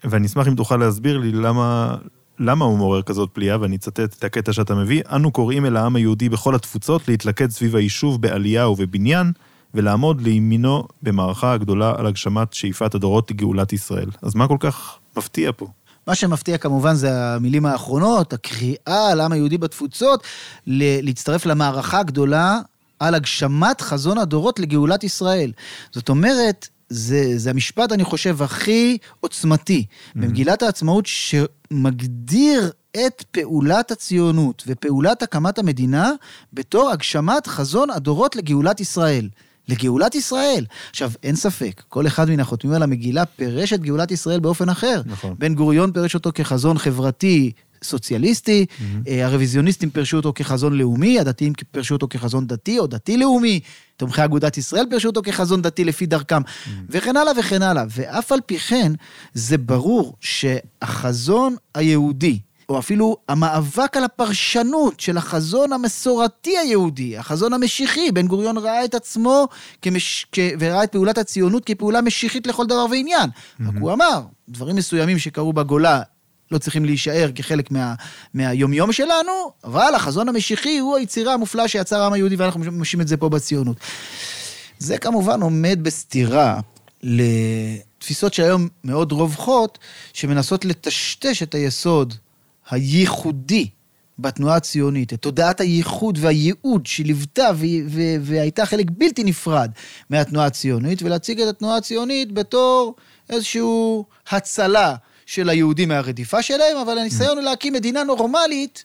ואני 0.05 0.27
אשמח 0.27 0.49
אם 0.49 0.55
תוכל 0.55 0.77
להסביר 0.77 1.19
לי 1.19 1.33
למה, 1.33 1.97
למה 2.39 2.65
הוא 2.65 2.79
מעורר 2.79 3.03
כזאת 3.03 3.31
פליאה, 3.33 3.61
ואני 3.61 3.77
אצטט 3.77 4.01
את 4.01 4.25
הקטע 4.25 4.53
שאתה 4.53 4.75
מביא. 4.75 5.03
אנו 5.13 5.31
קוראים 5.31 5.67
אל 5.67 5.77
העם 5.77 5.97
היהודי 5.97 6.29
בכל 6.29 6.55
התפוצות 6.55 7.09
להתלכד 7.09 7.51
סביב 7.51 7.77
היישוב 7.77 8.23
בעלייה 8.23 8.69
ובבניין, 8.69 9.33
ולעמוד 9.75 10.21
לימינו 10.21 10.85
במערכה 11.03 11.53
הגדולה 11.53 11.95
על 11.97 12.07
הגשמת 12.07 12.53
שאיפת 12.53 12.95
הדורות 12.95 13.31
לגאולת 13.31 13.73
ישראל. 13.73 14.11
אז 14.23 14.35
מה 14.35 14.49
כל 14.49 14.57
כך 14.61 14.99
מפתיע 15.17 15.51
פה? 15.57 15.67
מה 16.07 16.15
שמפתיע 16.15 16.59
כמובן 16.59 16.95
זה 16.95 17.35
המילים 17.35 17.67
האחרונות, 17.67 18.33
הקריאה 18.33 19.15
לעם 19.15 19.33
היהודי 19.33 19.59
בתפוצות, 19.59 20.23
להצטרף 20.67 21.47
למערכה 21.47 21.99
הגדולה 21.99 22.59
על 22.99 23.15
הגשמת 23.15 23.81
חזון 23.81 24.19
הדורות 24.19 24.59
לגאולת 24.59 25.05
ישראל. 25.05 25.53
זאת 25.93 26.09
אומרת, 26.09 26.69
זה, 26.89 27.39
זה 27.39 27.51
המשפט, 27.51 27.93
אני 27.93 28.05
חושב, 28.05 28.43
הכי 28.43 28.99
עוצמתי 29.21 29.85
mm-hmm. 29.89 30.19
במגילת 30.19 30.63
העצמאות, 30.63 31.07
שמגדיר 31.07 32.71
את 33.07 33.25
פעולת 33.31 33.91
הציונות 33.91 34.63
ופעולת 34.67 35.23
הקמת 35.23 35.59
המדינה 35.59 36.13
בתור 36.53 36.91
הגשמת 36.91 37.47
חזון 37.47 37.91
הדורות 37.91 38.37
לגאולת 38.37 38.81
ישראל. 38.81 39.29
לגאולת 39.71 40.15
ישראל. 40.15 40.65
עכשיו, 40.91 41.13
אין 41.23 41.37
ספק, 41.37 41.83
כל 41.89 42.07
אחד 42.07 42.31
מן 42.31 42.41
החותמים 42.41 42.75
על 42.75 42.83
המגילה 42.83 43.25
פירש 43.27 43.73
את 43.73 43.81
גאולת 43.81 44.11
ישראל 44.11 44.41
באופן 44.41 44.69
אחר. 44.69 45.03
נכון. 45.07 45.35
בן 45.39 45.55
גוריון 45.55 45.93
פירש 45.93 46.15
אותו 46.15 46.31
כחזון 46.35 46.79
חברתי 46.79 47.53
סוציאליסטי, 47.85 48.67
mm-hmm. 48.69 49.11
הרוויזיוניסטים 49.25 49.91
פירשו 49.91 50.17
אותו 50.17 50.33
כחזון 50.35 50.79
לאומי, 50.79 51.21
הדתיים 51.21 51.53
פירשו 51.71 51.95
אותו 51.95 52.07
כחזון 52.11 52.47
דתי 52.47 52.79
או 52.79 52.87
דתי-לאומי, 52.87 53.61
תומכי 53.97 54.25
אגודת 54.25 54.59
ישראל 54.59 54.85
פירשו 54.91 55.09
אותו 55.09 55.23
כחזון 55.23 55.63
דתי 55.63 55.85
לפי 55.85 56.07
דרכם, 56.07 56.43
mm-hmm. 56.43 56.69
וכן 56.91 57.17
הלאה 57.17 57.33
וכן 57.39 57.63
הלאה. 57.63 57.85
ואף 57.91 58.33
על 58.33 58.41
פי 58.47 58.59
כן, 58.59 58.93
זה 59.35 59.59
ברור 59.59 60.17
שהחזון 60.21 61.57
היהודי, 61.75 62.39
או 62.71 62.79
אפילו 62.79 63.17
המאבק 63.29 63.97
על 63.97 64.05
הפרשנות 64.05 65.01
של 65.01 65.17
החזון 65.17 65.73
המסורתי 65.73 66.59
היהודי, 66.59 67.19
החזון 67.19 67.53
המשיחי. 67.53 68.13
בן 68.13 68.27
גוריון 68.27 68.59
ראה 68.59 68.85
את 68.85 68.95
עצמו 68.95 69.49
כמש... 69.83 70.27
כ... 70.33 70.39
וראה 70.59 70.85
את 70.85 70.93
פעולת 70.93 71.19
הציונות 71.19 71.65
כפעולה 71.65 72.01
משיחית 72.01 72.47
לכל 72.47 72.67
דבר 72.67 72.87
ועניין. 72.91 73.31
Mm-hmm. 73.31 73.63
רק 73.69 73.75
הוא 73.81 73.93
אמר, 73.93 74.23
דברים 74.49 74.77
מסוימים 74.77 75.19
שקרו 75.19 75.53
בגולה 75.53 76.03
לא 76.51 76.59
צריכים 76.59 76.85
להישאר 76.85 77.31
כחלק 77.35 77.71
מה... 77.71 77.95
מהיומיום 78.35 78.93
שלנו, 78.93 79.33
אבל 79.65 79.95
החזון 79.97 80.29
המשיחי 80.29 80.79
הוא 80.79 80.97
היצירה 80.97 81.35
המופלאה 81.35 81.69
שיצר 81.69 82.03
העם 82.03 82.13
היהודי, 82.13 82.37
ואנחנו 82.37 82.61
ממשים 82.61 83.01
את 83.01 83.09
זה 83.09 83.17
פה 83.17 83.29
בציונות. 83.29 83.77
זה 84.79 84.99
כמובן 84.99 85.43
עומד 85.43 85.79
בסתירה 85.83 86.61
לתפיסות 87.03 88.35
שהיום 88.35 88.69
מאוד 88.85 89.13
רווחות, 89.13 89.79
שמנסות 90.13 90.65
לטשטש 90.65 91.43
את 91.43 91.55
היסוד 91.55 92.15
הייחודי 92.71 93.69
בתנועה 94.19 94.57
הציונית, 94.57 95.13
את 95.13 95.23
תודעת 95.23 95.61
הייחוד 95.61 96.19
והייעוד 96.21 96.87
שליוותה 96.87 97.51
והייתה 98.21 98.67
חלק 98.67 98.87
בלתי 98.91 99.25
נפרד 99.25 99.71
מהתנועה 100.11 100.47
הציונית, 100.47 101.03
ולהציג 101.03 101.41
את 101.41 101.49
התנועה 101.49 101.77
הציונית 101.77 102.33
בתור 102.33 102.95
איזושהי 103.31 103.63
הצלה 104.31 104.95
של 105.27 105.49
היהודים 105.49 105.89
מהרדיפה 105.89 106.43
שלהם, 106.43 106.77
אבל 106.77 106.99
הניסיון 106.99 107.39
הוא 107.39 107.45
להקים 107.45 107.73
מדינה 107.73 108.05
נורמלית 108.05 108.85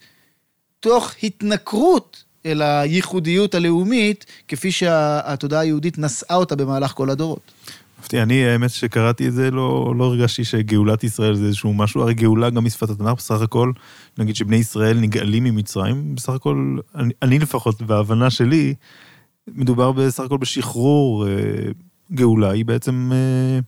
תוך 0.80 1.12
התנכרות 1.24 2.24
אל 2.46 2.62
הייחודיות 2.62 3.56
הלאומית, 3.56 4.26
כפי 4.48 4.72
שהתודעה 4.72 5.60
היהודית 5.60 5.98
נשאה 5.98 6.36
אותה 6.36 6.56
במהלך 6.56 6.92
כל 6.92 7.10
הדורות. 7.10 7.52
מפתיע, 8.06 8.24
אני, 8.24 8.46
האמת 8.46 8.70
שקראתי 8.70 9.28
את 9.28 9.34
זה, 9.34 9.52
לא, 9.52 9.94
לא 9.98 10.04
הרגשתי 10.04 10.44
שגאולת 10.44 11.04
ישראל 11.04 11.36
זה 11.36 11.46
איזשהו 11.46 11.74
משהו, 11.74 12.02
הרי 12.02 12.14
גאולה 12.14 12.50
גם 12.50 12.66
משפת 12.66 12.90
התנ"ך, 12.90 13.18
בסך 13.18 13.42
הכל, 13.42 13.72
נגיד 14.18 14.36
שבני 14.36 14.56
ישראל 14.56 15.00
נגאלים 15.00 15.44
ממצרים, 15.44 16.16
בסך 16.16 16.34
הכל, 16.34 16.78
אני, 16.96 17.14
אני 17.22 17.40
לפחות, 17.40 17.82
בהבנה 17.82 18.30
שלי, 18.30 18.74
מדובר 19.48 19.92
בסך 19.92 20.24
הכל 20.24 20.38
בשחרור, 20.38 21.28
אה, 21.28 21.32
גאולה 22.12 22.52
היא 22.52 22.66
בעצם 22.66 23.12
אה, 23.14 23.60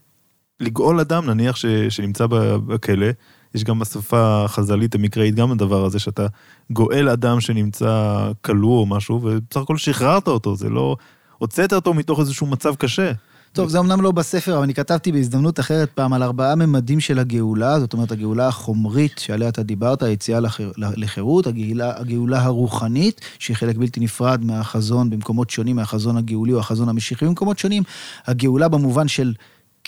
לגאול 0.59 0.99
אדם, 0.99 1.25
נניח 1.25 1.55
ש, 1.55 1.65
שנמצא 1.89 2.25
בכלא, 2.67 3.07
יש 3.55 3.63
גם 3.63 3.79
בשפה 3.79 4.43
החז"לית 4.43 4.95
המקראית 4.95 5.35
גם 5.35 5.51
הדבר 5.51 5.85
הזה, 5.85 5.99
שאתה 5.99 6.27
גואל 6.71 7.09
אדם 7.09 7.41
שנמצא 7.41 8.31
כלוא 8.41 8.79
או 8.79 8.85
משהו, 8.85 9.15
ובסך 9.23 9.61
הכל 9.61 9.77
שחררת 9.77 10.27
אותו, 10.27 10.55
זה 10.55 10.69
לא... 10.69 10.95
הוצאת 11.37 11.73
אותו 11.73 11.93
מתוך 11.93 12.19
איזשהו 12.19 12.47
מצב 12.47 12.75
קשה. 12.75 13.11
טוב, 13.57 13.69
זה 13.69 13.79
אמנם 13.79 14.01
לא 14.01 14.11
בספר, 14.11 14.53
אבל 14.53 14.63
אני 14.63 14.73
כתבתי 14.73 15.11
בהזדמנות 15.11 15.59
אחרת 15.59 15.89
פעם 15.95 16.13
על 16.13 16.23
ארבעה 16.23 16.55
ממדים 16.55 16.99
של 16.99 17.19
הגאולה, 17.19 17.79
זאת 17.79 17.93
אומרת, 17.93 18.11
הגאולה 18.11 18.47
החומרית 18.47 19.19
שעליה 19.19 19.49
אתה 19.49 19.63
דיברת, 19.63 20.03
היציאה 20.03 20.39
לחירות, 20.77 21.47
הגאולה, 21.47 21.99
הגאולה 21.99 22.43
הרוחנית, 22.43 23.21
שהיא 23.39 23.57
חלק 23.57 23.77
בלתי 23.77 23.99
נפרד 23.99 24.43
מהחזון 24.43 25.09
במקומות 25.09 25.49
שונים, 25.49 25.75
מהחזון 25.75 26.17
הגאולי 26.17 26.53
או 26.53 26.59
החזון 26.59 26.89
המשיחי 26.89 27.25
במקומות 27.25 27.59
שונים, 27.59 27.83
הגאולה 28.25 28.67
במובן 28.67 29.07
של... 29.07 29.33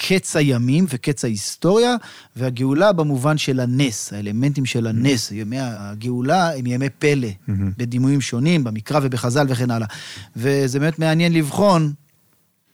קץ 0.01 0.35
הימים 0.35 0.85
וקץ 0.89 1.25
ההיסטוריה, 1.25 1.95
והגאולה 2.35 2.93
במובן 2.93 3.37
של 3.37 3.59
הנס, 3.59 4.13
האלמנטים 4.13 4.65
של 4.65 4.87
הנס, 4.87 5.31
ימי 5.31 5.57
הגאולה 5.59 6.57
הם 6.57 6.65
ימי 6.65 6.89
פלא, 6.89 7.27
mm-hmm. 7.27 7.51
בדימויים 7.77 8.21
שונים, 8.21 8.63
במקרא 8.63 8.99
ובחז"ל 9.03 9.45
וכן 9.49 9.71
הלאה. 9.71 9.87
וזה 10.35 10.79
באמת 10.79 10.99
מעניין 10.99 11.33
לבחון 11.33 11.93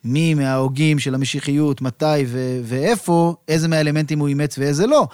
מי 0.05 0.33
מההוגים 0.33 0.99
של 0.99 1.15
המשיחיות, 1.15 1.81
מתי 1.81 2.05
ו- 2.27 2.59
ואיפה, 2.63 3.35
איזה 3.47 3.67
מהאלמנטים 3.67 4.19
הוא 4.19 4.27
אימץ 4.27 4.57
ואיזה 4.57 4.87
לא. 4.87 5.07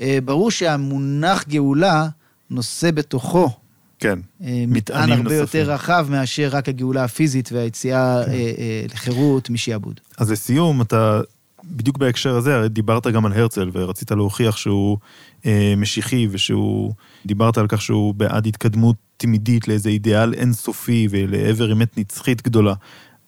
אה, 0.00 0.18
ברור 0.24 0.50
שהמונח 0.50 1.44
גאולה 1.48 2.08
נושא 2.50 2.90
בתוכו. 2.90 3.50
כן, 3.98 4.18
אה, 4.44 4.64
מטען 4.68 5.10
הרבה 5.10 5.22
נוספים. 5.22 5.40
יותר 5.40 5.72
רחב 5.72 6.06
מאשר 6.10 6.48
רק 6.52 6.68
הגאולה 6.68 7.04
הפיזית 7.04 7.52
והיציאה 7.52 8.22
כן. 8.26 8.32
אה, 8.32 8.84
לחירות 8.92 9.50
משעבוד. 9.50 10.00
אז 10.18 10.30
לסיום, 10.30 10.82
אתה 10.82 11.20
בדיוק 11.64 11.98
בהקשר 11.98 12.36
הזה, 12.36 12.54
הרי 12.54 12.68
דיברת 12.68 13.06
גם 13.06 13.26
על 13.26 13.32
הרצל 13.32 13.70
ורצית 13.72 14.10
להוכיח 14.10 14.56
שהוא 14.56 14.98
אה, 15.46 15.74
משיחי 15.76 16.28
ושהוא, 16.30 16.92
דיברת 17.26 17.58
על 17.58 17.66
כך 17.68 17.82
שהוא 17.82 18.14
בעד 18.14 18.46
התקדמות 18.46 18.96
תמידית 19.16 19.68
לאיזה 19.68 19.88
אידיאל 19.88 20.34
אינסופי 20.34 21.08
ולעבר 21.10 21.72
אמת 21.72 21.98
נצחית 21.98 22.42
גדולה. 22.42 22.74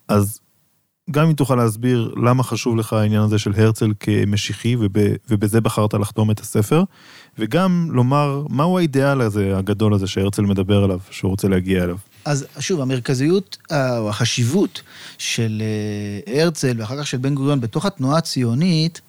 אז 0.08 0.40
גם 1.10 1.26
אם 1.26 1.32
תוכל 1.32 1.54
להסביר 1.54 2.14
למה 2.16 2.42
חשוב 2.42 2.76
לך 2.76 2.92
העניין 2.92 3.22
הזה 3.22 3.38
של 3.38 3.52
הרצל 3.56 3.92
כמשיחי, 4.00 4.76
וב, 4.76 4.92
ובזה 5.30 5.60
בחרת 5.60 5.94
לחתום 5.94 6.30
את 6.30 6.40
הספר, 6.40 6.82
וגם 7.38 7.88
לומר 7.90 8.42
מהו 8.50 8.78
האידיאל 8.78 9.20
הזה, 9.20 9.56
הגדול 9.56 9.94
הזה 9.94 10.06
שהרצל 10.06 10.42
מדבר 10.42 10.84
עליו, 10.84 11.00
שהוא 11.10 11.30
רוצה 11.30 11.48
להגיע 11.48 11.84
אליו. 11.84 11.96
אז 12.24 12.46
שוב, 12.58 12.80
המרכזיות, 12.80 13.58
או 13.70 14.08
החשיבות 14.08 14.82
של 15.18 15.62
אה, 16.26 16.40
הרצל 16.42 16.80
ואחר 16.80 16.98
כך 16.98 17.06
של 17.06 17.18
בן 17.18 17.34
גוריון 17.34 17.60
בתוך 17.60 17.86
התנועה 17.86 18.18
הציונית, 18.18 19.00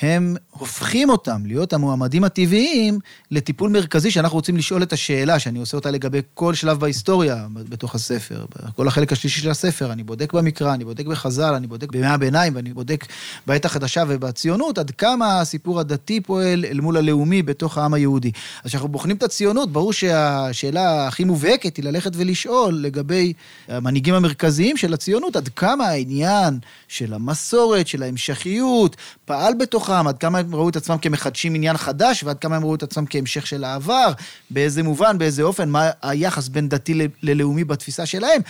הם 0.00 0.36
הופכים 0.50 1.10
אותם 1.10 1.46
להיות 1.46 1.72
המועמדים 1.72 2.24
הטבעיים 2.24 2.98
לטיפול 3.30 3.70
מרכזי 3.70 4.10
שאנחנו 4.10 4.36
רוצים 4.36 4.56
לשאול 4.56 4.82
את 4.82 4.92
השאלה, 4.92 5.38
שאני 5.38 5.58
עושה 5.58 5.76
אותה 5.76 5.90
לגבי 5.90 6.20
כל 6.34 6.54
שלב 6.54 6.80
בהיסטוריה 6.80 7.46
בתוך 7.52 7.94
הספר, 7.94 8.44
כל 8.76 8.88
החלק 8.88 9.12
השלישי 9.12 9.40
של 9.40 9.50
הספר, 9.50 9.92
אני 9.92 10.02
בודק 10.02 10.32
במקרא, 10.32 10.74
אני 10.74 10.84
בודק 10.84 11.06
בחז"ל, 11.06 11.54
אני 11.54 11.66
בודק 11.66 11.92
בימי 11.92 12.06
הביניים 12.06 12.56
ואני 12.56 12.72
בודק 12.72 13.06
בעת 13.46 13.64
החדשה 13.64 14.02
ובציונות, 14.08 14.78
עד 14.78 14.90
כמה 14.90 15.40
הסיפור 15.40 15.80
הדתי 15.80 16.20
פועל 16.20 16.64
אל 16.64 16.80
מול 16.80 16.96
הלאומי 16.96 17.42
בתוך 17.42 17.78
העם 17.78 17.94
היהודי. 17.94 18.32
אז 18.64 18.68
כשאנחנו 18.68 18.88
בוחנים 18.88 19.16
את 19.16 19.22
הציונות, 19.22 19.72
ברור 19.72 19.92
שהשאלה 19.92 21.06
הכי 21.06 21.24
מובהקת 21.24 21.76
היא 21.76 21.84
ללכת 21.84 22.10
ולשאול 22.14 22.74
לגבי 22.74 23.32
המנהיגים 23.68 24.14
המרכזיים 24.14 24.76
של 24.76 24.94
הציונות, 24.94 25.36
עד 25.36 25.48
כמה 25.48 25.86
העניין 25.86 26.58
של 26.88 27.14
המסורת, 27.14 27.86
של 27.86 28.02
ההמשכיות, 28.02 28.96
פעל 29.24 29.54
בתוך... 29.58 29.81
בתוכם, 29.82 30.06
עד 30.06 30.18
כמה 30.18 30.38
הם 30.38 30.54
ראו 30.54 30.68
את 30.68 30.76
עצמם 30.76 30.98
כמחדשים 30.98 31.54
עניין 31.54 31.76
חדש, 31.76 32.24
ועד 32.24 32.38
כמה 32.38 32.56
הם 32.56 32.64
ראו 32.64 32.74
את 32.74 32.82
עצמם 32.82 33.04
כהמשך 33.10 33.46
של 33.46 33.64
העבר, 33.64 34.12
באיזה 34.50 34.82
מובן, 34.82 35.18
באיזה 35.18 35.42
אופן, 35.42 35.68
מה 35.68 35.90
היחס 36.02 36.48
בין 36.48 36.68
דתי 36.68 37.08
ללאומי 37.22 37.64
בתפיסה 37.64 38.06
שלהם. 38.06 38.40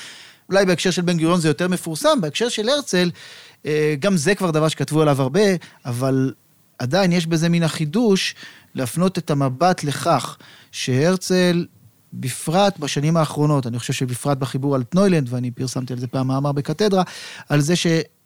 אולי 0.48 0.66
בהקשר 0.66 0.90
של 0.90 1.02
בן 1.02 1.18
גוריון 1.18 1.40
זה 1.40 1.48
יותר 1.48 1.68
מפורסם, 1.68 2.20
בהקשר 2.20 2.48
של 2.48 2.68
הרצל, 2.68 3.10
אה, 3.66 3.94
גם 3.98 4.16
זה 4.16 4.34
כבר 4.34 4.50
דבר 4.50 4.68
שכתבו 4.68 5.02
עליו 5.02 5.22
הרבה, 5.22 5.40
אבל 5.84 6.32
עדיין 6.78 7.12
יש 7.12 7.26
בזה 7.26 7.48
מן 7.48 7.62
החידוש 7.62 8.34
להפנות 8.74 9.18
את 9.18 9.30
המבט 9.30 9.84
לכך 9.84 10.36
שהרצל, 10.72 11.66
בפרט 12.14 12.78
בשנים 12.78 13.16
האחרונות, 13.16 13.66
אני 13.66 13.78
חושב 13.78 13.92
שבפרט 13.92 14.38
בחיבור 14.38 14.74
אלטנוילנד, 14.74 15.26
ואני 15.30 15.50
פרסמתי 15.50 15.92
על 15.92 15.98
זה 15.98 16.06
פעם 16.06 16.26
מאמר 16.26 16.52
בקתדרה, 16.52 17.02
על 17.48 17.60
זה 17.60 17.74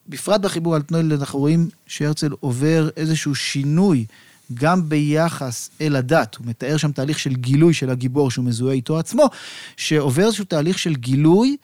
שבפרט 0.07 0.41
בחיבור 0.41 0.75
אלטנוילנד 0.75 1.13
אנחנו 1.13 1.39
רואים 1.39 1.69
שהרצל 1.87 2.31
עובר 2.41 2.89
איזשהו 2.97 3.35
שינוי 3.35 4.05
גם 4.55 4.89
ביחס 4.89 5.71
אל 5.81 5.97
הדת, 5.97 6.35
הוא 6.35 6.47
מתאר 6.47 6.77
שם 6.77 6.93
תהליך 6.93 7.19
של 7.19 7.35
גילוי 7.35 7.75
של 7.75 7.91
הגיבור 7.91 8.31
שהוא 8.31 8.45
מזוהה 8.45 8.75
איתו 8.75 8.99
עצמו, 8.99 9.31
שעובר 9.77 10.27
איזשהו 10.27 10.45
תהליך 10.45 10.79
של 10.79 10.95
גילוי 10.95 11.57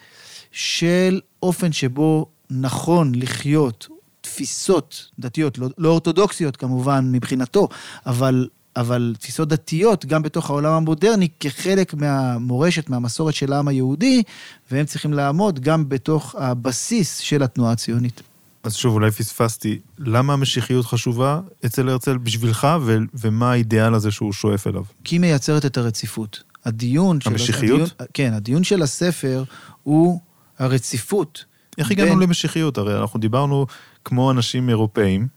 של 0.52 1.20
אופן 1.42 1.72
שבו 1.72 2.26
נכון 2.50 3.12
לחיות 3.14 3.88
תפיסות 4.20 5.08
דתיות, 5.18 5.58
לא, 5.58 5.68
לא 5.78 5.88
אורתודוקסיות 5.88 6.56
כמובן 6.56 7.08
מבחינתו, 7.12 7.68
אבל, 8.06 8.48
אבל 8.76 9.14
תפיסות 9.18 9.48
דתיות 9.48 10.06
גם 10.06 10.22
בתוך 10.22 10.50
העולם 10.50 10.72
המודרני 10.72 11.28
כחלק 11.40 11.94
מהמורשת, 11.94 12.90
מהמסורת 12.90 13.34
של 13.34 13.52
העם 13.52 13.68
היהודי, 13.68 14.22
והם 14.70 14.86
צריכים 14.86 15.12
לעמוד 15.12 15.60
גם 15.60 15.88
בתוך 15.88 16.34
הבסיס 16.38 17.18
של 17.18 17.42
התנועה 17.42 17.72
הציונית. 17.72 18.22
אז 18.62 18.74
שוב, 18.74 18.94
אולי 18.94 19.10
פספסתי, 19.10 19.78
למה 19.98 20.32
המשיחיות 20.32 20.86
חשובה 20.86 21.40
אצל 21.66 21.88
הרצל 21.88 22.18
בשבילך, 22.18 22.68
ו- 22.82 22.96
ומה 23.14 23.52
האידיאל 23.52 23.94
הזה 23.94 24.10
שהוא 24.10 24.32
שואף 24.32 24.66
אליו? 24.66 24.82
כי 25.04 25.14
היא 25.14 25.20
מייצרת 25.20 25.66
את 25.66 25.76
הרציפות. 25.76 26.42
הדיון 26.64 27.20
של... 27.20 27.30
המשיחיות? 27.30 27.80
הדיון, 27.80 28.08
כן, 28.14 28.32
הדיון 28.32 28.64
של 28.64 28.82
הספר 28.82 29.44
הוא 29.82 30.20
הרציפות. 30.58 31.44
איך 31.78 31.88
בין... 31.88 32.00
הגענו 32.00 32.20
למשיחיות? 32.20 32.78
הרי 32.78 33.00
אנחנו 33.00 33.20
דיברנו 33.20 33.66
כמו 34.04 34.30
אנשים 34.30 34.68
אירופאים 34.68 35.28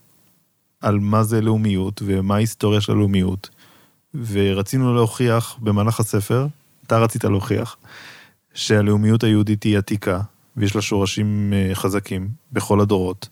על 0.80 0.98
מה 0.98 1.22
זה 1.22 1.40
לאומיות 1.40 2.02
ומה 2.04 2.34
ההיסטוריה 2.34 2.80
של 2.80 2.92
הלאומיות, 2.92 3.50
ורצינו 4.14 4.94
להוכיח 4.94 5.56
במהלך 5.60 6.00
הספר, 6.00 6.46
אתה 6.86 6.98
רצית 6.98 7.24
להוכיח, 7.24 7.76
שהלאומיות 8.54 9.24
היהודית 9.24 9.62
היא 9.62 9.78
עתיקה, 9.78 10.20
ויש 10.56 10.74
לה 10.74 10.82
שורשים 10.82 11.52
אה, 11.52 11.74
חזקים 11.74 12.28
בכל 12.52 12.80
הדורות. 12.80 13.28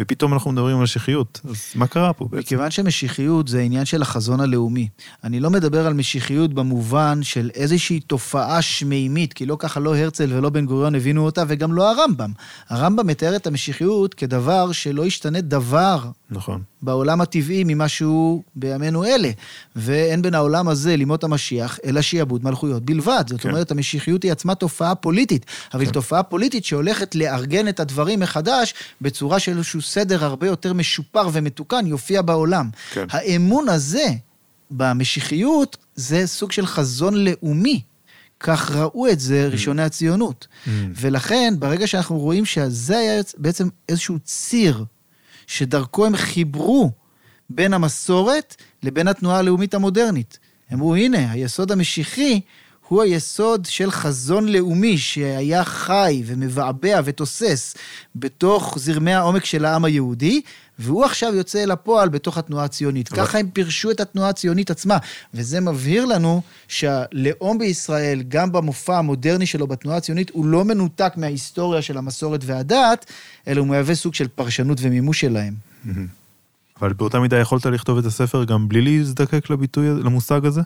ופתאום 0.00 0.32
אנחנו 0.32 0.52
מדברים 0.52 0.76
על 0.76 0.82
משיחיות. 0.82 1.40
אז 1.50 1.72
מה 1.74 1.86
קרה 1.86 2.12
פה 2.12 2.24
בעצם? 2.24 2.38
מכיוון 2.38 2.70
שמשיחיות 2.70 3.48
זה 3.48 3.60
עניין 3.60 3.84
של 3.84 4.02
החזון 4.02 4.40
הלאומי. 4.40 4.88
אני 5.24 5.40
לא 5.40 5.50
מדבר 5.50 5.86
על 5.86 5.94
משיחיות 5.94 6.54
במובן 6.54 7.22
של 7.22 7.50
איזושהי 7.54 8.00
תופעה 8.00 8.62
שמימית, 8.62 9.32
כי 9.32 9.46
לא 9.46 9.56
ככה 9.58 9.80
לא 9.80 9.96
הרצל 9.96 10.32
ולא 10.32 10.50
בן 10.50 10.66
גוריון 10.66 10.94
הבינו 10.94 11.24
אותה, 11.24 11.44
וגם 11.48 11.72
לא 11.72 11.90
הרמב"ם. 11.90 12.32
הרמב"ם 12.68 13.06
מתאר 13.06 13.36
את 13.36 13.46
המשיחיות 13.46 14.14
כדבר 14.14 14.72
שלא 14.72 15.06
ישתנה 15.06 15.40
דבר 15.40 16.10
נכון. 16.30 16.62
בעולם 16.84 17.20
הטבעי 17.20 17.64
ממה 17.66 17.88
שהוא 17.88 18.42
בימינו 18.56 19.04
אלה. 19.04 19.30
ואין 19.76 20.22
בין 20.22 20.34
העולם 20.34 20.68
הזה 20.68 20.96
לימות 20.96 21.24
המשיח, 21.24 21.78
אלא 21.84 22.02
שיעבוד 22.02 22.44
מלכויות 22.44 22.84
בלבד. 22.84 23.24
זאת 23.26 23.40
כן. 23.40 23.50
אומרת, 23.50 23.70
המשיחיות 23.70 24.22
היא 24.22 24.32
עצמה 24.32 24.54
תופעה 24.54 24.94
פוליטית, 24.94 25.46
אבל 25.74 25.86
כן. 25.86 25.92
תופעה 25.92 26.22
פוליטית 26.22 26.64
שהולכת 26.64 27.14
לארגן 27.14 27.68
את 27.68 27.80
הדברים 27.80 28.20
מחדש 28.20 28.74
בצורה 29.00 29.38
של 29.38 29.56
איזשהו 29.56 29.82
סדר 29.82 30.24
הרבה 30.24 30.46
יותר 30.46 30.72
משופר 30.72 31.28
ומתוקן 31.32 31.86
יופיע 31.86 32.22
בעולם. 32.22 32.70
כן. 32.92 33.06
האמון 33.10 33.68
הזה 33.68 34.06
במשיחיות 34.70 35.76
זה 35.94 36.26
סוג 36.26 36.52
של 36.52 36.66
חזון 36.66 37.14
לאומי. 37.24 37.80
כך 38.40 38.70
ראו 38.70 39.08
את 39.08 39.20
זה 39.20 39.48
mm. 39.48 39.52
ראשוני 39.52 39.82
הציונות. 39.82 40.46
Mm. 40.66 40.68
ולכן, 41.00 41.54
ברגע 41.58 41.86
שאנחנו 41.86 42.18
רואים 42.18 42.44
שזה 42.44 42.98
היה 42.98 43.22
בעצם 43.38 43.68
איזשהו 43.88 44.18
ציר 44.18 44.84
שדרכו 45.46 46.06
הם 46.06 46.16
חיברו 46.16 46.90
בין 47.50 47.74
המסורת 47.74 48.56
לבין 48.82 49.08
התנועה 49.08 49.38
הלאומית 49.38 49.74
המודרנית. 49.74 50.38
אמרו, 50.72 50.94
הנה, 50.94 51.32
היסוד 51.32 51.72
המשיחי 51.72 52.40
הוא 52.88 53.02
היסוד 53.02 53.66
של 53.66 53.90
חזון 53.90 54.48
לאומי 54.48 54.98
שהיה 54.98 55.64
חי 55.64 56.22
ומבעבע 56.26 57.00
ותוסס 57.04 57.74
בתוך 58.16 58.74
זרמי 58.78 59.12
העומק 59.12 59.44
של 59.44 59.64
העם 59.64 59.84
היהודי, 59.84 60.40
והוא 60.78 61.04
עכשיו 61.04 61.34
יוצא 61.34 61.62
אל 61.62 61.70
הפועל 61.70 62.08
בתוך 62.08 62.38
התנועה 62.38 62.64
הציונית. 62.64 63.12
אבל... 63.12 63.22
ככה 63.22 63.38
הם 63.38 63.50
פירשו 63.50 63.90
את 63.90 64.00
התנועה 64.00 64.28
הציונית 64.28 64.70
עצמה, 64.70 64.98
וזה 65.34 65.60
מבהיר 65.60 66.04
לנו 66.04 66.42
שהלאום 66.68 67.58
בישראל, 67.58 68.22
גם 68.28 68.52
במופע 68.52 68.98
המודרני 68.98 69.46
שלו 69.46 69.66
בתנועה 69.66 69.96
הציונית, 69.96 70.30
הוא 70.30 70.46
לא 70.46 70.64
מנותק 70.64 71.12
מההיסטוריה 71.16 71.82
של 71.82 71.98
המסורת 71.98 72.40
והדת, 72.44 73.06
אלא 73.48 73.60
הוא 73.60 73.68
מהווה 73.68 73.94
סוג 73.94 74.14
של 74.14 74.28
פרשנות 74.28 74.78
ומימוש 74.80 75.20
שלהם. 75.20 75.54
אבל 76.80 76.92
באותה 76.92 77.20
מידה 77.20 77.38
יכולת 77.38 77.66
לכתוב 77.66 77.98
את 77.98 78.04
הספר 78.04 78.44
גם 78.44 78.68
בלי 78.68 78.98
להזדקק 78.98 79.50
לביטוי, 79.50 79.88
למושג 79.88 80.46
הזה? 80.46 80.60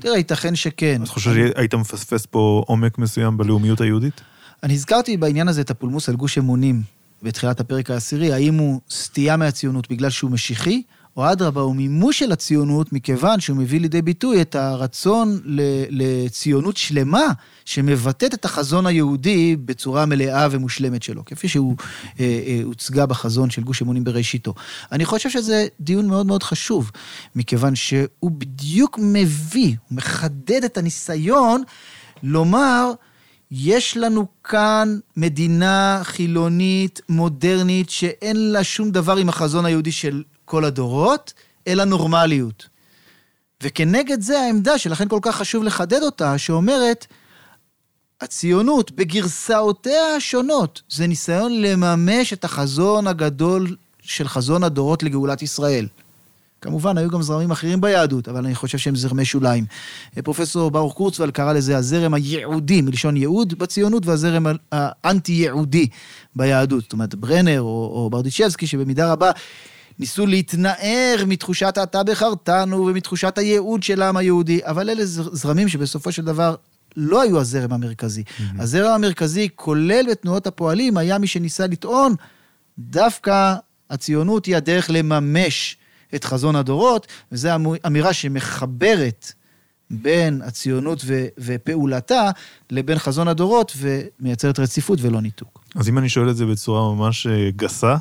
תראה, 0.00 0.16
ייתכן 0.16 0.56
שכן. 0.56 1.02
אתה 1.02 1.10
חושב 1.10 1.34
שהיית 1.34 1.74
מפספס 1.74 2.26
פה 2.26 2.62
עומק 2.66 2.98
מסוים 2.98 3.36
בלאומיות 3.36 3.80
היהודית? 3.80 4.20
אני 4.62 4.74
הזכרתי 4.74 5.16
בעניין 5.16 5.48
הזה 5.48 5.60
את 5.60 5.70
הפולמוס 5.70 6.08
על 6.08 6.16
גוש 6.16 6.38
אמונים 6.38 6.82
בתחילת 7.22 7.60
הפרק 7.60 7.90
העשירי, 7.90 8.32
האם 8.32 8.54
הוא 8.54 8.80
סטייה 8.90 9.36
מהציונות 9.36 9.90
בגלל 9.90 10.10
שהוא 10.10 10.30
משיחי, 10.30 10.82
או 11.18 11.32
אדרבה, 11.32 11.60
הוא 11.60 11.76
מימוש 11.76 12.18
של 12.18 12.32
הציונות 12.32 12.92
מכיוון 12.92 13.40
שהוא 13.40 13.56
מביא 13.56 13.80
לידי 13.80 14.02
ביטוי 14.02 14.42
את 14.42 14.54
הרצון 14.54 15.40
לציונות 15.90 16.76
שלמה 16.76 17.26
שמבטאת 17.64 18.34
את 18.34 18.44
החזון 18.44 18.86
היהודי 18.86 19.56
בצורה 19.56 20.06
מלאה 20.06 20.48
ומושלמת 20.50 21.02
שלו, 21.02 21.24
כפי 21.24 21.48
שהוא 21.48 21.76
אה, 22.20 22.24
אה, 22.46 22.60
הוצגה 22.64 23.06
בחזון 23.06 23.50
של 23.50 23.62
גוש 23.62 23.82
אמונים 23.82 24.04
בראשיתו. 24.04 24.54
אני 24.92 25.04
חושב 25.04 25.30
שזה 25.30 25.66
דיון 25.80 26.06
מאוד 26.06 26.26
מאוד 26.26 26.42
חשוב, 26.42 26.90
מכיוון 27.36 27.74
שהוא 27.74 28.30
בדיוק 28.30 28.98
מביא, 29.02 29.74
הוא 29.88 29.96
מחדד 29.96 30.64
את 30.64 30.78
הניסיון 30.78 31.62
לומר, 32.22 32.90
יש 33.50 33.96
לנו 33.96 34.26
כאן 34.44 34.98
מדינה 35.16 36.00
חילונית, 36.04 37.00
מודרנית, 37.08 37.90
שאין 37.90 38.52
לה 38.52 38.64
שום 38.64 38.90
דבר 38.90 39.16
עם 39.16 39.28
החזון 39.28 39.64
היהודי 39.64 39.92
של 39.92 40.22
כל 40.48 40.64
הדורות, 40.64 41.32
אלא 41.66 41.84
נורמליות. 41.84 42.68
וכנגד 43.62 44.20
זה 44.20 44.40
העמדה, 44.40 44.78
שלכן 44.78 45.08
כל 45.08 45.18
כך 45.22 45.36
חשוב 45.36 45.64
לחדד 45.64 46.02
אותה, 46.02 46.38
שאומרת, 46.38 47.06
הציונות 48.20 48.90
בגרסאותיה 48.92 50.14
השונות, 50.16 50.82
זה 50.88 51.06
ניסיון 51.06 51.60
לממש 51.62 52.32
את 52.32 52.44
החזון 52.44 53.06
הגדול 53.06 53.76
של 54.02 54.28
חזון 54.28 54.64
הדורות 54.64 55.02
לגאולת 55.02 55.42
ישראל. 55.42 55.86
כמובן, 56.60 56.98
היו 56.98 57.10
גם 57.10 57.22
זרמים 57.22 57.50
אחרים 57.50 57.80
ביהדות, 57.80 58.28
אבל 58.28 58.44
אני 58.44 58.54
חושב 58.54 58.78
שהם 58.78 58.96
זרמי 58.96 59.24
שוליים. 59.24 59.64
פרופסור 60.24 60.70
ברוך 60.70 60.94
קורצוול 60.94 61.30
קרא 61.30 61.52
לזה 61.52 61.76
הזרם 61.76 62.14
הייעודי, 62.14 62.80
מלשון 62.80 63.16
ייעוד 63.16 63.58
בציונות, 63.58 64.06
והזרם 64.06 64.46
האנטי-ייעודי 64.72 65.88
ביהדות. 66.36 66.82
זאת 66.82 66.92
אומרת, 66.92 67.14
ברנר 67.14 67.60
או, 67.60 67.92
או 67.94 68.10
ברדיצ'בסקי, 68.10 68.66
שבמידה 68.66 69.12
רבה 69.12 69.30
ניסו 69.98 70.26
להתנער 70.26 71.24
מתחושת 71.26 71.78
ה"אתה 71.78 72.02
בחרתנו" 72.02 72.86
ומתחושת 72.86 73.38
הייעוד 73.38 73.82
של 73.82 74.02
העם 74.02 74.16
היהודי, 74.16 74.60
אבל 74.64 74.90
אלה 74.90 75.02
זרמים 75.04 75.68
שבסופו 75.68 76.12
של 76.12 76.24
דבר 76.24 76.54
לא 76.96 77.22
היו 77.22 77.40
הזרם 77.40 77.72
המרכזי. 77.72 78.22
Mm-hmm. 78.22 78.42
הזרם 78.62 78.90
המרכזי, 78.90 79.48
כולל 79.54 80.06
בתנועות 80.10 80.46
הפועלים, 80.46 80.96
היה 80.96 81.18
מי 81.18 81.26
שניסה 81.26 81.66
לטעון, 81.66 82.14
דווקא 82.78 83.54
הציונות 83.90 84.46
היא 84.46 84.56
הדרך 84.56 84.86
לממש 84.90 85.76
את 86.14 86.24
חזון 86.24 86.56
הדורות, 86.56 87.06
וזו 87.32 87.48
אמירה 87.86 88.12
שמחברת 88.12 89.32
בין 89.90 90.42
הציונות 90.44 91.02
ו- 91.04 91.26
ופעולתה 91.38 92.30
לבין 92.70 92.98
חזון 92.98 93.28
הדורות 93.28 93.72
ומייצרת 93.76 94.58
רציפות 94.58 94.98
ולא 95.02 95.20
ניתוק. 95.20 95.64
אז 95.74 95.88
אם 95.88 95.98
אני 95.98 96.08
שואל 96.08 96.30
את 96.30 96.36
זה 96.36 96.46
בצורה 96.46 96.94
ממש 96.94 97.26
אה, 97.26 97.50
גסה, 97.56 97.96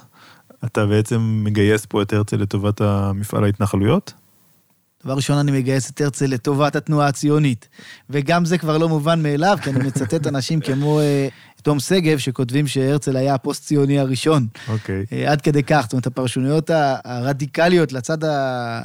אתה 0.66 0.86
בעצם 0.86 1.41
מגייס 1.43 1.86
פה 1.86 2.01
את 2.01 2.14
הרצל 2.14 2.38
לטובת 2.38 2.82
המפעל 2.82 3.43
ההתנחלויות? 3.43 4.14
דבר 5.05 5.16
ראשון, 5.16 5.38
אני 5.38 5.51
מגייס 5.51 5.89
את 5.89 6.01
הרצל 6.01 6.26
לטובת 6.26 6.76
התנועה 6.76 7.08
הציונית. 7.08 7.68
וגם 8.10 8.45
זה 8.45 8.58
כבר 8.58 8.78
לא 8.78 8.89
מובן 8.89 9.24
מאליו, 9.24 9.58
כי 9.64 9.70
אני 9.70 9.88
מצטט 9.88 10.28
אנשים 10.28 10.60
כמו, 10.62 10.99
אה, 10.99 11.28
תום 11.68 11.80
שגב, 11.80 12.18
שכותבים 12.18 12.68
שהרצל 12.68 13.18
היה 13.18 13.34
הפוסט-ציוני 13.34 13.99
הראשון. 13.99 14.47
אוקיי. 14.68 15.05
אה, 15.11 15.32
עד 15.32 15.41
כדי 15.41 15.63
כך, 15.63 15.82
זאת 15.84 15.93
אומרת, 15.93 16.07
הפרשנויות 16.07 16.70
הרדיקליות 17.03 17.91
לצד 17.91 18.18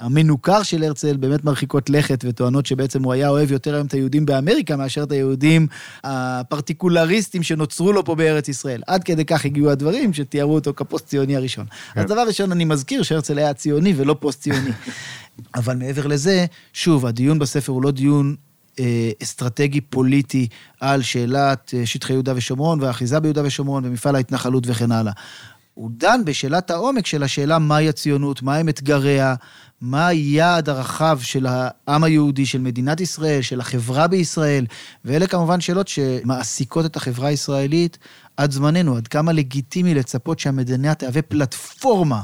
המנוכר 0.01 0.63
של 0.63 0.83
הרצל 0.83 1.17
באמת 1.17 1.45
מרחיקות 1.45 1.91
לכת 1.91 2.25
וטוענות 2.29 2.67
שבעצם 2.67 3.03
הוא 3.03 3.13
היה 3.13 3.29
אוהב 3.29 3.53
יותר 3.53 3.75
היום 3.75 3.87
את 3.87 3.93
היהודים 3.93 4.27
באמריקה 4.27 4.77
מאשר 4.77 5.03
את 5.03 5.13
היהודים 5.13 5.67
הפרטיקולריסטים 6.05 7.43
שנוצרו 7.43 7.93
לו 7.93 8.05
פה 8.05 8.15
בארץ 8.15 8.49
ישראל. 8.49 8.83
עד 8.87 9.05
כדי 9.05 9.25
כך 9.25 9.45
הגיעו 9.45 9.71
הדברים 9.71 10.13
שתיארו 10.13 10.55
אותו 10.55 10.73
כפוסט-ציוני 10.77 11.37
הראשון. 11.37 11.67
כן. 11.95 12.01
אז 12.01 12.07
דבר 12.07 12.25
ראשון, 12.27 12.53
אני 12.53 12.65
מזכיר 12.65 13.03
שהרצל 13.03 13.39
היה 13.39 13.55
ציוני 13.55 13.95
ולא 13.97 14.17
פוסט-ציוני. 14.21 14.71
אבל 15.55 15.77
מעבר 15.77 16.07
לזה, 16.07 16.47
שוב, 16.73 17.07
הדיון 17.07 17.39
בספר 17.39 17.73
הוא 17.73 17.83
לא 17.83 17.91
דיון 17.91 18.35
אסטרטגי 19.23 19.81
פוליטי 19.81 20.49
על 20.81 21.03
שאלת 21.03 21.75
אה, 21.77 21.87
שטחי 21.87 22.13
יהודה 22.13 22.33
ושומרון 22.37 22.81
והאחיזה 22.81 23.21
ביהודה 23.21 23.43
ושומרון 23.45 23.85
ומפעל 23.85 24.15
ההתנחלות 24.15 24.65
וכן 24.67 24.93
הלאה. 24.93 25.13
הוא 25.75 25.91
דן 25.97 26.21
בשאלת 26.25 26.71
העומק 26.71 27.07
של 27.07 27.23
השאלה 27.23 27.59
מהי 27.59 27.89
הציונות, 27.89 28.43
מהם 28.43 28.69
אתגריה, 28.69 29.35
מה 29.81 30.07
היעד 30.07 30.69
הרחב 30.69 31.19
של 31.23 31.47
העם 31.49 32.05
היהודי, 32.05 32.47
של 32.47 32.61
מדינת 32.61 33.01
ישראל, 33.01 33.43
של 33.43 33.61
החברה 33.61 34.07
בישראל, 34.07 34.67
ואלה 35.05 35.27
כמובן 35.27 35.61
שאלות 35.61 35.89
שמעסיקות 35.89 36.87
את 36.87 36.97
החברה 36.97 37.29
הישראלית 37.29 37.99
עד 38.37 38.51
זמננו, 38.51 38.97
עד 38.97 39.09
כמה 39.09 39.33
לגיטימי 39.33 39.95
לצפות 39.95 40.39
שהמדינה 40.39 40.95
תהווה 40.95 41.23
פלטפורמה 41.23 42.21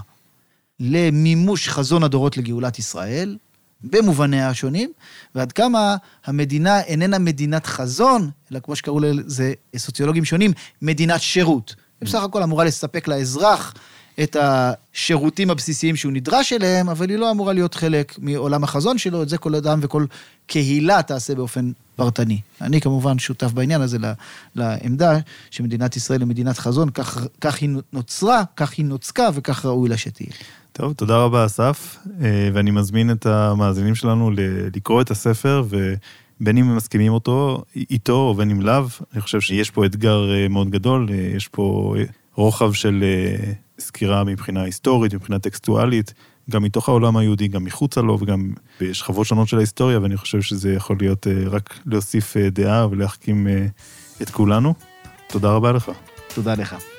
למימוש 0.80 1.68
חזון 1.68 2.03
הדורות 2.03 2.36
לגאולת 2.36 2.78
ישראל, 2.78 3.36
במובניה 3.84 4.48
השונים, 4.48 4.92
ועד 5.34 5.52
כמה 5.52 5.96
המדינה 6.26 6.80
איננה 6.80 7.18
מדינת 7.18 7.66
חזון, 7.66 8.30
אלא 8.52 8.60
כמו 8.60 8.76
שקראו 8.76 9.00
לזה 9.00 9.52
סוציולוגים 9.76 10.24
שונים, 10.24 10.52
מדינת 10.82 11.20
שירות. 11.20 11.74
היא 12.00 12.08
בסך 12.08 12.22
הכל 12.22 12.42
אמורה 12.42 12.64
לספק 12.64 13.08
לאזרח 13.08 13.74
את 14.22 14.36
השירותים 14.40 15.50
הבסיסיים 15.50 15.96
שהוא 15.96 16.12
נדרש 16.12 16.52
אליהם, 16.52 16.88
אבל 16.88 17.10
היא 17.10 17.18
לא 17.18 17.30
אמורה 17.30 17.52
להיות 17.52 17.74
חלק 17.74 18.14
מעולם 18.18 18.64
החזון 18.64 18.98
שלו, 18.98 19.22
את 19.22 19.28
זה 19.28 19.38
כל 19.38 19.54
אדם 19.54 19.78
וכל 19.82 20.06
קהילה 20.46 21.02
תעשה 21.02 21.34
באופן 21.34 21.72
פרטני. 21.96 22.40
אני 22.60 22.80
כמובן 22.80 23.18
שותף 23.18 23.52
בעניין 23.52 23.80
הזה 23.80 23.98
לעמדה 24.54 25.18
שמדינת 25.50 25.96
ישראל 25.96 26.20
היא 26.20 26.28
מדינת 26.28 26.58
חזון, 26.58 26.90
כך, 26.90 27.26
כך 27.40 27.56
היא 27.60 27.70
נוצרה, 27.92 28.42
כך 28.56 28.72
היא 28.72 28.84
נוצקה 28.84 29.28
וכך 29.34 29.64
ראוי 29.64 29.88
לה 29.88 29.96
שתהיה. 29.96 30.30
טוב, 30.78 30.92
תודה 30.92 31.16
רבה, 31.16 31.46
אסף, 31.46 31.96
אה, 32.20 32.50
ואני 32.52 32.70
מזמין 32.70 33.10
את 33.10 33.26
המאזינים 33.26 33.94
שלנו 33.94 34.30
לקרוא 34.74 35.02
את 35.02 35.10
הספר, 35.10 35.64
ובין 35.68 36.58
אם 36.58 36.70
הם 36.70 36.76
מסכימים 36.76 37.12
אותו, 37.12 37.62
איתו 37.90 38.12
או 38.12 38.34
בין 38.34 38.50
אם 38.50 38.60
לאו, 38.60 38.84
אני 39.12 39.20
חושב 39.20 39.40
שיש 39.40 39.70
פה 39.70 39.86
אתגר 39.86 40.34
אה, 40.34 40.48
מאוד 40.48 40.70
גדול, 40.70 41.08
אה, 41.10 41.16
יש 41.16 41.48
פה 41.48 41.94
רוחב 42.34 42.72
של 42.72 43.04
סקירה 43.78 44.24
מבחינה 44.24 44.62
היסטורית, 44.62 45.14
מבחינה 45.14 45.38
טקסטואלית, 45.38 46.14
גם 46.50 46.62
מתוך 46.62 46.88
העולם 46.88 47.16
היהודי, 47.16 47.48
גם 47.48 47.64
מחוצה 47.64 48.00
לו, 48.00 48.18
וגם 48.20 48.52
בשכבות 48.80 49.26
שונות 49.26 49.48
של 49.48 49.56
ההיסטוריה, 49.56 50.00
ואני 50.00 50.16
חושב 50.16 50.40
שזה 50.40 50.72
יכול 50.72 50.96
להיות 51.00 51.26
רק 51.46 51.78
להוסיף 51.86 52.36
דעה 52.36 52.86
ולהחכים 52.90 53.46
את 54.22 54.30
כולנו. 54.30 54.74
תודה 55.28 55.50
רבה 55.50 55.72
לך. 55.72 55.90
תודה 56.34 56.54
לך. 56.54 56.97